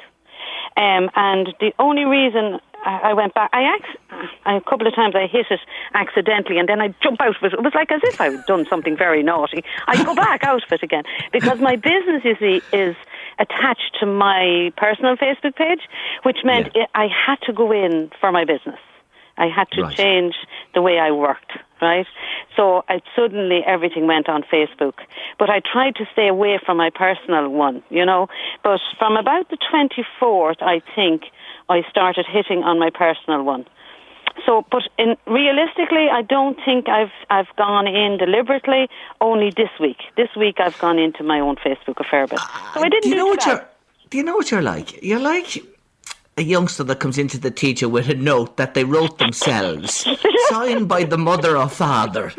Um, 0.76 1.08
and 1.14 1.54
the 1.60 1.72
only 1.78 2.04
reason 2.04 2.58
I 2.84 3.10
I 3.10 3.12
went 3.14 3.32
back, 3.34 3.50
I 3.52 3.76
ac- 3.76 3.98
a 4.46 4.60
couple 4.68 4.86
of 4.88 4.94
times 4.94 5.14
I 5.14 5.26
hit 5.28 5.46
it 5.50 5.60
accidentally, 5.94 6.58
and 6.58 6.68
then 6.68 6.80
I 6.80 6.88
jump 7.02 7.20
out 7.20 7.36
of 7.36 7.42
it. 7.44 7.52
It 7.52 7.62
was 7.62 7.74
like 7.76 7.92
as 7.92 8.00
if 8.02 8.20
I'd 8.20 8.44
done 8.46 8.66
something 8.68 8.96
very 8.96 9.22
naughty. 9.22 9.62
I 9.86 10.02
go 10.02 10.14
back 10.16 10.42
out 10.50 10.64
of 10.64 10.72
it 10.72 10.82
again 10.82 11.04
because 11.32 11.60
my 11.60 11.76
business, 11.76 12.22
you 12.24 12.34
see, 12.40 12.60
is 12.76 12.96
attached 13.38 13.96
to 14.00 14.06
my 14.06 14.72
personal 14.76 15.16
Facebook 15.16 15.54
page, 15.54 15.82
which 16.24 16.38
meant 16.44 16.70
Yeah. 16.74 16.82
it, 16.84 16.90
I 16.94 17.06
had 17.06 17.36
to 17.46 17.52
go 17.52 17.70
in 17.70 18.10
for 18.20 18.32
my 18.32 18.44
business. 18.44 18.80
I 19.38 19.46
had 19.48 19.70
to 19.72 19.82
Right. 19.82 19.96
change 19.96 20.34
the 20.74 20.82
way 20.82 20.98
I 20.98 21.10
worked, 21.10 21.52
right? 21.80 22.06
So 22.56 22.84
I, 22.88 23.00
suddenly 23.16 23.62
everything 23.66 24.06
went 24.06 24.28
on 24.28 24.42
Facebook. 24.42 24.94
But 25.38 25.50
I 25.50 25.60
tried 25.60 25.96
to 25.96 26.06
stay 26.12 26.28
away 26.28 26.58
from 26.64 26.76
my 26.76 26.90
personal 26.90 27.48
one, 27.48 27.82
you 27.90 28.04
know. 28.04 28.28
But 28.62 28.80
from 28.98 29.16
about 29.16 29.48
the 29.48 29.56
24th, 29.56 30.60
I 30.62 30.80
think, 30.94 31.22
I 31.68 31.82
started 31.90 32.26
hitting 32.30 32.62
on 32.62 32.78
my 32.78 32.90
personal 32.90 33.42
one. 33.42 33.64
So, 34.46 34.64
but 34.70 34.82
in, 34.98 35.16
realistically, 35.26 36.08
I 36.10 36.22
don't 36.22 36.58
think 36.64 36.88
I've 36.88 37.12
I've 37.28 37.54
gone 37.56 37.86
in 37.86 38.16
deliberately. 38.18 38.88
Only 39.20 39.50
this 39.50 39.68
week. 39.78 39.98
This 40.16 40.28
week 40.36 40.56
I've 40.58 40.78
gone 40.78 40.98
into 40.98 41.22
my 41.22 41.38
own 41.40 41.56
Facebook 41.56 42.00
a 42.00 42.04
fair 42.04 42.26
bit. 42.26 42.40
So 42.74 42.80
I 42.82 42.88
didn't 42.88 43.02
do 43.02 43.08
you 43.10 43.16
know 43.16 43.24
too 43.26 43.30
what 43.30 43.40
bad. 43.40 43.46
you're? 43.48 43.68
Do 44.10 44.18
you 44.18 44.24
know 44.24 44.34
what 44.36 44.50
you're 44.50 44.62
like? 44.62 45.02
You're 45.02 45.20
like 45.20 45.62
a 46.36 46.42
youngster 46.42 46.84
that 46.84 47.00
comes 47.00 47.18
into 47.18 47.38
the 47.38 47.50
teacher 47.50 47.88
with 47.88 48.08
a 48.08 48.14
note 48.14 48.56
that 48.56 48.74
they 48.74 48.84
wrote 48.84 49.18
themselves, 49.18 50.06
signed 50.48 50.88
by 50.88 51.04
the 51.04 51.18
mother 51.18 51.56
or 51.56 51.68
father. 51.68 52.32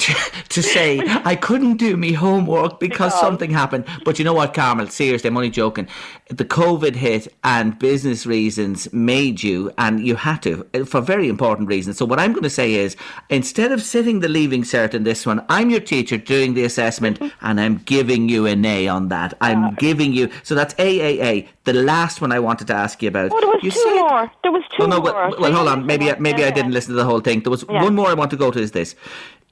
To, 0.00 0.12
to 0.48 0.60
say 0.62 1.00
I 1.24 1.36
couldn't 1.36 1.76
do 1.76 1.96
me 1.96 2.12
homework 2.12 2.80
because 2.80 3.18
something 3.20 3.50
happened, 3.50 3.84
but 4.04 4.18
you 4.18 4.24
know 4.24 4.32
what, 4.34 4.52
Carmel? 4.52 4.88
Seriously, 4.88 5.28
I'm 5.28 5.36
only 5.36 5.50
joking. 5.50 5.86
The 6.30 6.44
COVID 6.44 6.96
hit 6.96 7.28
and 7.44 7.78
business 7.78 8.26
reasons 8.26 8.92
made 8.92 9.44
you, 9.44 9.70
and 9.78 10.04
you 10.04 10.16
had 10.16 10.42
to 10.42 10.66
uh, 10.74 10.84
for 10.84 11.00
very 11.00 11.28
important 11.28 11.68
reasons. 11.68 11.96
So 11.96 12.06
what 12.06 12.18
I'm 12.18 12.32
going 12.32 12.42
to 12.42 12.50
say 12.50 12.74
is, 12.74 12.96
instead 13.30 13.70
of 13.70 13.82
sitting 13.82 14.18
the 14.18 14.28
leaving 14.28 14.62
cert 14.64 14.94
in 14.94 15.04
this 15.04 15.24
one, 15.26 15.44
I'm 15.48 15.70
your 15.70 15.80
teacher 15.80 16.16
doing 16.18 16.54
the 16.54 16.64
assessment, 16.64 17.20
and 17.42 17.60
I'm 17.60 17.76
giving 17.76 18.28
you 18.28 18.46
an 18.46 18.64
A 18.64 18.88
on 18.88 19.08
that. 19.08 19.34
I'm 19.40 19.74
giving 19.76 20.12
you. 20.12 20.28
So 20.42 20.56
that's 20.56 20.74
AAA. 20.74 21.46
The 21.64 21.72
last 21.72 22.20
one 22.20 22.30
I 22.32 22.40
wanted 22.40 22.66
to 22.66 22.74
ask 22.74 23.00
you 23.02 23.08
about. 23.08 23.30
Oh, 23.32 23.40
there 23.40 23.48
was 23.48 23.62
you 23.62 23.70
two 23.70 23.78
said- 23.78 23.94
more. 23.94 24.30
There 24.42 24.52
was 24.52 24.62
two 24.76 24.82
Oh 24.82 24.86
no! 24.86 25.00
more. 25.00 25.12
Well, 25.14 25.34
well 25.38 25.52
hold 25.52 25.68
on. 25.68 25.86
Maybe 25.86 26.10
I, 26.10 26.18
maybe 26.18 26.42
yeah, 26.42 26.48
I 26.48 26.50
didn't 26.50 26.72
yeah. 26.72 26.74
listen 26.74 26.90
to 26.92 26.96
the 26.96 27.04
whole 27.04 27.20
thing. 27.20 27.40
There 27.40 27.50
was 27.50 27.64
Yeah. 27.70 27.82
one 27.82 27.94
more 27.94 28.08
I 28.08 28.14
want 28.14 28.30
to 28.32 28.36
go 28.36 28.50
to. 28.50 28.58
Is 28.58 28.72
this? 28.72 28.94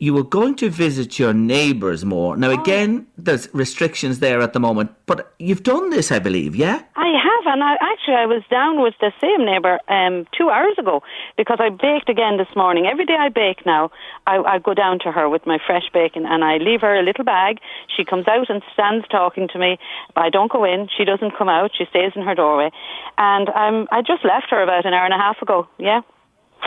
You 0.03 0.15
were 0.15 0.25
going 0.25 0.57
to 0.57 0.69
visit 0.69 1.21
your 1.21 1.33
neighbours 1.33 2.05
more. 2.05 2.35
Oh. 2.35 2.37
Now 2.37 2.51
again, 2.51 3.07
there's 3.17 3.49
restrictions 3.55 4.19
there 4.19 4.41
at 4.41 4.53
the 4.53 4.59
moment, 4.59 4.91
but 5.07 5.33
you've 5.39 5.63
done 5.63 5.91
this, 5.91 6.11
I 6.11 6.19
believe. 6.19 6.57
Yeah. 6.57 6.83
I 6.97 7.09
have, 7.27 7.45
and 7.53 7.63
I, 7.63 7.75
actually, 7.81 8.15
I 8.15 8.27
was 8.27 8.43
down 8.51 8.83
with 8.83 8.95
the 8.99 9.13
same 9.21 9.47
neighbour 9.47 9.79
um, 9.87 10.27
two 10.37 10.51
hours 10.51 10.75
ago 10.77 11.05
because 11.37 11.59
I 11.61 11.69
baked 11.69 12.09
again 12.09 12.37
this 12.37 12.49
morning. 12.57 12.87
Every 12.87 13.07
day 13.07 13.15
I 13.17 13.29
bake 13.29 13.65
now, 13.65 13.93
I, 14.27 14.39
I 14.39 14.59
go 14.59 14.75
down 14.75 14.99
to 15.05 15.13
her 15.13 15.29
with 15.29 15.47
my 15.47 15.59
fresh 15.65 15.89
bacon 15.95 16.27
and 16.27 16.43
I 16.43 16.57
leave 16.57 16.81
her 16.81 16.99
a 16.99 17.05
little 17.05 17.25
bag. 17.25 17.61
She 17.97 18.05
comes 18.05 18.27
out 18.27 18.51
and 18.51 18.61
stands 18.73 19.07
talking 19.07 19.47
to 19.53 19.59
me. 19.61 19.79
I 20.17 20.31
don't 20.31 20.51
go 20.51 20.65
in. 20.65 20.89
She 20.99 21.05
doesn't 21.05 21.39
come 21.39 21.49
out. 21.49 21.71
She 21.79 21.85
stays 21.91 22.11
in 22.17 22.23
her 22.23 22.35
doorway, 22.35 22.73
and 23.19 23.49
um, 23.51 23.87
I 23.93 24.03
just 24.03 24.25
left 24.25 24.51
her 24.51 24.65
about 24.65 24.85
an 24.85 24.95
hour 24.95 25.05
and 25.05 25.15
a 25.15 25.19
half 25.19 25.41
ago. 25.41 25.69
Yeah. 25.79 26.01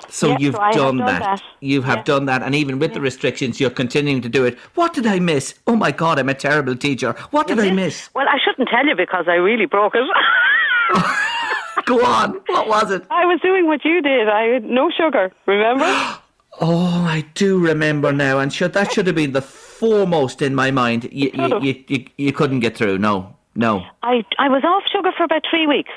So 0.09 0.29
Yeah, 0.29 0.37
you've 0.39 0.55
so 0.55 0.61
done, 0.71 0.97
done 0.97 1.07
that. 1.07 1.21
that. 1.21 1.43
You 1.61 1.81
have 1.83 1.97
Yeah. 1.97 2.03
done 2.03 2.25
that, 2.25 2.41
and 2.43 2.53
even 2.55 2.79
with 2.79 2.93
the 2.93 3.01
restrictions, 3.01 3.59
you're 3.59 3.69
continuing 3.69 4.21
to 4.21 4.29
do 4.29 4.45
it. 4.45 4.57
What 4.75 4.93
did 4.93 5.05
I 5.07 5.19
miss? 5.19 5.55
Oh 5.67 5.75
my 5.75 5.91
God, 5.91 6.19
I'm 6.19 6.29
a 6.29 6.33
terrible 6.33 6.75
teacher. 6.75 7.15
What 7.31 7.47
did 7.47 7.59
I 7.59 7.71
miss? 7.71 8.09
Well, 8.13 8.27
I 8.27 8.37
shouldn't 8.43 8.69
tell 8.69 8.85
you 8.85 8.95
because 8.95 9.25
I 9.27 9.35
really 9.35 9.65
broke 9.65 9.95
it. 9.95 10.03
Go 11.85 12.03
on. 12.03 12.41
What 12.47 12.67
was 12.67 12.91
it? 12.91 13.03
I 13.11 13.25
was 13.25 13.39
doing 13.41 13.67
what 13.67 13.85
you 13.85 14.01
did. 14.01 14.27
I 14.29 14.43
had 14.43 14.63
no 14.65 14.89
sugar. 14.89 15.31
Remember? 15.45 15.85
Oh, 16.61 17.03
I 17.05 17.25
do 17.33 17.59
remember 17.59 18.13
now, 18.13 18.39
and 18.39 18.53
sure, 18.53 18.69
that 18.69 18.93
should 18.93 19.07
have 19.07 19.15
been 19.17 19.33
the 19.33 19.41
foremost 19.41 20.41
in 20.41 20.55
my 20.55 20.71
mind. 20.71 21.03
You, 21.11 21.29
you, 21.33 21.53
oh. 21.53 21.59
you, 21.61 21.83
you, 21.89 22.05
you 22.17 22.31
couldn't 22.31 22.61
get 22.61 22.77
through. 22.77 22.97
No, 22.97 23.35
no. 23.55 23.83
I 24.03 24.23
I 24.39 24.47
was 24.47 24.63
off 24.63 24.83
sugar 24.89 25.11
for 25.17 25.23
about 25.25 25.41
three 25.49 25.67
weeks. 25.67 25.91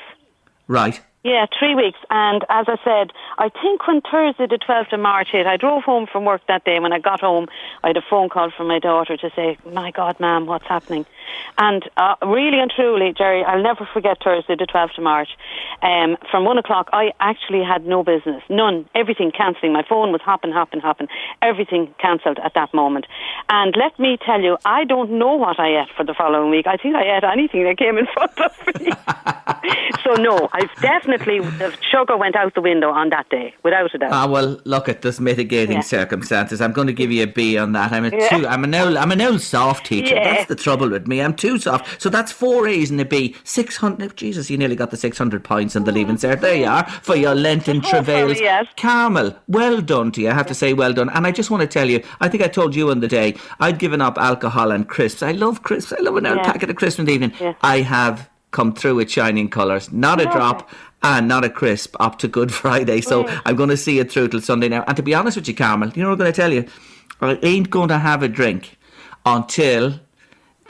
Right. 0.67 0.99
Yeah, 1.23 1.47
three 1.57 1.75
weeks. 1.75 1.99
And 2.09 2.45
as 2.49 2.65
I 2.69 2.77
said, 2.83 3.11
I 3.37 3.49
think 3.49 3.85
when 3.85 4.01
Thursday 4.01 4.47
the 4.47 4.57
12th 4.57 4.93
of 4.93 5.01
March 5.01 5.29
hit, 5.31 5.45
I 5.45 5.57
drove 5.57 5.83
home 5.83 6.07
from 6.09 6.23
work 6.23 6.41
that 6.47 6.63
day. 6.63 6.75
And 6.75 6.83
when 6.83 6.93
I 6.93 6.99
got 6.99 7.19
home, 7.19 7.47
I 7.83 7.87
had 7.87 7.97
a 7.97 8.01
phone 8.09 8.29
call 8.29 8.51
from 8.51 8.67
my 8.67 8.79
daughter 8.79 9.17
to 9.17 9.29
say, 9.35 9.57
my 9.69 9.91
God, 9.91 10.17
ma'am, 10.21 10.45
what's 10.45 10.65
happening? 10.65 11.05
And 11.57 11.87
uh, 11.97 12.15
really 12.25 12.59
and 12.59 12.71
truly, 12.71 13.13
Jerry, 13.17 13.43
I'll 13.43 13.61
never 13.61 13.87
forget 13.93 14.17
Thursday 14.23 14.55
the 14.55 14.65
12th 14.65 14.97
of 14.97 15.03
March. 15.03 15.29
Um, 15.81 16.17
from 16.31 16.45
one 16.45 16.57
o'clock, 16.57 16.89
I 16.93 17.11
actually 17.19 17.63
had 17.63 17.85
no 17.85 18.03
business. 18.03 18.41
None. 18.49 18.87
Everything 18.95 19.31
cancelling. 19.31 19.73
My 19.73 19.83
phone 19.87 20.11
was 20.11 20.21
hopping, 20.21 20.51
hopping, 20.51 20.79
hopping. 20.79 21.07
Everything 21.41 21.93
cancelled 21.99 22.39
at 22.43 22.53
that 22.55 22.73
moment. 22.73 23.05
And 23.49 23.75
let 23.77 23.97
me 23.99 24.17
tell 24.25 24.41
you, 24.41 24.57
I 24.65 24.83
don't 24.85 25.11
know 25.11 25.35
what 25.35 25.59
I 25.59 25.81
ate 25.81 25.89
for 25.95 26.03
the 26.05 26.13
following 26.13 26.49
week. 26.51 26.67
I 26.67 26.77
think 26.77 26.95
I 26.95 27.17
ate 27.17 27.23
anything 27.23 27.63
that 27.63 27.77
came 27.77 27.97
in 27.97 28.07
front 28.13 28.39
of 28.39 28.51
me. 28.79 28.91
so 30.03 30.15
no, 30.15 30.49
I've 30.53 30.69
definitely 30.81 31.39
the 31.39 31.73
sugar 31.91 32.17
went 32.17 32.35
out 32.35 32.53
the 32.55 32.61
window 32.61 32.89
on 32.89 33.09
that 33.09 33.29
day, 33.29 33.53
without 33.63 33.93
a 33.93 33.97
doubt. 33.97 34.11
Ah, 34.11 34.27
well, 34.27 34.59
look 34.65 34.87
at 34.89 35.01
this 35.01 35.19
mitigating 35.19 35.77
Yeah. 35.77 35.81
circumstances. 35.81 36.61
I'm 36.61 36.71
going 36.73 36.87
to 36.87 36.93
give 36.93 37.11
you 37.11 37.23
a 37.23 37.27
B 37.27 37.57
on 37.57 37.73
that. 37.73 37.91
I'm 37.91 38.05
a 38.05 38.09
Yeah. 38.09 38.29
two. 38.29 38.47
I'm 38.47 38.63
an 38.63 38.73
old. 38.75 38.97
I'm 38.97 39.11
an 39.11 39.21
old 39.21 39.41
soft 39.41 39.85
teacher. 39.85 40.15
Yeah. 40.15 40.23
That's 40.35 40.45
the 40.47 40.55
trouble 40.55 40.89
with 40.89 41.07
me. 41.07 41.18
I'm 41.21 41.35
too 41.35 41.57
soft. 41.57 42.01
So 42.01 42.09
that's 42.09 42.31
four 42.31 42.67
A's 42.67 42.89
and 42.91 42.99
a 43.01 43.05
B. 43.05 43.35
Six 43.43 43.77
hundred. 43.77 44.15
Jesus, 44.17 44.49
you 44.49 44.57
nearly 44.57 44.75
got 44.75 44.91
the 44.91 44.97
six 44.97 45.17
hundred 45.17 45.43
points 45.43 45.75
in 45.75 45.83
the 45.83 45.91
leaving 45.91 46.15
cert. 46.17 46.41
There 46.41 46.55
you 46.55 46.65
are 46.65 46.85
for 47.01 47.15
your 47.15 47.35
Lenten 47.35 47.81
travails. 47.89 48.39
yes. 48.39 48.65
Carmel, 48.77 49.35
well 49.47 49.81
done 49.81 50.11
to 50.13 50.21
you. 50.21 50.29
I 50.29 50.33
have 50.33 50.47
to 50.47 50.53
say, 50.53 50.73
well 50.73 50.93
done. 50.93 51.09
And 51.09 51.25
I 51.27 51.31
just 51.31 51.51
want 51.51 51.61
to 51.61 51.67
tell 51.67 51.89
you, 51.89 52.03
I 52.21 52.27
think 52.29 52.43
I 52.43 52.47
told 52.47 52.75
you 52.75 52.89
on 52.91 52.99
the 52.99 53.07
day 53.07 53.35
I'd 53.59 53.79
given 53.79 54.01
up 54.01 54.17
alcohol 54.17 54.71
and 54.71 54.87
crisps. 54.87 55.23
I 55.23 55.31
love 55.31 55.63
crisps. 55.63 55.93
I 55.93 56.01
love 56.01 56.15
an 56.17 56.25
old 56.25 56.37
Yeah. 56.37 56.43
packet 56.51 56.69
of 56.69 56.75
crisps 56.75 56.99
in 56.99 57.05
the 57.05 57.13
evening. 57.13 57.33
Yeah. 57.39 57.53
I 57.61 57.81
have 57.81 58.29
come 58.51 58.73
through 58.73 58.95
with 58.95 59.11
shining 59.11 59.47
colours. 59.49 59.91
Not 59.91 60.19
a 60.19 60.25
drop 60.25 60.69
and 61.03 61.27
not 61.27 61.45
a 61.45 61.49
crisp 61.49 61.95
up 61.99 62.17
to 62.19 62.27
Good 62.27 62.51
Friday. 62.61 62.99
So 63.01 63.27
I'm 63.45 63.55
going 63.55 63.69
to 63.69 63.77
see 63.77 63.99
it 63.99 64.11
through 64.11 64.29
till 64.29 64.41
Sunday 64.41 64.67
now. 64.69 64.83
And 64.87 64.97
to 64.97 65.03
be 65.03 65.13
honest 65.13 65.37
with 65.37 65.47
you, 65.47 65.53
Carmel, 65.53 65.89
you 65.95 66.01
know 66.01 66.09
what 66.09 66.13
I'm 66.13 66.19
going 66.19 66.33
to 66.33 66.35
tell 66.41 66.51
you? 66.51 66.65
I 67.21 67.37
ain't 67.43 67.69
going 67.69 67.89
to 67.89 67.97
have 67.99 68.23
a 68.23 68.27
drink 68.27 68.77
until 69.25 69.99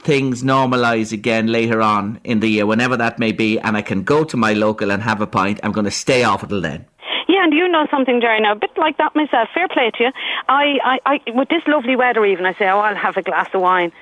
things 0.02 0.42
normalise 0.42 1.12
again 1.12 1.46
later 1.48 1.80
on 1.82 2.20
in 2.24 2.40
the 2.40 2.48
year, 2.48 2.66
whenever 2.66 2.96
that 2.96 3.18
may 3.18 3.32
be, 3.32 3.58
and 3.60 3.76
I 3.76 3.82
can 3.82 4.02
go 4.02 4.24
to 4.24 4.36
my 4.36 4.52
local 4.54 4.90
and 4.90 5.02
have 5.02 5.20
a 5.20 5.26
pint, 5.26 5.60
I'm 5.62 5.72
going 5.72 5.84
to 5.84 5.90
stay 5.90 6.24
off 6.24 6.42
until 6.42 6.60
then. 6.60 6.86
Yeah, 7.28 7.44
and 7.44 7.52
you 7.52 7.68
know 7.68 7.86
something, 7.90 8.20
Jerry. 8.20 8.40
Now, 8.40 8.52
a 8.52 8.56
bit 8.56 8.70
like 8.76 8.96
that 8.98 9.14
myself. 9.14 9.48
Fair 9.54 9.68
play 9.68 9.90
to 9.98 10.04
you. 10.04 10.10
I, 10.48 10.78
I, 10.84 10.98
I 11.06 11.20
with 11.32 11.48
this 11.48 11.62
lovely 11.66 11.96
weather, 11.96 12.24
even 12.24 12.44
I 12.46 12.54
say, 12.54 12.66
oh, 12.68 12.78
I'll 12.80 12.96
have 12.96 13.16
a 13.16 13.22
glass 13.22 13.48
of 13.54 13.60
wine, 13.60 13.92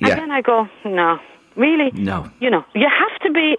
and 0.00 0.08
Yeah. 0.08 0.14
then 0.16 0.30
I 0.30 0.40
go, 0.40 0.68
no, 0.84 1.18
really, 1.56 1.90
No. 1.94 2.30
You 2.40 2.50
know, 2.50 2.64
you 2.74 2.86
have 2.88 3.18
to 3.22 3.32
be. 3.32 3.56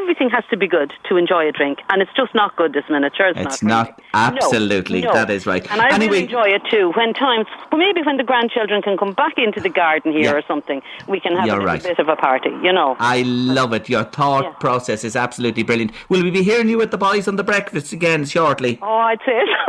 Everything 0.00 0.28
has 0.30 0.44
to 0.50 0.56
be 0.56 0.66
good 0.66 0.92
to 1.08 1.16
enjoy 1.16 1.46
a 1.48 1.52
drink, 1.52 1.78
and 1.90 2.02
it's 2.02 2.10
just 2.16 2.34
not 2.34 2.56
good 2.56 2.72
this 2.72 2.84
minute. 2.90 3.12
Sure, 3.16 3.28
it's, 3.28 3.38
It's 3.40 3.62
not. 3.62 3.68
not- 3.70 3.86
really. 3.88 4.04
absolutely, 4.28 5.00
No, 5.02 5.08
no. 5.08 5.14
that 5.14 5.30
is 5.30 5.46
right. 5.46 5.64
And 5.70 5.80
I 5.80 5.88
Anyway- 5.94 6.12
really 6.12 6.24
enjoy 6.24 6.48
it 6.48 6.62
too. 6.70 6.90
When 6.96 7.14
times, 7.14 7.46
well, 7.70 7.78
maybe 7.78 8.00
when 8.02 8.16
the 8.16 8.24
grandchildren 8.24 8.82
can 8.82 8.96
come 8.96 9.12
back 9.12 9.34
into 9.38 9.60
the 9.60 9.68
garden 9.68 10.12
here 10.12 10.22
Yeah. 10.32 10.38
or 10.38 10.42
something, 10.48 10.82
we 11.06 11.20
can 11.20 11.36
have 11.36 11.48
a 11.48 11.60
right. 11.60 11.82
bit 11.82 11.98
of 11.98 12.08
a 12.08 12.16
party. 12.16 12.50
You 12.62 12.72
know. 12.72 12.96
I 12.98 13.22
love 13.26 13.72
it. 13.72 13.88
Your 13.88 14.04
thought 14.04 14.44
Yeah. 14.44 14.52
process 14.66 15.04
is 15.04 15.14
absolutely 15.16 15.62
brilliant. 15.62 15.92
Will 16.08 16.22
we 16.22 16.30
be 16.30 16.42
hearing 16.42 16.68
you 16.68 16.78
with 16.78 16.90
the 16.90 16.98
boys 16.98 17.28
on 17.28 17.36
the 17.36 17.44
breakfast 17.44 17.92
again 17.92 18.24
shortly? 18.24 18.78
oh, 18.82 18.98
I'd 19.10 19.20
say 19.24 19.40
so. 19.52 19.60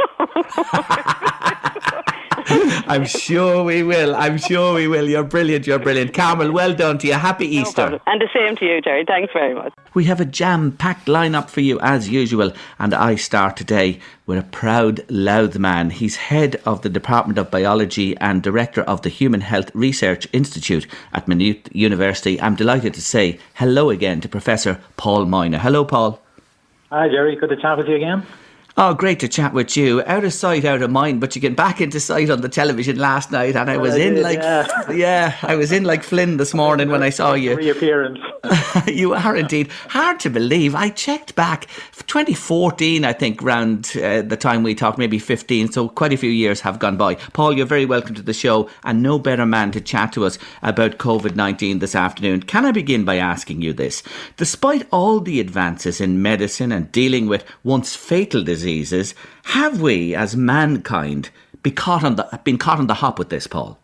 I'm 2.87 3.05
sure 3.05 3.63
we 3.63 3.81
will. 3.83 4.15
I'm 4.15 4.37
sure 4.37 4.75
we 4.75 4.87
will. 4.87 5.09
You're 5.09 5.23
brilliant. 5.23 5.65
You're 5.65 5.79
brilliant. 5.79 6.13
Carmel, 6.13 6.51
well 6.51 6.73
done 6.75 6.97
to 6.99 7.07
you. 7.07 7.13
Happy 7.13 7.47
Easter. 7.57 7.73
problem. 7.83 8.01
and 8.05 8.21
the 8.21 8.29
same 8.33 8.55
to 8.57 8.65
you, 8.65 8.81
Jerry. 8.81 9.03
Thanks 9.05 9.33
very 9.33 9.55
much. 9.55 9.73
We 9.95 10.03
have 10.05 10.14
a 10.19 10.25
jam 10.25 10.71
packed 10.71 11.07
lineup 11.07 11.49
for 11.49 11.61
you 11.61 11.79
as 11.79 12.09
usual, 12.09 12.51
and 12.79 12.93
I 12.93 13.15
start 13.15 13.57
today 13.57 13.99
with 14.25 14.37
a 14.37 14.43
proud 14.43 15.03
Louth 15.09 15.57
man. 15.57 15.89
He's 15.89 16.15
head 16.15 16.61
of 16.65 16.81
the 16.81 16.89
Department 16.89 17.37
of 17.37 17.51
Biology 17.51 18.15
and 18.17 18.41
director 18.41 18.81
of 18.81 19.01
the 19.01 19.09
Human 19.09 19.41
Health 19.41 19.71
Research 19.73 20.27
Institute 20.33 20.87
at 21.13 21.27
Maynooth 21.27 21.73
University. 21.75 22.39
I'm 22.41 22.55
delighted 22.55 22.93
to 22.93 23.01
say 23.01 23.39
hello 23.55 23.89
again 23.89 24.21
to 24.21 24.29
Professor 24.29 24.79
Paul 24.97 25.25
Moynagh. 25.25 25.59
Hello, 25.59 25.85
Paul. 25.85 26.19
Hi, 26.89 27.07
Jerry. 27.09 27.35
Good 27.35 27.49
to 27.49 27.57
chat 27.57 27.77
with 27.77 27.87
you 27.87 27.95
again. 27.95 28.25
Oh, 28.77 28.93
great 28.93 29.21
to 29.21 29.29
chat 29.29 29.53
with 29.53 29.77
you. 29.77 30.03
Out 30.05 30.25
of 30.25 30.33
sight, 30.33 30.65
out 30.65 30.81
of 30.81 30.91
mind, 30.91 31.21
but 31.21 31.33
you 31.33 31.41
get 31.41 31.55
back 31.55 31.79
into 31.79 31.97
sight 31.97 32.29
on 32.29 32.41
the 32.41 32.49
television 32.49 32.97
last 32.97 33.31
night, 33.31 33.55
and 33.55 33.69
I 33.69 33.77
was 33.77 33.95
I 33.95 33.99
in 33.99 34.15
did, 34.15 34.23
like, 34.23 34.39
yeah. 34.39 34.91
yeah, 34.91 35.35
I 35.43 35.55
was 35.55 35.71
in 35.71 35.85
like 35.85 36.03
Flynn 36.03 36.35
this 36.35 36.53
morning 36.63 36.89
when 36.89 37.01
I 37.01 37.09
saw 37.09 37.35
you. 37.35 37.55
Reappearance. 37.55 38.19
you 38.87 39.13
are 39.13 39.33
indeed 39.37 39.69
hard 39.87 40.19
to 40.19 40.29
believe. 40.29 40.75
I 40.75 40.89
checked 40.89 41.35
back 41.35 41.67
2014, 42.07 43.05
I 43.05 43.13
think, 43.13 43.41
around 43.41 43.93
uh, 43.95 44.23
the 44.23 44.35
time 44.35 44.61
we 44.61 44.75
talked, 44.75 44.97
maybe 44.97 45.19
15. 45.19 45.71
So 45.71 45.87
quite 45.87 46.11
a 46.11 46.17
few 46.17 46.29
years 46.29 46.59
have 46.59 46.77
gone 46.77 46.97
by. 46.97 47.15
Paul, 47.15 47.53
you're 47.53 47.65
very 47.65 47.85
welcome 47.85 48.13
to 48.15 48.21
the 48.21 48.33
show, 48.33 48.69
and 48.83 49.01
no 49.01 49.17
better 49.17 49.45
man 49.45 49.71
to 49.71 49.79
chat 49.79 50.11
to 50.13 50.25
us 50.25 50.37
about 50.61 50.97
COVID 50.97 51.37
19 51.37 51.79
this 51.79 51.95
afternoon. 51.95 52.41
Can 52.41 52.65
I 52.65 52.73
begin 52.73 53.05
by 53.05 53.15
asking 53.15 53.61
you 53.61 53.71
this? 53.71 54.03
Despite 54.35 54.85
all 54.91 55.21
the 55.21 55.39
advances 55.39 56.01
in 56.01 56.21
medicine 56.21 56.73
and 56.73 56.91
dealing 56.91 57.27
with 57.27 57.45
once 57.63 57.95
fatal 57.95 58.43
diseases, 58.43 58.64
have 59.43 59.81
we, 59.81 60.15
as 60.15 60.35
mankind, 60.35 61.29
be 61.63 61.71
caught 61.71 62.03
on 62.03 62.15
the, 62.15 62.39
been 62.43 62.57
caught 62.57 62.79
on 62.79 62.87
the 62.87 62.95
hop 62.95 63.19
with 63.19 63.29
this, 63.29 63.47
Paul? 63.47 63.79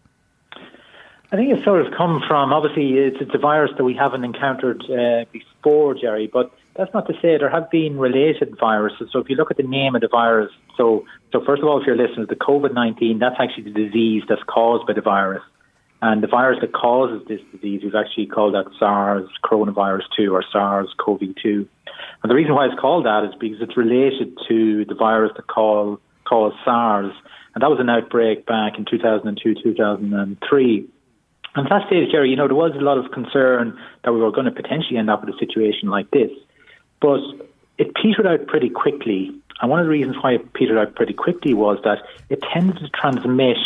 I 1.32 1.38
think 1.38 1.54
it's 1.54 1.64
sort 1.64 1.86
of 1.86 1.94
come 1.94 2.22
from, 2.28 2.52
obviously, 2.52 2.98
it's, 2.98 3.18
it's 3.22 3.34
a 3.34 3.38
virus 3.38 3.72
that 3.78 3.86
we 3.86 3.94
haven't 3.94 4.26
encountered 4.26 4.84
uh, 4.90 5.26
before, 5.32 5.94
Jerry, 5.94 6.28
but 6.28 6.52
that's 6.76 6.94
not 6.94 7.08
to 7.08 7.14
say 7.22 7.38
there 7.38 7.50
have 7.50 7.72
been 7.72 7.98
related 7.98 8.58
viruses. 8.60 9.10
So 9.12 9.20
if 9.20 9.30
you 9.30 9.36
look 9.36 9.50
at 9.50 9.58
the 9.58 9.64
name 9.64 9.96
of 9.96 10.02
the 10.02 10.10
virus, 10.10 10.52
so, 10.76 11.06
so 11.32 11.44
first 11.46 11.62
of 11.62 11.70
all, 11.70 11.80
if 11.80 11.88
you're 11.88 11.96
listening, 11.96 12.28
to 12.28 12.36
the 12.36 12.36
COVID 12.36 12.74
19, 12.74 13.20
that's 13.20 13.36
actually 13.40 13.64
the 13.64 13.86
disease 13.86 14.24
that's 14.28 14.44
caused 14.44 14.86
by 14.88 14.94
the 14.94 15.02
virus. 15.02 15.44
And 16.02 16.24
the 16.24 16.28
virus 16.28 16.60
that 16.62 16.74
causes 16.74 17.26
this 17.28 17.42
disease, 17.54 17.82
we've 17.84 17.96
actually 17.96 18.26
called 18.26 18.56
that 18.56 18.66
SARS 18.80 19.30
coronavirus 19.44 20.04
2 20.18 20.34
or 20.34 20.44
SARS 20.52 20.90
CoV 20.98 21.22
2. 21.42 21.68
And 22.24 22.30
the 22.30 22.36
reason 22.36 22.54
why 22.54 22.68
it's 22.68 22.80
called 22.80 23.06
that 23.06 23.24
is 23.26 23.34
because 23.40 23.62
it's 23.62 23.76
related 23.76 24.38
to 24.48 24.86
the 24.86 24.96
virus 24.96 25.32
that 25.36 25.48
call, 25.48 26.00
caused 26.26 26.56
SARS. 26.64 27.14
And 27.54 27.62
that 27.62 27.70
was 27.70 27.80
an 27.80 27.90
outbreak 27.90 28.46
back 28.46 28.78
in 28.78 28.86
2002, 28.86 29.56
2003. 29.64 30.88
And 31.54 31.66
at 31.66 31.70
that 31.70 31.88
stage, 31.88 32.12
Jerry, 32.12 32.30
you 32.30 32.36
know, 32.36 32.48
there 32.48 32.56
was 32.56 32.72
a 32.76 32.82
lot 32.82 32.98
of 32.98 33.12
concern 33.12 33.78
that 34.04 34.14
we 34.14 34.22
were 34.22 34.32
going 34.32 34.46
to 34.46 34.52
potentially 34.52 34.98
end 34.98 35.10
up 35.10 35.26
with 35.26 35.36
a 35.36 35.38
situation 35.38 35.90
like 35.90 36.10
this. 36.12 36.32
But 37.02 37.20
it 37.78 37.94
petered 37.96 38.28
out 38.28 38.48
pretty 38.48 38.70
quickly. 38.70 39.32
And 39.60 39.70
one 39.70 39.80
of 39.80 39.86
the 39.86 39.92
reasons 39.92 40.16
why 40.22 40.34
it 40.34 40.54
petered 40.54 40.78
out 40.78 40.96
pretty 40.96 41.14
quickly 41.14 41.54
was 41.54 41.80
that 41.84 42.00
it 42.30 42.42
tended 42.54 42.78
to 42.78 42.90
transmit 42.90 43.58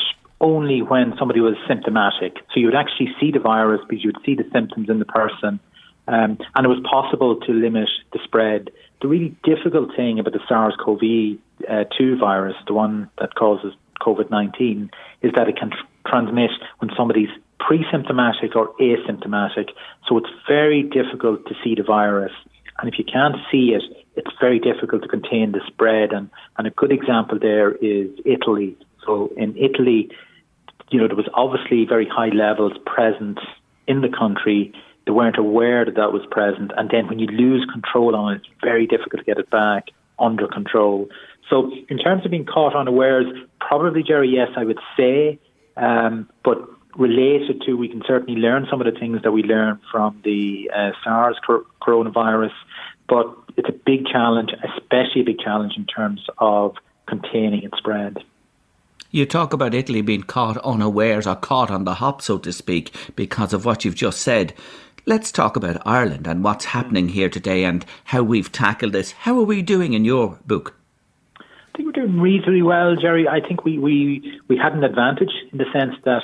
only 0.41 0.81
when 0.81 1.15
somebody 1.17 1.41
was 1.41 1.55
symptomatic. 1.67 2.37
So 2.53 2.59
you 2.59 2.65
would 2.67 2.75
actually 2.75 3.13
see 3.19 3.31
the 3.31 3.39
virus 3.39 3.81
because 3.87 4.03
you 4.03 4.11
would 4.13 4.25
see 4.25 4.35
the 4.35 4.49
symptoms 4.51 4.89
in 4.89 4.99
the 4.99 5.05
person. 5.05 5.59
Um, 6.07 6.37
and 6.55 6.65
it 6.65 6.69
was 6.69 6.79
possible 6.89 7.39
to 7.41 7.51
limit 7.51 7.89
the 8.13 8.19
spread. 8.23 8.69
The 9.01 9.07
really 9.07 9.35
difficult 9.43 9.95
thing 9.95 10.19
about 10.19 10.33
the 10.33 10.39
SARS 10.47 10.75
CoV 10.83 11.39
uh, 11.69 11.85
2 11.97 12.17
virus, 12.17 12.55
the 12.67 12.73
one 12.73 13.09
that 13.19 13.35
causes 13.35 13.73
COVID 14.01 14.29
19, 14.29 14.91
is 15.21 15.31
that 15.35 15.47
it 15.47 15.57
can 15.57 15.71
tr- 15.71 15.77
transmit 16.07 16.51
when 16.79 16.91
somebody's 16.95 17.29
pre-symptomatic 17.59 18.55
or 18.55 18.73
asymptomatic. 18.75 19.69
So 20.07 20.17
it's 20.17 20.29
very 20.47 20.83
difficult 20.83 21.45
to 21.47 21.55
see 21.63 21.75
the 21.75 21.83
virus. 21.83 22.33
And 22.77 22.91
if 22.91 22.99
you 22.99 23.05
can't 23.05 23.37
see 23.51 23.73
it, 23.73 23.83
it's 24.15 24.31
very 24.39 24.59
difficult 24.59 25.01
to 25.03 25.07
contain 25.07 25.53
the 25.53 25.61
spread. 25.65 26.11
And, 26.11 26.29
and 26.57 26.67
a 26.67 26.69
good 26.69 26.91
example 26.91 27.39
there 27.39 27.71
is 27.71 28.09
Italy. 28.25 28.77
So 29.05 29.31
in 29.37 29.55
Italy, 29.57 30.09
you 30.89 30.99
know, 30.99 31.07
there 31.07 31.15
was 31.15 31.29
obviously 31.33 31.85
very 31.85 32.07
high 32.07 32.29
levels 32.29 32.73
present 32.85 33.39
in 33.87 34.01
the 34.01 34.09
country. 34.09 34.73
They 35.05 35.11
weren't 35.11 35.37
aware 35.37 35.85
that 35.85 35.95
that 35.95 36.11
was 36.11 36.23
present. 36.31 36.71
And 36.77 36.89
then 36.89 37.07
when 37.07 37.19
you 37.19 37.27
lose 37.27 37.65
control 37.71 38.15
on 38.15 38.33
it, 38.33 38.35
it's 38.37 38.47
very 38.61 38.87
difficult 38.87 39.19
to 39.19 39.25
get 39.25 39.37
it 39.37 39.49
back 39.49 39.89
under 40.17 40.47
control. 40.47 41.09
So 41.49 41.71
in 41.89 41.97
terms 41.97 42.25
of 42.25 42.31
being 42.31 42.45
caught 42.45 42.75
unawares, 42.75 43.27
probably, 43.59 44.03
Jerry, 44.03 44.29
yes, 44.29 44.49
I 44.55 44.63
would 44.63 44.79
say. 44.97 45.39
Um, 45.77 46.29
but 46.43 46.67
related 46.95 47.61
to, 47.65 47.73
we 47.75 47.87
can 47.87 48.01
certainly 48.07 48.39
learn 48.39 48.67
some 48.69 48.81
of 48.81 48.91
the 48.91 48.97
things 48.99 49.21
that 49.23 49.31
we 49.31 49.43
learned 49.43 49.79
from 49.91 50.19
the 50.23 50.71
uh, 50.73 50.91
SARS 51.03 51.37
cor- 51.45 51.65
coronavirus, 51.81 52.53
but 53.07 53.35
it's 53.57 53.69
a 53.69 53.73
big 53.73 54.07
challenge, 54.07 54.51
especially 54.77 55.21
a 55.21 55.25
big 55.25 55.39
challenge 55.39 55.73
in 55.77 55.85
terms 55.85 56.25
of 56.37 56.75
containing 57.07 57.63
its 57.63 57.77
spread. 57.77 58.23
You 59.11 59.25
talk 59.25 59.53
about 59.53 59.73
Italy 59.73 60.01
being 60.01 60.23
caught 60.23 60.57
unawares 60.57 61.27
or 61.27 61.35
caught 61.35 61.71
on 61.71 61.85
the 61.85 61.95
hop, 61.95 62.21
so 62.21 62.37
to 62.39 62.51
speak, 62.51 62.93
because 63.15 63.53
of 63.53 63.63
what 63.63 63.85
you've 63.85 63.95
just 63.95 64.21
said. 64.21 64.53
Let's 65.07 65.31
talk 65.31 65.55
about 65.55 65.85
Ireland 65.85 66.25
and 66.25 66.43
what's 66.43 66.65
happening 66.65 67.09
here 67.09 67.29
today 67.29 67.63
and 67.63 67.85
how 68.05 68.23
we've 68.23 68.51
tackled 68.51 68.91
this. 68.91 69.11
How 69.11 69.37
are 69.37 69.43
we 69.43 69.61
doing 69.61 69.93
in 69.93 70.03
your 70.03 70.39
book? 70.47 70.75
I 71.39 71.43
think 71.77 71.85
we're 71.85 72.03
doing 72.03 72.19
reasonably 72.19 72.63
well, 72.63 72.95
Jerry. 72.95 73.27
I 73.27 73.39
think 73.39 73.63
we, 73.63 73.77
we, 73.77 74.41
we 74.47 74.57
had 74.57 74.73
an 74.73 74.83
advantage 74.83 75.29
in 75.51 75.59
the 75.59 75.65
sense 75.71 75.93
that 76.05 76.23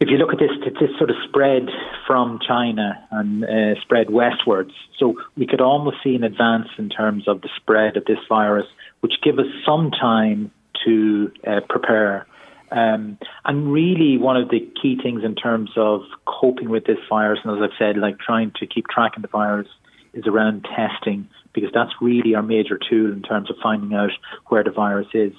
if 0.00 0.08
you 0.08 0.16
look 0.16 0.32
at 0.32 0.40
this, 0.40 0.50
this 0.80 0.90
sort 0.98 1.10
of 1.10 1.16
spread 1.28 1.68
from 2.04 2.40
China 2.44 3.00
and 3.12 3.44
uh, 3.44 3.80
spread 3.80 4.10
westwards, 4.10 4.72
so 4.98 5.14
we 5.36 5.46
could 5.46 5.60
almost 5.60 5.98
see 6.02 6.16
an 6.16 6.24
advance 6.24 6.66
in 6.78 6.88
terms 6.88 7.28
of 7.28 7.42
the 7.42 7.50
spread 7.54 7.96
of 7.96 8.06
this 8.06 8.18
virus, 8.28 8.66
which 9.02 9.12
give 9.22 9.38
us 9.38 9.46
some 9.64 9.92
time 9.92 10.50
to 10.84 11.30
uh, 11.46 11.60
prepare. 11.68 12.26
Um, 12.70 13.18
and 13.44 13.72
really, 13.72 14.16
one 14.16 14.36
of 14.36 14.48
the 14.48 14.60
key 14.80 14.98
things 15.02 15.24
in 15.24 15.34
terms 15.34 15.70
of 15.76 16.02
coping 16.26 16.68
with 16.68 16.84
this 16.84 16.98
virus, 17.08 17.40
and 17.44 17.56
as 17.56 17.62
I've 17.62 17.76
said, 17.78 17.96
like 17.96 18.18
trying 18.18 18.52
to 18.60 18.66
keep 18.66 18.86
track 18.88 19.16
of 19.16 19.22
the 19.22 19.28
virus, 19.28 19.68
is 20.14 20.26
around 20.26 20.66
testing 20.76 21.28
because 21.52 21.70
that's 21.74 21.92
really 22.00 22.34
our 22.34 22.42
major 22.42 22.78
tool 22.78 23.12
in 23.12 23.22
terms 23.22 23.50
of 23.50 23.56
finding 23.62 23.94
out 23.94 24.10
where 24.48 24.62
the 24.62 24.70
virus 24.70 25.08
is. 25.14 25.32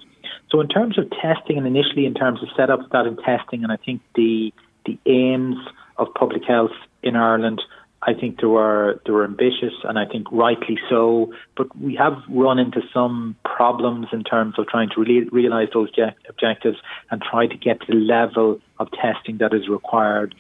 So, 0.50 0.60
in 0.60 0.68
terms 0.68 0.98
of 0.98 1.10
testing, 1.22 1.58
and 1.58 1.66
initially 1.66 2.06
in 2.06 2.14
terms 2.14 2.42
of 2.44 2.50
setup 2.56 2.90
that 2.92 3.06
in 3.06 3.18
testing, 3.18 3.64
and 3.64 3.72
I 3.72 3.78
think 3.78 4.02
the 4.16 4.54
the 4.86 4.98
aims 5.06 5.58
of 5.98 6.08
public 6.16 6.44
health 6.44 6.72
in 7.04 7.16
Ireland, 7.16 7.62
I 8.04 8.14
think 8.14 8.42
they 8.42 8.48
were 8.48 9.00
they 9.06 9.12
were 9.12 9.24
ambitious, 9.24 9.74
and 9.84 10.00
I 10.00 10.06
think 10.06 10.32
rightly 10.32 10.80
so. 10.90 11.34
But 11.56 11.76
we 11.78 11.96
have 11.96 12.14
run 12.30 12.58
into 12.58 12.82
some 12.92 13.36
problems 13.46 14.08
in 14.12 14.24
terms 14.24 14.56
of 14.58 14.68
trying 14.68 14.90
to 14.96 15.28
realise 15.32 15.70
those 15.74 15.92
je- 15.92 16.16
objectives 16.28 16.78
and 17.12 17.22
try 17.22 17.46
to 17.46 17.56
get 17.56 17.80
to 17.82 17.88
the 17.88 18.00
level 18.00 18.60
of 18.80 18.88
testing 18.92 19.38
that 19.38 19.54
is 19.54 19.70
required. 19.70 20.34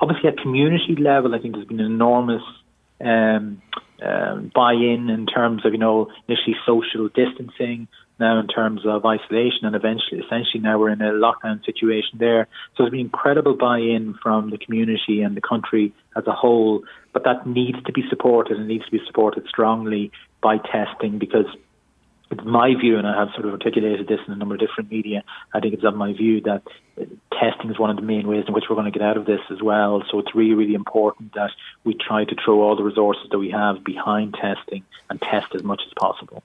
Obviously, 0.00 0.28
at 0.28 0.38
community 0.38 0.94
level, 0.94 1.34
I 1.34 1.40
think 1.40 1.54
there's 1.54 1.66
been 1.66 1.80
an 1.80 1.86
enormous 1.86 2.42
um, 3.00 3.62
um, 4.00 4.52
buy-in 4.54 5.10
in 5.10 5.26
terms 5.26 5.66
of 5.66 5.72
you 5.72 5.78
know 5.78 6.12
initially 6.28 6.56
social 6.64 7.08
distancing, 7.08 7.88
now 8.18 8.38
in 8.40 8.46
terms 8.46 8.82
of 8.84 9.04
isolation, 9.04 9.64
and 9.64 9.74
eventually, 9.74 10.20
essentially 10.20 10.60
now 10.60 10.78
we're 10.78 10.90
in 10.90 11.02
a 11.02 11.12
lockdown 11.12 11.64
situation 11.64 12.18
there. 12.18 12.48
So 12.76 12.82
there's 12.82 12.90
been 12.90 13.00
incredible 13.00 13.54
buy-in 13.54 14.14
from 14.22 14.50
the 14.50 14.58
community 14.58 15.22
and 15.22 15.36
the 15.36 15.40
country 15.40 15.92
as 16.16 16.26
a 16.26 16.32
whole, 16.32 16.82
but 17.12 17.24
that 17.24 17.46
needs 17.46 17.82
to 17.84 17.92
be 17.92 18.04
supported 18.08 18.56
and 18.56 18.68
needs 18.68 18.84
to 18.84 18.90
be 18.90 19.00
supported 19.06 19.46
strongly 19.48 20.10
by 20.42 20.58
testing 20.58 21.18
because 21.18 21.46
it's 22.30 22.44
my 22.44 22.74
view, 22.74 22.98
and 22.98 23.06
I 23.06 23.18
have 23.18 23.28
sort 23.32 23.46
of 23.46 23.52
articulated 23.52 24.06
this 24.06 24.20
in 24.26 24.34
a 24.34 24.36
number 24.36 24.54
of 24.54 24.60
different 24.60 24.90
media. 24.90 25.24
I 25.54 25.60
think 25.60 25.72
it's 25.72 25.84
on 25.84 25.96
my 25.96 26.12
view 26.12 26.42
that 26.42 26.62
testing 27.32 27.70
is 27.70 27.78
one 27.78 27.88
of 27.88 27.96
the 27.96 28.02
main 28.02 28.26
ways 28.26 28.44
in 28.46 28.52
which 28.52 28.64
we're 28.68 28.76
going 28.76 28.90
to 28.90 28.98
get 28.98 29.06
out 29.06 29.16
of 29.16 29.24
this 29.24 29.40
as 29.50 29.62
well. 29.62 30.02
So 30.10 30.18
it's 30.18 30.34
really, 30.34 30.54
really 30.54 30.74
important 30.74 31.34
that 31.34 31.50
we 31.84 31.94
try 31.94 32.24
to 32.24 32.36
throw 32.44 32.60
all 32.60 32.76
the 32.76 32.82
resources 32.82 33.28
that 33.30 33.38
we 33.38 33.50
have 33.50 33.82
behind 33.82 34.34
testing 34.34 34.84
and 35.08 35.20
test 35.22 35.54
as 35.54 35.62
much 35.62 35.80
as 35.86 35.92
possible. 35.94 36.42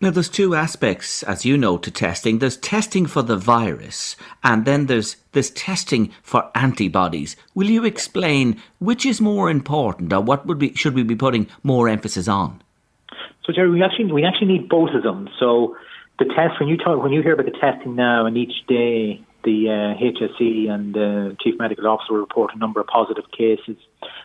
Now, 0.00 0.10
there's 0.10 0.28
two 0.28 0.54
aspects, 0.54 1.22
as 1.22 1.44
you 1.44 1.56
know, 1.56 1.78
to 1.78 1.90
testing. 1.90 2.38
There's 2.38 2.56
testing 2.56 3.06
for 3.06 3.22
the 3.22 3.36
virus, 3.36 4.16
and 4.42 4.64
then 4.64 4.86
there's 4.86 5.16
there's 5.32 5.50
testing 5.50 6.12
for 6.22 6.50
antibodies. 6.54 7.36
Will 7.54 7.70
you 7.70 7.84
explain 7.84 8.60
which 8.80 9.06
is 9.06 9.20
more 9.20 9.48
important, 9.48 10.12
or 10.12 10.20
what 10.20 10.46
would 10.46 10.58
be 10.58 10.74
should 10.74 10.94
we 10.94 11.04
be 11.04 11.16
putting 11.16 11.46
more 11.62 11.88
emphasis 11.88 12.28
on? 12.28 12.60
So, 13.44 13.52
Jerry, 13.52 13.70
we 13.70 13.82
actually 13.82 14.12
we 14.12 14.24
actually 14.24 14.48
need 14.48 14.68
both 14.68 14.90
of 14.94 15.02
them. 15.02 15.28
So, 15.38 15.76
the 16.18 16.26
test 16.26 16.58
when 16.60 16.68
you 16.68 16.76
talk 16.76 17.02
when 17.02 17.12
you 17.12 17.22
hear 17.22 17.34
about 17.34 17.46
the 17.46 17.58
testing 17.58 17.94
now, 17.94 18.26
and 18.26 18.36
each 18.36 18.66
day 18.66 19.24
the 19.44 19.68
uh, 19.68 20.02
HSE 20.02 20.70
and 20.70 20.94
the 20.94 21.36
chief 21.42 21.54
medical 21.58 21.86
officer 21.86 22.14
report 22.14 22.50
a 22.54 22.58
number 22.58 22.80
of 22.80 22.86
positive 22.86 23.30
cases. 23.30 23.76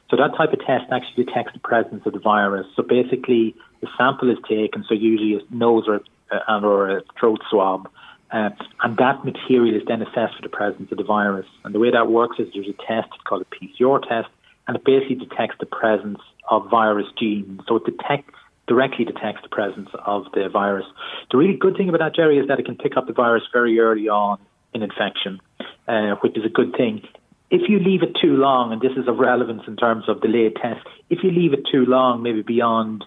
So 0.10 0.18
that 0.18 0.36
type 0.36 0.54
of 0.54 0.60
test 0.66 0.86
actually 0.92 1.26
detects 1.26 1.54
the 1.54 1.60
presence 1.60 2.06
of 2.06 2.14
the 2.14 2.20
virus. 2.20 2.66
So 2.76 2.84
basically, 2.84 3.56
the 3.82 3.88
sample 3.98 4.30
is 4.30 4.38
taken, 4.48 4.86
so 4.88 4.94
usually 4.94 5.36
a 5.36 5.56
nose 5.56 5.86
or 5.88 6.02
uh, 6.32 6.60
or 6.62 6.98
a 6.98 7.02
throat 7.20 7.42
swab, 7.50 7.90
uh, 8.32 8.50
and 8.84 8.98
that 8.98 9.26
material 9.26 9.76
is 9.76 9.82
then 9.88 10.02
assessed 10.02 10.36
for 10.36 10.44
the 10.44 10.50
presence 10.50 10.92
of 10.92 10.98
the 10.98 11.04
virus. 11.04 11.48
And 11.64 11.74
the 11.74 11.80
way 11.80 11.90
that 11.92 12.10
works 12.12 12.38
is 12.40 12.48
there's 12.54 12.68
a 12.68 12.86
test 12.88 13.10
called 13.28 13.44
a 13.44 13.56
PCR 13.56 14.02
test, 14.08 14.30
and 14.68 14.78
it 14.78 14.86
basically 14.86 15.16
detects 15.16 15.56
the 15.60 15.66
presence 15.66 16.20
of 16.50 16.70
virus 16.70 17.08
genes. 17.18 17.62
So 17.68 17.78
it 17.78 17.86
detects 17.86 18.34
directly 18.68 19.04
detects 19.04 19.42
the 19.42 19.50
presence 19.50 19.90
of 20.06 20.26
the 20.34 20.48
virus. 20.48 20.86
The 21.32 21.38
really 21.38 21.58
good 21.58 21.76
thing 21.76 21.90
about 21.90 22.02
that, 22.02 22.16
Jerry, 22.16 22.38
is 22.38 22.48
that 22.48 22.60
it 22.60 22.66
can 22.66 22.78
pick 22.78 22.96
up 22.96 23.08
the 23.08 23.14
virus 23.14 23.42
very 23.52 23.80
early 23.80 24.08
on 24.08 24.38
in 24.76 24.84
infection, 24.84 25.42
uh, 25.88 26.16
which 26.22 26.38
is 26.38 26.46
a 26.46 26.50
good 26.50 26.74
thing. 26.78 27.02
If 27.50 27.68
you 27.68 27.80
leave 27.80 28.04
it 28.04 28.16
too 28.22 28.38
long, 28.38 28.72
and 28.72 28.80
this 28.80 28.92
is 28.96 29.08
of 29.08 29.18
relevance 29.18 29.64
in 29.66 29.76
terms 29.76 30.08
of 30.08 30.22
delayed 30.22 30.56
tests, 30.62 30.86
if 31.10 31.24
you 31.24 31.32
leave 31.32 31.52
it 31.54 31.66
too 31.72 31.86
long, 31.86 32.22
maybe 32.22 32.44
beyond 32.44 33.04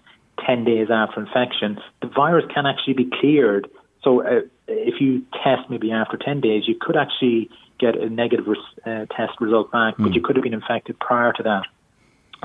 10 0.46 0.64
days 0.64 0.88
after 0.90 1.20
infection, 1.20 1.78
the 2.00 2.08
virus 2.08 2.44
can 2.52 2.66
actually 2.66 2.94
be 2.94 3.10
cleared. 3.20 3.68
So 4.02 4.24
uh, 4.24 4.40
if 4.66 5.00
you 5.00 5.22
test 5.42 5.70
maybe 5.70 5.92
after 5.92 6.16
10 6.16 6.40
days, 6.40 6.64
you 6.66 6.76
could 6.80 6.96
actually 6.96 7.50
get 7.78 7.96
a 7.96 8.08
negative 8.08 8.46
uh, 8.86 9.06
test 9.16 9.40
result 9.40 9.72
back, 9.72 9.96
mm. 9.96 10.04
but 10.04 10.14
you 10.14 10.20
hmm. 10.20 10.26
could 10.26 10.36
have 10.36 10.44
been 10.44 10.54
infected 10.54 10.98
prior 11.00 11.32
to 11.32 11.42
that. 11.42 11.64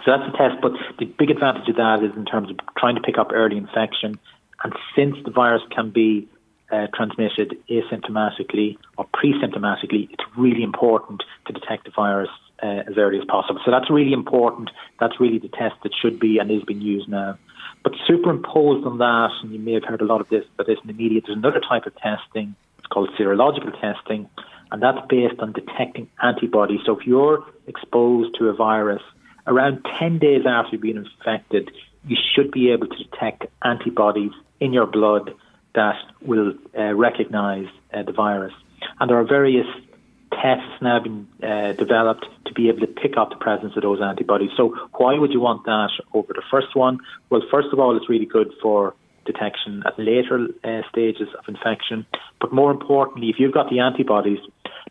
So 0.04 0.12
that's 0.12 0.32
the 0.32 0.38
test. 0.38 0.62
But 0.62 0.74
the 1.00 1.06
big 1.06 1.30
advantage 1.30 1.70
of 1.70 1.76
that 1.76 2.04
is 2.04 2.16
in 2.16 2.26
terms 2.26 2.50
of 2.50 2.58
trying 2.78 2.96
to 2.96 3.02
pick 3.02 3.18
up 3.18 3.32
early 3.34 3.58
infection. 3.58 4.20
And 4.64 4.74
since 4.96 5.16
the 5.26 5.32
virus 5.32 5.62
can 5.72 5.92
be 5.92 6.28
uh, 6.72 6.88
transmitted 6.94 7.58
asymptomatically 7.70 8.78
or 8.98 9.06
pre-symptomatically, 9.14 10.10
it's 10.12 10.24
really 10.36 10.64
important 10.64 11.24
to 11.46 11.54
detect 11.54 11.86
the 11.86 11.92
virus 11.92 12.30
uh, 12.62 12.84
as 12.88 12.98
early 12.98 13.20
as 13.20 13.26
possible. 13.26 13.62
So 13.64 13.72
that's 13.72 13.90
really 13.90 14.14
important. 14.14 14.72
That's 15.00 15.20
really 15.20 15.40
the 15.40 15.50
test 15.50 15.76
that 15.84 15.92
should 16.00 16.20
be 16.20 16.40
and 16.40 16.50
is 16.52 16.64
being 16.64 16.82
used 16.82 17.08
now. 17.08 17.38
But 17.88 17.96
superimposed 18.06 18.86
on 18.86 18.98
that, 18.98 19.32
and 19.42 19.54
you 19.54 19.60
may 19.60 19.72
have 19.72 19.86
heard 19.86 20.02
a 20.02 20.06
lot 20.06 20.20
of 20.20 20.28
this, 20.28 20.44
but 20.58 20.68
in 20.68 20.76
the 20.86 20.92
media, 20.92 21.22
there's 21.26 21.38
another 21.38 21.62
type 21.62 21.86
of 21.86 21.96
testing. 21.96 22.54
It's 22.80 22.88
called 22.88 23.10
serological 23.18 23.80
testing, 23.80 24.30
and 24.74 24.84
that's 24.84 24.98
based 25.08 25.40
on 25.40 25.54
detecting 25.54 26.10
antibodies. 26.22 26.82
So 26.86 27.00
if 27.00 27.08
you're 27.08 27.46
exposed 27.66 28.36
to 28.40 28.50
a 28.50 28.54
virus 28.54 29.02
around 29.46 29.86
10 29.98 30.20
days 30.20 30.42
after 30.46 30.72
you've 30.74 30.82
been 30.82 30.98
infected, 30.98 31.72
you 32.06 32.18
should 32.36 32.52
be 32.52 32.72
able 32.72 32.88
to 32.88 32.98
detect 32.98 33.46
antibodies 33.64 34.34
in 34.60 34.74
your 34.74 34.86
blood 34.86 35.34
that 35.74 35.96
will 36.22 36.56
uh, 36.78 36.94
recognize 36.94 37.68
uh, 37.94 38.04
the 38.04 38.12
virus. 38.12 38.54
And 39.00 39.10
there 39.10 39.18
are 39.18 39.24
various 39.24 39.68
tests 40.42 40.82
now 40.82 41.00
been 41.00 41.28
uh, 41.44 41.74
developed 41.74 42.26
to 42.46 42.54
be 42.54 42.70
able 42.70 42.80
to 42.80 42.88
pick 42.88 43.18
up 43.18 43.30
the 43.30 43.36
presence 43.36 43.74
of 43.76 43.84
those 43.84 44.02
antibodies. 44.02 44.52
So, 44.58 44.76
why 44.98 45.18
would 45.18 45.32
you 45.32 45.40
want 45.40 45.66
that 45.66 45.92
over 46.14 46.34
the 46.34 46.44
first 46.50 46.76
one? 46.76 47.00
Well, 47.30 47.42
first 47.52 47.70
of 47.72 47.80
all, 47.80 47.96
it's 47.96 48.10
really 48.10 48.26
good 48.26 48.54
for 48.62 48.96
detection 49.26 49.84
at 49.86 50.00
later 50.00 50.48
uh, 50.64 50.82
stages 50.90 51.28
of 51.38 51.46
infection. 51.48 52.06
But 52.40 52.54
more 52.54 52.72
importantly, 52.72 53.30
if 53.30 53.36
you've 53.40 53.54
got 53.54 53.70
the 53.70 53.80
antibodies, 53.80 54.40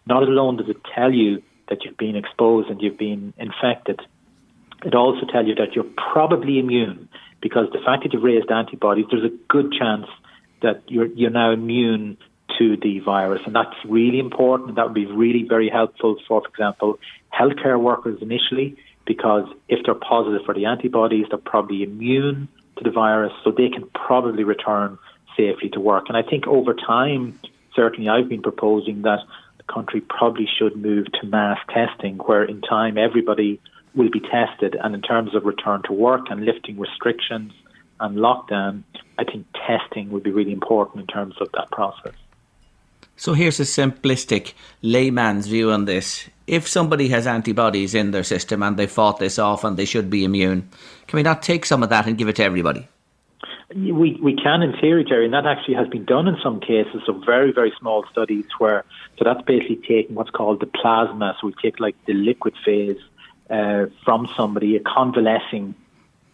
not 0.06 0.22
alone 0.22 0.58
does 0.58 0.68
it 0.68 0.76
tell 0.94 1.12
you 1.12 1.42
that 1.68 1.84
you've 1.84 1.96
been 1.96 2.16
exposed 2.16 2.68
and 2.68 2.80
you've 2.80 2.98
been 2.98 3.32
infected, 3.38 4.00
it 4.84 4.94
also 4.94 5.26
tells 5.26 5.46
you 5.48 5.54
that 5.56 5.74
you're 5.74 5.90
probably 6.12 6.58
immune 6.58 7.08
because 7.40 7.66
the 7.72 7.80
fact 7.84 8.04
that 8.04 8.12
you've 8.12 8.22
raised 8.22 8.50
antibodies, 8.50 9.06
there's 9.10 9.24
a 9.24 9.36
good 9.48 9.72
chance 9.72 10.06
that 10.62 10.82
you're 10.88 11.06
you're 11.06 11.30
now 11.30 11.50
immune 11.50 12.16
to 12.58 12.76
the 12.76 13.00
virus, 13.00 13.42
and 13.44 13.54
that's 13.54 13.76
really 13.84 14.18
important. 14.18 14.76
That 14.76 14.86
would 14.86 14.94
be 14.94 15.06
really 15.06 15.42
very 15.42 15.68
helpful 15.68 16.16
for, 16.26 16.40
for 16.42 16.48
example, 16.48 16.98
healthcare 17.32 17.80
workers 17.80 18.22
initially, 18.22 18.76
because 19.04 19.48
if 19.68 19.84
they're 19.84 19.94
positive 19.94 20.42
for 20.44 20.54
the 20.54 20.64
antibodies, 20.66 21.26
they're 21.28 21.38
probably 21.38 21.82
immune 21.82 22.48
to 22.76 22.84
the 22.84 22.90
virus, 22.90 23.32
so 23.42 23.50
they 23.50 23.68
can 23.68 23.88
probably 23.94 24.44
return 24.44 24.98
safely 25.36 25.68
to 25.70 25.80
work. 25.80 26.04
And 26.08 26.16
I 26.16 26.22
think 26.22 26.46
over 26.46 26.72
time, 26.74 27.38
certainly, 27.74 28.08
I've 28.08 28.28
been 28.28 28.42
proposing 28.42 29.02
that 29.02 29.20
the 29.58 29.64
country 29.64 30.00
probably 30.00 30.48
should 30.58 30.76
move 30.76 31.06
to 31.20 31.26
mass 31.26 31.58
testing, 31.68 32.16
where 32.18 32.44
in 32.44 32.60
time 32.62 32.96
everybody 32.96 33.60
will 33.94 34.10
be 34.10 34.20
tested, 34.20 34.76
and 34.82 34.94
in 34.94 35.02
terms 35.02 35.34
of 35.34 35.44
return 35.44 35.82
to 35.84 35.92
work 35.92 36.26
and 36.30 36.44
lifting 36.44 36.78
restrictions 36.78 37.52
and 38.00 38.18
lockdown, 38.18 38.82
I 39.18 39.24
think 39.24 39.46
testing 39.66 40.10
would 40.10 40.22
be 40.22 40.30
really 40.30 40.52
important 40.52 41.00
in 41.00 41.06
terms 41.06 41.34
of 41.40 41.48
that 41.52 41.70
process. 41.70 42.12
So 43.16 43.32
here's 43.32 43.58
a 43.58 43.64
simplistic 43.64 44.52
layman's 44.82 45.46
view 45.46 45.70
on 45.70 45.86
this. 45.86 46.28
If 46.46 46.68
somebody 46.68 47.08
has 47.08 47.26
antibodies 47.26 47.94
in 47.94 48.10
their 48.10 48.22
system 48.22 48.62
and 48.62 48.76
they 48.76 48.86
fought 48.86 49.18
this 49.18 49.38
off 49.38 49.64
and 49.64 49.76
they 49.76 49.86
should 49.86 50.10
be 50.10 50.22
immune, 50.22 50.68
can 51.06 51.16
we 51.16 51.22
not 51.22 51.42
take 51.42 51.64
some 51.64 51.82
of 51.82 51.88
that 51.88 52.06
and 52.06 52.18
give 52.18 52.28
it 52.28 52.36
to 52.36 52.44
everybody? 52.44 52.86
We 53.74 54.18
we 54.22 54.36
can 54.36 54.62
in 54.62 54.74
theory, 54.80 55.04
Jerry, 55.04 55.24
and 55.24 55.34
that 55.34 55.44
actually 55.44 55.74
has 55.74 55.88
been 55.88 56.04
done 56.04 56.28
in 56.28 56.36
some 56.40 56.60
cases. 56.60 57.02
So 57.04 57.14
very 57.14 57.52
very 57.52 57.72
small 57.80 58.04
studies 58.12 58.44
where 58.58 58.84
so 59.18 59.24
that's 59.24 59.42
basically 59.42 59.76
taking 59.76 60.14
what's 60.14 60.30
called 60.30 60.60
the 60.60 60.66
plasma. 60.66 61.36
So 61.40 61.48
we 61.48 61.54
take 61.60 61.80
like 61.80 61.96
the 62.06 62.12
liquid 62.12 62.54
phase 62.64 62.98
uh, 63.50 63.86
from 64.04 64.28
somebody, 64.36 64.76
a 64.76 64.80
convalescing 64.80 65.74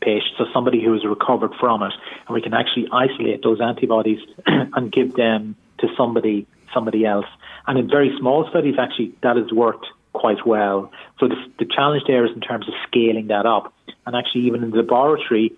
patient, 0.03 0.35
so 0.37 0.45
somebody 0.53 0.85
who 0.85 0.93
has 0.93 1.05
recovered 1.07 1.55
from 1.59 1.83
it, 1.83 1.93
and 2.27 2.35
we 2.35 2.43
can 2.43 2.53
actually 2.53 2.89
isolate 2.93 3.43
those 3.43 3.61
antibodies 3.61 4.21
and 4.47 4.93
give 4.93 5.15
them 5.15 5.57
to 5.79 5.89
somebody 5.97 6.47
somebody 6.75 7.05
else. 7.05 7.27
And 7.67 7.79
in 7.79 7.89
very 7.89 8.15
small 8.19 8.49
studies, 8.51 8.77
actually, 8.79 9.15
that 9.23 9.37
has 9.37 9.53
worked 9.53 9.87
quite 10.13 10.47
well. 10.47 10.91
So 11.19 11.29
the, 11.29 11.37
the 11.59 11.65
challenge 11.65 12.05
there 12.07 12.25
is 12.25 12.33
in 12.35 12.41
terms 12.41 12.69
of 12.69 12.75
scaling 12.87 13.29
that 13.29 13.47
up. 13.47 13.73
And 14.07 14.17
actually, 14.17 14.43
even 14.43 14.63
in 14.63 14.71
the 14.71 14.79
laboratory, 14.79 15.53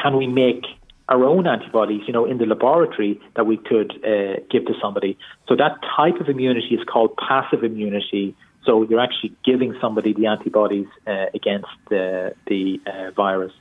can 0.00 0.16
we 0.16 0.26
make 0.26 0.64
our 1.08 1.24
own 1.24 1.46
antibodies, 1.46 2.02
you 2.06 2.12
know, 2.12 2.24
in 2.24 2.38
the 2.38 2.46
laboratory 2.46 3.20
that 3.36 3.46
we 3.46 3.56
could 3.56 3.92
uh, 4.04 4.40
give 4.50 4.66
to 4.66 4.74
somebody? 4.82 5.16
So 5.48 5.56
that 5.56 5.78
type 5.96 6.20
of 6.20 6.28
immunity 6.28 6.74
is 6.74 6.84
called 6.84 7.16
passive 7.16 7.62
immunity. 7.64 8.34
So 8.64 8.82
you're 8.82 9.00
actually 9.00 9.34
giving 9.44 9.76
somebody 9.80 10.12
the 10.12 10.26
antibodies 10.26 10.88
uh, 11.06 11.26
against 11.34 11.68
the 11.88 12.34
the 12.46 12.80
uh, 12.86 13.10
virus. 13.12 13.52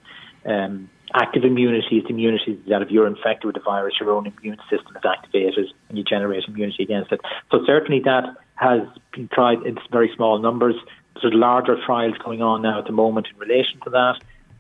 Um, 0.46 0.90
active 1.16 1.44
immunity 1.46 1.98
is 1.98 2.06
immunity 2.10 2.60
that 2.68 2.82
if 2.82 2.92
you're 2.92 3.08
infected 3.08 3.46
with 3.46 3.56
the 3.56 3.62
virus, 3.62 3.96
your 4.00 4.12
own 4.12 4.28
immune 4.28 4.58
system 4.70 4.96
is 4.96 5.04
activated 5.06 5.68
and 5.90 5.98
you 5.98 6.04
generate 6.04 6.44
immunity 6.48 6.84
against 6.84 7.12
it. 7.12 7.22
So 7.52 7.60
certainly 7.66 8.02
that 8.02 8.26
has 8.56 8.82
been 9.14 9.30
tried 9.30 9.64
in 9.64 9.78
very 9.92 10.12
small 10.16 10.40
numbers. 10.40 10.76
There's 11.22 11.34
larger 11.34 11.78
trials 11.86 12.16
going 12.24 12.42
on 12.42 12.62
now 12.62 12.80
at 12.80 12.86
the 12.86 12.92
moment 12.92 13.28
in 13.32 13.40
relation 13.40 13.80
to 13.86 13.90
that. 13.92 14.16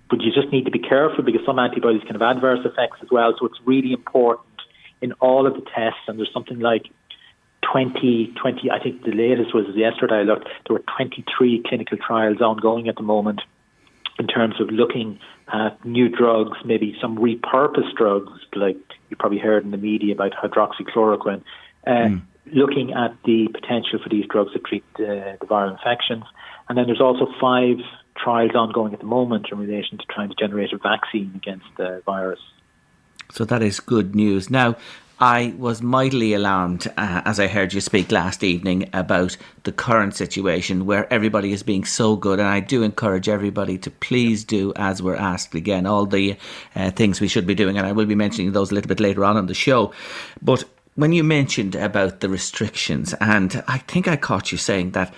But 0.10 0.22
you 0.22 0.32
just 0.32 0.51
need 0.51 0.66
to 0.66 0.72
be 0.72 0.80
careful 0.80 1.24
because 1.24 1.41
some 1.45 1.60
antibodies 1.60 2.03
can 2.03 2.20
have 2.20 2.22
adverse 2.22 2.60
effects 2.64 2.99
as 3.01 3.10
well. 3.12 3.34
So 3.39 3.47
it's 3.47 3.60
really 3.66 3.91
important 3.91 4.47
in 5.01 5.12
all 5.14 5.47
of 5.47 5.56
the 5.56 5.62
tests, 5.62 5.99
and 6.08 6.18
there's 6.18 6.32
something 6.32 6.60
like 6.60 6.84
20, 7.72 8.34
20, 8.39 8.72
I 8.72 8.80
think 8.80 9.03
the 9.03 9.12
latest 9.12 9.53
was 9.53 9.66
yesterday 9.76 10.20
I 10.20 10.24
looked, 10.24 10.47
there 10.68 10.76
were 10.76 10.84
23 10.95 11.64
clinical 11.68 11.97
trials 11.97 12.39
ongoing 12.39 12.88
at 12.88 12.95
the 12.95 13.03
moment 13.03 13.41
in 14.20 14.28
terms 14.28 14.59
of 14.59 14.70
looking 14.70 15.20
at 15.51 15.84
new 15.86 16.09
drugs, 16.09 16.57
maybe 16.66 16.95
some 17.01 17.18
repurposed 17.18 17.95
drugs, 17.95 18.32
like 18.55 18.78
you 19.09 19.16
probably 19.18 19.39
heard 19.39 19.63
in 19.63 19.72
the 19.72 19.78
media 19.78 20.13
about 20.13 20.32
hydroxychloroquine, 20.32 21.43
uh, 21.86 21.91
mm. 21.91 22.22
looking 22.47 22.93
at 22.93 23.16
the 23.26 23.47
potential 23.53 23.99
for 24.01 24.09
these 24.09 24.26
drugs 24.28 24.53
to 24.53 24.59
treat 24.59 24.84
uh, 24.95 25.36
the 25.39 25.47
viral 25.47 25.72
infections. 25.72 26.24
And 26.68 26.78
then 26.78 26.86
there's 26.86 27.01
also 27.01 27.28
five 27.39 27.78
trials 28.18 28.55
ongoing 28.55 28.93
at 28.93 28.99
the 28.99 29.05
moment 29.05 29.47
in 29.51 29.57
relation 29.57 29.97
to 29.97 30.05
trying 30.05 30.30
to 30.30 30.36
generate 30.36 30.74
a 30.74 30.78
vaccine 30.78 31.32
against 31.36 31.66
the 31.78 32.01
virus. 32.05 32.39
So 33.32 33.43
that 33.45 33.61
is 33.61 33.80
good 33.80 34.16
news. 34.16 34.49
Now, 34.49 34.76
I 35.20 35.53
was 35.57 35.82
mightily 35.82 36.34
alarmed 36.34 36.88
uh, 36.97 37.22
as 37.24 37.39
I 37.39 37.47
heard 37.47 37.74
you 37.74 37.80
speak 37.80 38.11
last 38.11 38.43
evening 38.43 38.89
about 38.91 39.38
the 39.63 39.72
current 39.72 40.13
situation 40.13 40.86
where 40.86 41.11
everybody 41.11 41.53
is 41.53 41.63
being 41.63 41.86
so 41.86 42.18
good. 42.18 42.39
And 42.39 42.49
I 42.49 42.59
do 42.59 42.84
encourage 42.84 43.30
everybody 43.30 43.78
to 43.78 43.89
please 43.89 44.43
do 44.43 44.74
as 44.76 45.01
we're 45.01 45.16
asked 45.16 45.55
again, 45.55 45.86
all 45.86 46.05
the 46.05 46.36
uh, 46.76 46.91
things 46.91 47.22
we 47.22 47.30
should 47.30 47.47
be 47.47 47.55
doing. 47.55 47.78
And 47.78 47.88
I 47.88 47.93
will 47.93 48.05
be 48.05 48.16
mentioning 48.16 48.51
those 48.51 48.72
a 48.72 48.76
little 48.76 48.89
bit 48.89 48.99
later 48.99 49.24
on 49.24 49.38
in 49.38 49.45
the 49.45 49.53
show. 49.53 49.93
But 50.41 50.66
when 50.95 51.13
you 51.13 51.24
mentioned 51.24 51.76
about 51.76 52.20
the 52.20 52.30
restrictions, 52.30 53.13
and 53.22 53.63
I 53.68 53.78
think 53.80 54.09
I 54.09 54.18
caught 54.18 54.51
you 54.51 54.57
saying 54.57 54.91
that 54.91 55.13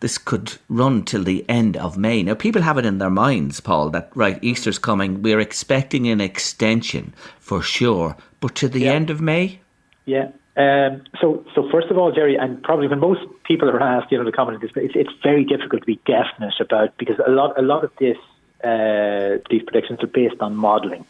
this 0.00 0.18
could 0.18 0.54
run 0.68 1.04
till 1.04 1.24
the 1.24 1.44
end 1.48 1.76
of 1.76 1.96
May. 1.96 2.22
Now, 2.22 2.34
people 2.34 2.62
have 2.62 2.78
it 2.78 2.86
in 2.86 2.98
their 2.98 3.10
minds, 3.10 3.60
Paul, 3.60 3.90
that 3.90 4.10
right, 4.14 4.38
Easter's 4.42 4.78
coming. 4.78 5.22
We're 5.22 5.40
expecting 5.40 6.06
an 6.08 6.20
extension 6.20 7.14
for 7.38 7.62
sure, 7.62 8.16
but 8.40 8.54
to 8.56 8.68
the 8.68 8.80
Yeah. 8.80 8.92
end 8.92 9.10
of 9.10 9.20
May. 9.20 9.60
Yeah. 10.04 10.28
Um, 10.56 11.02
so, 11.20 11.44
so 11.54 11.68
first 11.70 11.88
of 11.88 11.98
all, 11.98 12.12
Jerry, 12.12 12.36
and 12.36 12.62
probably 12.62 12.88
when 12.88 13.00
most 13.00 13.20
people 13.44 13.68
are 13.68 13.82
asked, 13.82 14.10
you 14.10 14.18
know, 14.18 14.24
the 14.24 14.32
comment 14.32 14.62
is 14.64 14.70
it's, 14.74 14.96
it's 14.96 15.12
very 15.22 15.44
difficult 15.44 15.82
to 15.82 15.86
be 15.86 16.00
definite 16.06 16.54
about 16.60 16.96
because 16.96 17.16
a 17.26 17.30
lot, 17.30 17.58
a 17.58 17.62
lot 17.62 17.84
of 17.84 17.90
this, 17.98 18.16
uh, 18.64 19.36
these 19.50 19.62
predictions 19.62 20.02
are 20.02 20.06
based 20.06 20.40
on 20.40 20.56
modelling, 20.56 21.04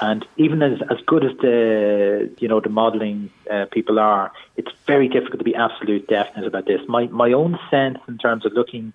and 0.00 0.24
even 0.36 0.62
as 0.62 0.80
as 0.90 0.98
good 1.06 1.24
as 1.24 1.36
the, 1.38 2.30
you 2.38 2.48
know, 2.48 2.60
the 2.60 2.68
modelling 2.68 3.30
uh, 3.50 3.66
people 3.72 3.98
are, 3.98 4.32
it's 4.56 4.70
very 4.86 5.08
difficult 5.08 5.38
to 5.38 5.44
be 5.44 5.54
absolute 5.54 6.06
definite 6.08 6.46
about 6.46 6.66
this. 6.66 6.80
My 6.88 7.06
my 7.06 7.32
own 7.32 7.58
sense 7.70 7.98
in 8.06 8.18
terms 8.18 8.46
of 8.46 8.52
looking 8.52 8.92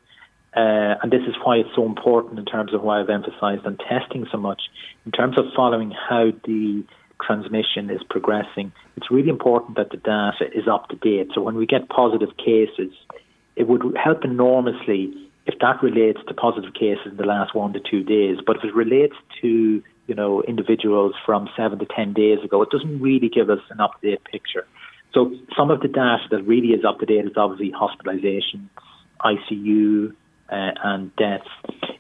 uh, 0.56 0.96
and 1.02 1.12
this 1.12 1.24
is 1.28 1.36
why 1.44 1.58
it's 1.58 1.74
so 1.76 1.86
important 1.86 2.38
in 2.38 2.46
terms 2.46 2.74
of 2.74 2.84
why 2.84 3.00
I've 3.00 3.10
emphasised 3.10 3.66
on 3.66 3.78
testing 3.78 4.28
so 4.32 4.38
much. 4.38 4.62
In 5.06 5.12
terms 5.12 5.38
of 5.38 5.46
following 5.56 5.91
how 5.91 6.32
the 6.46 6.84
transmission 7.26 7.89
is 7.89 8.02
progressing, 8.04 8.72
it's 8.96 9.10
really 9.10 9.30
important 9.30 9.78
that 9.78 9.89
the 9.89 9.98
data 9.98 10.46
is 10.54 10.68
up 10.68 10.89
to 10.89 10.96
date. 10.96 11.32
So 11.34 11.41
when 11.41 11.56
we 11.56 11.66
get 11.66 11.89
positive 11.89 12.38
cases, 12.38 12.94
it 13.56 13.68
would 13.68 13.98
help 13.98 14.24
enormously 14.24 15.14
if 15.46 15.58
that 15.60 15.82
relates 15.82 16.20
to 16.28 16.34
positive 16.34 16.74
cases 16.74 17.08
in 17.08 17.18
the 17.18 17.26
last 17.26 17.56
one 17.56 17.74
to 17.74 17.80
two 17.80 18.04
days. 18.04 18.38
But 18.46 18.58
if 18.58 18.64
it 18.64 18.76
relates 18.76 19.16
to 19.41 19.84
you 20.08 20.16
know 20.16 20.41
individuals 20.43 21.14
from 21.26 21.49
seven 21.56 21.80
to 21.80 21.86
ten 21.86 22.14
days 22.14 22.39
ago, 22.43 22.62
it 22.62 22.70
doesn't 22.70 23.01
really 23.01 23.30
give 23.30 23.49
us 23.49 23.62
an 23.70 23.80
up 23.80 23.99
to 24.01 24.12
date 24.12 24.24
picture. 24.26 24.66
So 25.14 25.36
some 25.56 25.70
of 25.70 25.82
the 25.82 25.88
data 25.88 26.24
that 26.32 26.43
really 26.43 26.70
is 26.70 26.84
up 26.84 26.99
to 26.99 27.06
date 27.06 27.26
is 27.26 27.38
obviously 27.38 27.72
hospitalizations, 27.72 28.70
ICU, 29.22 30.14
uh, 30.49 30.72
and 30.84 31.16
deaths. 31.16 31.47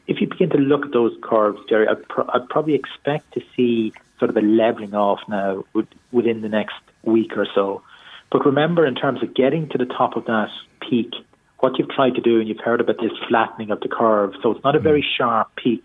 If 0.07 0.19
you 0.19 0.27
begin 0.27 0.49
to 0.51 0.57
look 0.57 0.85
at 0.85 0.91
those 0.91 1.15
curves, 1.21 1.59
Jerry, 1.69 1.87
I'd, 1.87 2.07
pro- 2.07 2.27
I'd 2.33 2.49
probably 2.49 2.73
expect 2.73 3.33
to 3.33 3.41
see 3.55 3.93
sort 4.19 4.29
of 4.29 4.37
a 4.37 4.41
leveling 4.41 4.93
off 4.93 5.19
now 5.27 5.63
with, 5.73 5.87
within 6.11 6.41
the 6.41 6.49
next 6.49 6.75
week 7.03 7.37
or 7.37 7.47
so. 7.53 7.83
But 8.31 8.45
remember, 8.45 8.85
in 8.85 8.95
terms 8.95 9.21
of 9.21 9.33
getting 9.33 9.69
to 9.69 9.77
the 9.77 9.85
top 9.85 10.15
of 10.17 10.25
that 10.25 10.49
peak, 10.81 11.13
what 11.59 11.77
you've 11.77 11.89
tried 11.89 12.15
to 12.15 12.21
do, 12.21 12.39
and 12.39 12.47
you've 12.49 12.59
heard 12.59 12.81
about 12.81 12.97
this 12.97 13.11
flattening 13.29 13.71
of 13.71 13.79
the 13.79 13.87
curve, 13.87 14.33
so 14.41 14.51
it's 14.51 14.63
not 14.63 14.75
a 14.75 14.79
very 14.79 15.05
sharp 15.17 15.49
peak. 15.55 15.83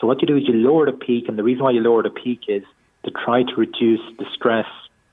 So 0.00 0.06
what 0.06 0.20
you 0.22 0.28
do 0.28 0.36
is 0.36 0.44
you 0.46 0.54
lower 0.54 0.86
the 0.86 0.96
peak, 0.96 1.28
and 1.28 1.38
the 1.38 1.42
reason 1.42 1.64
why 1.64 1.72
you 1.72 1.80
lower 1.80 2.02
the 2.02 2.10
peak 2.10 2.42
is 2.48 2.62
to 3.04 3.10
try 3.10 3.42
to 3.42 3.54
reduce 3.56 4.00
the 4.18 4.26
stress 4.34 4.66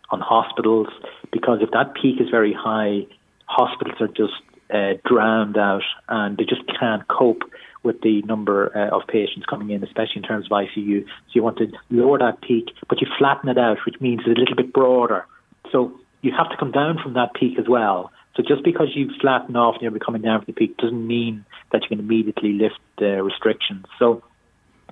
on 0.10 0.22
hospitals, 0.22 0.88
because 1.32 1.60
if 1.62 1.72
that 1.72 1.94
peak 1.96 2.22
is 2.22 2.30
very 2.30 2.54
high, 2.54 3.06
hospitals 3.46 4.00
are 4.00 4.08
just 4.08 4.34
uh, 4.74 4.94
drowned 5.06 5.58
out 5.58 5.84
and 6.10 6.38
they 6.38 6.44
just 6.44 6.62
can't 6.80 7.08
cope 7.08 7.44
with 7.84 8.02
the 8.02 8.22
number 8.24 8.76
uh, 8.76 8.96
of 8.96 9.08
patients 9.08 9.46
coming 9.46 9.70
in, 9.70 9.84
especially 9.84 10.18
in 10.18 10.24
terms 10.24 10.48
of 10.48 10.52
ICU. 10.52 11.06
So 11.06 11.32
you 11.34 11.44
want 11.44 11.58
to 11.60 11.72
lower 11.90 12.18
that 12.18 12.42
peak, 12.42 12.66
but 12.90 13.00
you 13.00 13.08
flatten 13.18 13.50
it 13.50 13.58
out, 13.58 13.78
which 13.86 14.02
means 14.02 14.22
it's 14.26 14.38
a 14.38 14.40
little 14.40 14.56
bit 14.56 14.74
broader. 14.74 15.26
So 15.72 16.00
you 16.22 16.32
have 16.36 16.50
to 16.50 16.58
come 16.58 16.72
down 16.72 16.98
from 17.02 17.14
that 17.14 17.34
peak 17.36 17.60
as 17.60 17.66
well. 17.68 18.12
So 18.36 18.44
just 18.44 18.64
because 18.64 18.90
you 18.96 19.12
flatten 19.22 19.56
off 19.56 19.76
and 19.76 19.84
you're 19.84 20.00
coming 20.00 20.24
down 20.24 20.40
from 20.40 20.48
the 20.48 20.54
peak 20.54 20.78
doesn't 20.78 21.08
mean 21.08 21.46
that 21.72 21.84
you 21.84 21.90
can 21.90 22.00
immediately 22.00 22.54
lift 22.54 22.80
the 22.98 23.24
restrictions. 23.24 23.86
So 24.00 24.24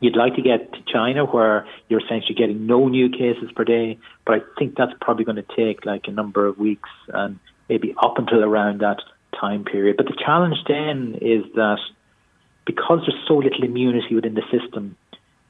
you'd 0.01 0.15
like 0.15 0.35
to 0.35 0.41
get 0.41 0.73
to 0.73 0.79
China 0.91 1.25
where 1.25 1.67
you're 1.87 2.03
essentially 2.03 2.35
getting 2.35 2.65
no 2.65 2.87
new 2.87 3.09
cases 3.09 3.51
per 3.55 3.63
day, 3.63 3.97
but 4.25 4.35
I 4.35 4.41
think 4.59 4.75
that's 4.75 4.93
probably 5.01 5.25
going 5.25 5.37
to 5.37 5.55
take 5.55 5.85
like 5.85 6.07
a 6.07 6.11
number 6.11 6.45
of 6.45 6.57
weeks 6.57 6.89
and 7.09 7.39
maybe 7.69 7.93
up 8.01 8.17
until 8.17 8.43
around 8.43 8.81
that 8.81 9.01
time 9.39 9.63
period. 9.63 9.97
But 9.97 10.07
the 10.07 10.17
challenge 10.17 10.57
then 10.67 11.17
is 11.21 11.43
that 11.55 11.79
because 12.65 12.99
there's 13.05 13.27
so 13.27 13.37
little 13.37 13.63
immunity 13.63 14.15
within 14.15 14.35
the 14.35 14.43
system, 14.51 14.95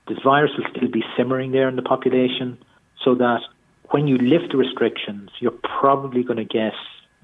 this 0.08 0.18
virus 0.24 0.52
will 0.58 0.66
still 0.76 0.90
be 0.90 1.04
simmering 1.16 1.52
there 1.52 1.70
in 1.70 1.76
the 1.76 1.82
population, 1.82 2.58
so 3.04 3.16
that 3.16 3.42
when 3.92 4.08
you 4.08 4.18
lift 4.18 4.52
the 4.52 4.58
restrictions, 4.58 5.30
you're 5.40 5.52
probably 5.80 6.24
going 6.24 6.38
to 6.38 6.46
get 6.46 6.74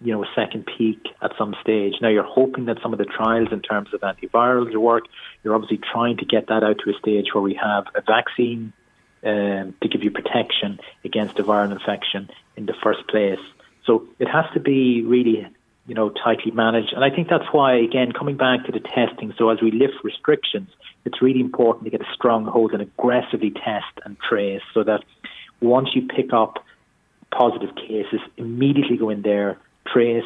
you 0.01 0.13
know 0.13 0.23
a 0.23 0.27
second 0.35 0.65
peak 0.65 1.07
at 1.21 1.31
some 1.37 1.55
stage. 1.61 1.95
Now 2.01 2.09
you're 2.09 2.23
hoping 2.23 2.65
that 2.65 2.77
some 2.81 2.93
of 2.93 2.99
the 2.99 3.05
trials 3.05 3.49
in 3.51 3.61
terms 3.61 3.93
of 3.93 4.01
antivirals 4.01 4.75
work. 4.75 5.05
You're 5.43 5.55
obviously 5.55 5.79
trying 5.91 6.17
to 6.17 6.25
get 6.25 6.47
that 6.47 6.63
out 6.63 6.77
to 6.83 6.91
a 6.91 6.99
stage 6.99 7.33
where 7.33 7.41
we 7.41 7.55
have 7.55 7.85
a 7.95 8.01
vaccine 8.01 8.73
um, 9.23 9.75
to 9.81 9.87
give 9.89 10.03
you 10.03 10.11
protection 10.11 10.79
against 11.03 11.39
a 11.39 11.43
viral 11.43 11.71
infection 11.71 12.29
in 12.55 12.65
the 12.65 12.75
first 12.81 13.07
place. 13.07 13.39
So 13.85 14.07
it 14.19 14.27
has 14.27 14.45
to 14.53 14.59
be 14.59 15.03
really 15.03 15.47
you 15.89 15.95
know, 15.95 16.09
tightly 16.09 16.51
managed. 16.51 16.93
And 16.93 17.03
I 17.03 17.09
think 17.09 17.29
that's 17.29 17.51
why, 17.51 17.73
again, 17.73 18.11
coming 18.11 18.37
back 18.37 18.63
to 18.65 18.71
the 18.71 18.79
testing, 18.79 19.33
so 19.39 19.49
as 19.49 19.59
we 19.59 19.71
lift 19.71 19.95
restrictions, 20.03 20.69
it's 21.03 21.19
really 21.19 21.39
important 21.39 21.85
to 21.85 21.89
get 21.89 22.01
a 22.01 22.13
strong 22.13 22.45
hold 22.45 22.73
and 22.73 22.81
aggressively 22.83 23.49
test 23.49 23.91
and 24.05 24.15
trace 24.19 24.61
so 24.71 24.83
that 24.83 25.03
once 25.61 25.89
you 25.95 26.03
pick 26.03 26.31
up 26.31 26.63
positive 27.31 27.75
cases, 27.75 28.19
immediately 28.37 28.97
go 28.97 29.09
in 29.09 29.23
there, 29.23 29.57
trace, 29.93 30.23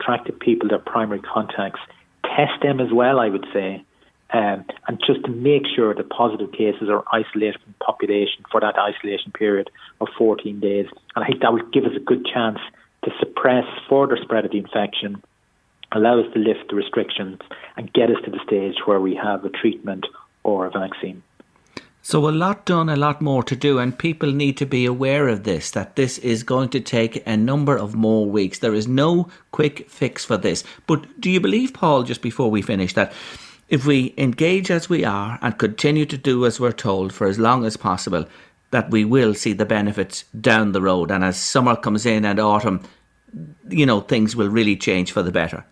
track 0.00 0.26
the 0.26 0.32
people, 0.32 0.68
their 0.68 0.78
primary 0.78 1.20
contacts, 1.20 1.80
test 2.24 2.62
them 2.62 2.80
as 2.80 2.92
well, 2.92 3.18
I 3.20 3.28
would 3.28 3.46
say, 3.52 3.84
um, 4.32 4.64
and 4.88 5.00
just 5.06 5.24
to 5.24 5.30
make 5.30 5.62
sure 5.74 5.94
that 5.94 6.10
positive 6.10 6.52
cases 6.52 6.88
are 6.88 7.04
isolated 7.12 7.60
from 7.62 7.74
the 7.78 7.84
population 7.84 8.44
for 8.50 8.60
that 8.60 8.76
isolation 8.76 9.32
period 9.32 9.70
of 10.00 10.08
14 10.18 10.58
days. 10.60 10.86
And 11.14 11.24
I 11.24 11.28
think 11.28 11.42
that 11.42 11.52
would 11.52 11.72
give 11.72 11.84
us 11.84 11.92
a 11.96 12.00
good 12.00 12.26
chance 12.26 12.58
to 13.04 13.10
suppress 13.20 13.64
further 13.88 14.18
spread 14.20 14.44
of 14.44 14.50
the 14.50 14.58
infection, 14.58 15.22
allow 15.92 16.18
us 16.18 16.26
to 16.34 16.40
lift 16.40 16.68
the 16.70 16.74
restrictions, 16.74 17.38
and 17.76 17.92
get 17.92 18.10
us 18.10 18.16
to 18.24 18.30
the 18.30 18.40
stage 18.44 18.74
where 18.84 19.00
we 19.00 19.14
have 19.14 19.44
a 19.44 19.48
treatment 19.48 20.06
or 20.42 20.66
a 20.66 20.70
vaccine. 20.70 21.22
So, 22.08 22.28
a 22.28 22.30
lot 22.30 22.64
done, 22.64 22.88
a 22.88 22.94
lot 22.94 23.20
more 23.20 23.42
to 23.42 23.56
do, 23.56 23.80
and 23.80 23.98
people 23.98 24.30
need 24.30 24.56
to 24.58 24.64
be 24.64 24.86
aware 24.86 25.26
of 25.26 25.42
this 25.42 25.72
that 25.72 25.96
this 25.96 26.18
is 26.18 26.44
going 26.44 26.68
to 26.68 26.78
take 26.78 27.20
a 27.26 27.36
number 27.36 27.76
of 27.76 27.96
more 27.96 28.26
weeks. 28.26 28.60
There 28.60 28.76
is 28.76 28.86
no 28.86 29.28
quick 29.50 29.90
fix 29.90 30.24
for 30.24 30.36
this. 30.36 30.62
But 30.86 31.20
do 31.20 31.28
you 31.28 31.40
believe, 31.40 31.74
Paul, 31.74 32.04
just 32.04 32.22
before 32.22 32.48
we 32.48 32.62
finish, 32.62 32.94
that 32.94 33.12
if 33.68 33.86
we 33.86 34.14
engage 34.16 34.70
as 34.70 34.88
we 34.88 35.04
are 35.04 35.40
and 35.42 35.58
continue 35.58 36.06
to 36.06 36.16
do 36.16 36.46
as 36.46 36.60
we're 36.60 36.70
told 36.70 37.12
for 37.12 37.26
as 37.26 37.40
long 37.40 37.64
as 37.64 37.76
possible, 37.76 38.24
that 38.70 38.88
we 38.90 39.04
will 39.04 39.34
see 39.34 39.52
the 39.52 39.66
benefits 39.66 40.26
down 40.40 40.70
the 40.70 40.82
road? 40.82 41.10
And 41.10 41.24
as 41.24 41.36
summer 41.36 41.74
comes 41.74 42.06
in 42.06 42.24
and 42.24 42.38
autumn, 42.38 42.82
you 43.68 43.84
know, 43.84 44.00
things 44.00 44.36
will 44.36 44.48
really 44.48 44.76
change 44.76 45.10
for 45.10 45.24
the 45.24 45.32
better. 45.32 45.64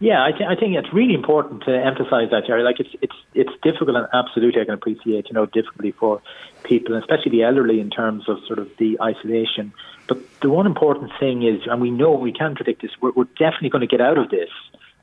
Yeah, 0.00 0.24
I, 0.24 0.30
th- 0.30 0.48
I 0.48 0.54
think 0.54 0.76
it's 0.76 0.92
really 0.92 1.14
important 1.14 1.64
to 1.64 1.74
emphasise 1.74 2.30
that, 2.30 2.44
Jerry. 2.46 2.62
Like 2.62 2.78
it's 2.78 2.90
it's 3.02 3.16
it's 3.34 3.50
difficult, 3.62 3.96
and 3.96 4.06
absolutely, 4.12 4.60
I 4.60 4.64
can 4.64 4.74
appreciate 4.74 5.26
you 5.26 5.34
know 5.34 5.46
difficulty 5.46 5.90
for 5.90 6.22
people, 6.62 6.96
especially 6.96 7.32
the 7.32 7.42
elderly, 7.42 7.80
in 7.80 7.90
terms 7.90 8.28
of 8.28 8.38
sort 8.46 8.60
of 8.60 8.70
the 8.78 8.96
isolation. 9.02 9.72
But 10.06 10.18
the 10.40 10.50
one 10.50 10.66
important 10.66 11.10
thing 11.18 11.42
is, 11.42 11.62
and 11.66 11.80
we 11.80 11.90
know 11.90 12.12
we 12.12 12.32
can 12.32 12.54
predict 12.54 12.82
this, 12.82 12.92
we're, 13.00 13.10
we're 13.10 13.24
definitely 13.24 13.70
going 13.70 13.86
to 13.86 13.88
get 13.88 14.00
out 14.00 14.18
of 14.18 14.30
this. 14.30 14.50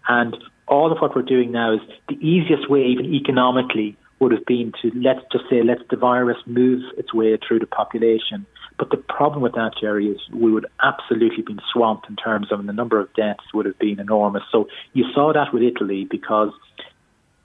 And 0.08 0.36
all 0.68 0.92
of 0.92 1.00
what 1.00 1.14
we're 1.16 1.24
doing 1.24 1.52
now 1.52 1.74
is 1.74 1.82
the 2.08 2.16
easiest 2.16 2.70
way, 2.70 2.86
even 2.86 3.06
economically, 3.06 3.98
would 4.20 4.32
have 4.32 4.46
been 4.46 4.72
to 4.82 4.92
let's 4.96 5.22
just 5.30 5.44
say 5.50 5.62
let 5.62 5.90
the 5.90 5.98
virus 5.98 6.38
move 6.46 6.82
its 6.98 7.14
way 7.14 7.38
through 7.46 7.60
the 7.60 7.68
population. 7.68 8.46
But 8.78 8.90
the 8.90 8.98
problem 8.98 9.42
with 9.42 9.54
that, 9.54 9.72
Jerry, 9.80 10.08
is 10.08 10.20
we 10.32 10.52
would 10.52 10.66
absolutely 10.84 11.44
been 11.44 11.62
swamped 11.72 12.10
in 12.10 12.16
terms 12.16 12.52
of 12.52 12.60
and 12.60 12.68
the 12.68 12.74
number 12.74 13.00
of 13.00 13.14
deaths 13.14 13.54
would 13.54 13.66
have 13.66 13.80
been 13.80 14.00
enormous. 14.00 14.44
So 14.52 14.68
you 14.94 15.06
saw 15.14 15.32
that 15.34 15.54
with 15.54 15.64
Italy 15.64 16.06
because 16.06 16.52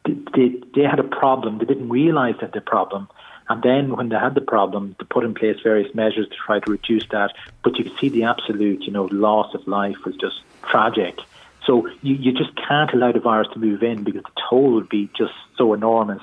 they, 0.05 0.61
they 0.74 0.83
had 0.83 0.99
a 0.99 1.05
problem. 1.05 1.59
They 1.59 1.66
didn't 1.66 1.89
realize 1.89 2.35
that 2.41 2.53
the 2.53 2.61
problem. 2.61 3.09
And 3.49 3.62
then 3.62 3.97
when 3.97 4.09
they 4.09 4.16
had 4.16 4.35
the 4.35 4.41
problem, 4.41 4.95
to 5.01 5.05
put 5.05 5.24
in 5.24 5.35
place 5.35 5.57
various 5.62 5.93
measures 5.95 6.28
to 6.28 6.37
try 6.37 6.61
to 6.61 6.70
reduce 6.70 7.07
that. 7.09 7.35
But 7.64 7.76
you 7.78 7.85
could 7.85 7.99
see 7.99 8.09
the 8.09 8.24
absolute, 8.24 8.83
you 8.83 8.93
know, 8.93 9.07
loss 9.07 9.55
of 9.55 9.66
life 9.66 9.97
was 10.05 10.16
just 10.16 10.41
tragic. 10.62 11.18
So 11.66 11.88
you, 12.02 12.14
you 12.14 12.32
just 12.32 12.50
can't 12.56 12.92
allow 12.92 13.12
the 13.12 13.20
virus 13.20 13.48
to 13.52 13.58
move 13.58 13.82
in 13.82 14.02
because 14.04 14.22
the 14.22 14.40
toll 14.48 14.72
would 14.74 14.88
be 14.88 15.11
just 15.16 15.32
so 15.56 15.74
enormous. 15.74 16.22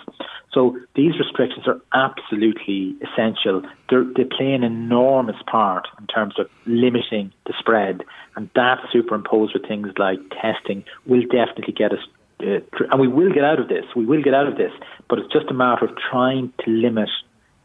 So 0.51 0.77
these 0.95 1.19
restrictions 1.19 1.67
are 1.67 1.79
absolutely 1.93 2.95
essential. 3.01 3.61
They're, 3.89 4.03
they 4.03 4.23
play 4.23 4.53
an 4.53 4.63
enormous 4.63 5.35
part 5.45 5.88
in 5.99 6.07
terms 6.07 6.39
of 6.39 6.49
limiting 6.65 7.31
the 7.45 7.53
spread, 7.59 8.03
and 8.35 8.49
that 8.55 8.79
superimposed 8.91 9.53
with 9.53 9.67
things 9.67 9.89
like 9.97 10.19
testing 10.41 10.83
will 11.05 11.21
definitely 11.21 11.73
get 11.73 11.91
us. 11.91 11.99
Uh, 12.39 12.59
and 12.91 12.99
we 12.99 13.07
will 13.07 13.31
get 13.31 13.43
out 13.43 13.59
of 13.59 13.67
this. 13.67 13.85
We 13.95 14.05
will 14.05 14.21
get 14.21 14.33
out 14.33 14.47
of 14.47 14.57
this, 14.57 14.71
but 15.09 15.19
it's 15.19 15.31
just 15.31 15.47
a 15.49 15.53
matter 15.53 15.85
of 15.85 15.91
trying 16.09 16.53
to 16.65 16.71
limit, 16.71 17.09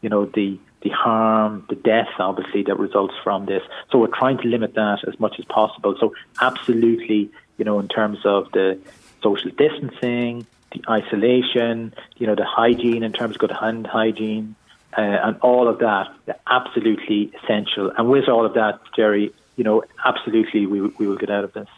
you 0.01 0.09
know, 0.09 0.25
the 0.25 0.59
the 0.83 0.89
harm, 0.89 1.65
the 1.69 1.75
death, 1.75 2.09
obviously, 2.19 2.63
that 2.63 2.77
results 2.77 3.13
from 3.23 3.45
this. 3.45 3.61
So 3.89 3.99
we're 3.99 4.07
trying 4.07 4.37
to 4.39 4.47
limit 4.47 4.73
that 4.75 4.99
as 5.07 5.17
much 5.19 5.35
as 5.39 5.45
possible. 5.45 5.95
So 5.99 6.13
absolutely, 6.41 7.31
you 7.57 7.65
know, 7.65 7.79
in 7.79 7.87
terms 7.87 8.19
of 8.25 8.51
the 8.51 8.79
social 9.21 9.51
distancing, 9.51 10.45
the 10.71 10.81
isolation, 10.89 11.93
you 12.17 12.27
know, 12.27 12.35
the 12.35 12.45
hygiene 12.45 13.03
in 13.03 13.13
terms 13.13 13.35
of 13.35 13.39
good 13.39 13.51
hand 13.51 13.87
hygiene, 13.87 14.55
uh, 14.97 15.01
and 15.01 15.37
all 15.41 15.67
of 15.67 15.79
that, 15.79 16.07
absolutely 16.47 17.31
essential. 17.41 17.91
And 17.97 18.09
with 18.09 18.27
all 18.27 18.45
of 18.45 18.53
that, 18.53 18.79
Jerry, 18.95 19.33
you 19.55 19.63
know, 19.63 19.83
absolutely 20.05 20.65
we, 20.65 20.81
we 20.81 21.07
will 21.07 21.17
get 21.17 21.29
out 21.29 21.43
of 21.43 21.53
this. 21.53 21.69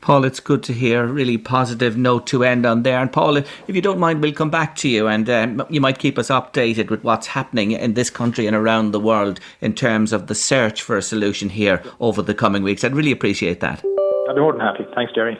Paul, 0.00 0.24
it's 0.24 0.40
good 0.40 0.62
to 0.64 0.72
hear. 0.72 1.04
Really 1.04 1.36
positive 1.36 1.96
note 1.96 2.26
to 2.28 2.42
end 2.44 2.64
on 2.64 2.82
there. 2.82 2.98
And 2.98 3.12
Paul, 3.12 3.36
if 3.36 3.46
you 3.68 3.82
don't 3.82 3.98
mind, 3.98 4.22
we'll 4.22 4.32
come 4.32 4.50
back 4.50 4.74
to 4.76 4.88
you 4.88 5.06
and 5.06 5.28
um, 5.28 5.66
you 5.68 5.80
might 5.80 5.98
keep 5.98 6.18
us 6.18 6.28
updated 6.28 6.88
with 6.88 7.04
what's 7.04 7.26
happening 7.26 7.72
in 7.72 7.94
this 7.94 8.08
country 8.08 8.46
and 8.46 8.56
around 8.56 8.92
the 8.92 9.00
world 9.00 9.38
in 9.60 9.74
terms 9.74 10.12
of 10.12 10.26
the 10.26 10.34
search 10.34 10.80
for 10.80 10.96
a 10.96 11.02
solution 11.02 11.50
here 11.50 11.82
over 12.00 12.22
the 12.22 12.34
coming 12.34 12.62
weeks. 12.62 12.82
I'd 12.84 12.96
really 12.96 13.12
appreciate 13.12 13.60
that. 13.60 13.84
I'd 14.30 14.36
be 14.36 14.40
more 14.42 14.52
than 14.52 14.60
happy. 14.60 14.86
Thanks, 14.94 15.12
Jerry. 15.12 15.36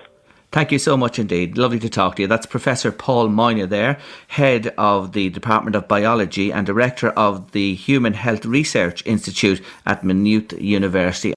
Thank 0.51 0.73
you 0.73 0.81
so 0.81 0.97
much 0.97 1.21
indeed. 1.21 1.57
Lovely 1.57 1.79
to 1.79 1.89
talk 1.89 2.17
to 2.17 2.23
you. 2.23 2.29
That's 2.29 2.45
Professor 2.45 2.91
Paul 2.91 3.29
Moynagh 3.29 3.69
there, 3.69 3.99
Head 4.27 4.75
of 4.77 5.13
the 5.13 5.29
Department 5.31 5.77
of 5.77 5.87
Biology 5.87 6.53
and 6.53 6.67
Director 6.67 7.11
of 7.11 7.53
the 7.53 7.75
Human 7.75 8.15
Health 8.15 8.45
Research 8.45 9.07
Institute 9.07 9.63
at 9.87 10.03
Maynooth 10.03 10.53
University. 10.61 11.35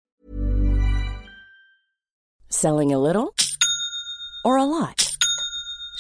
Selling 2.50 2.92
a 2.92 2.98
little 2.98 3.36
or 4.44 4.58
a 4.58 4.66
lot? 4.66 5.13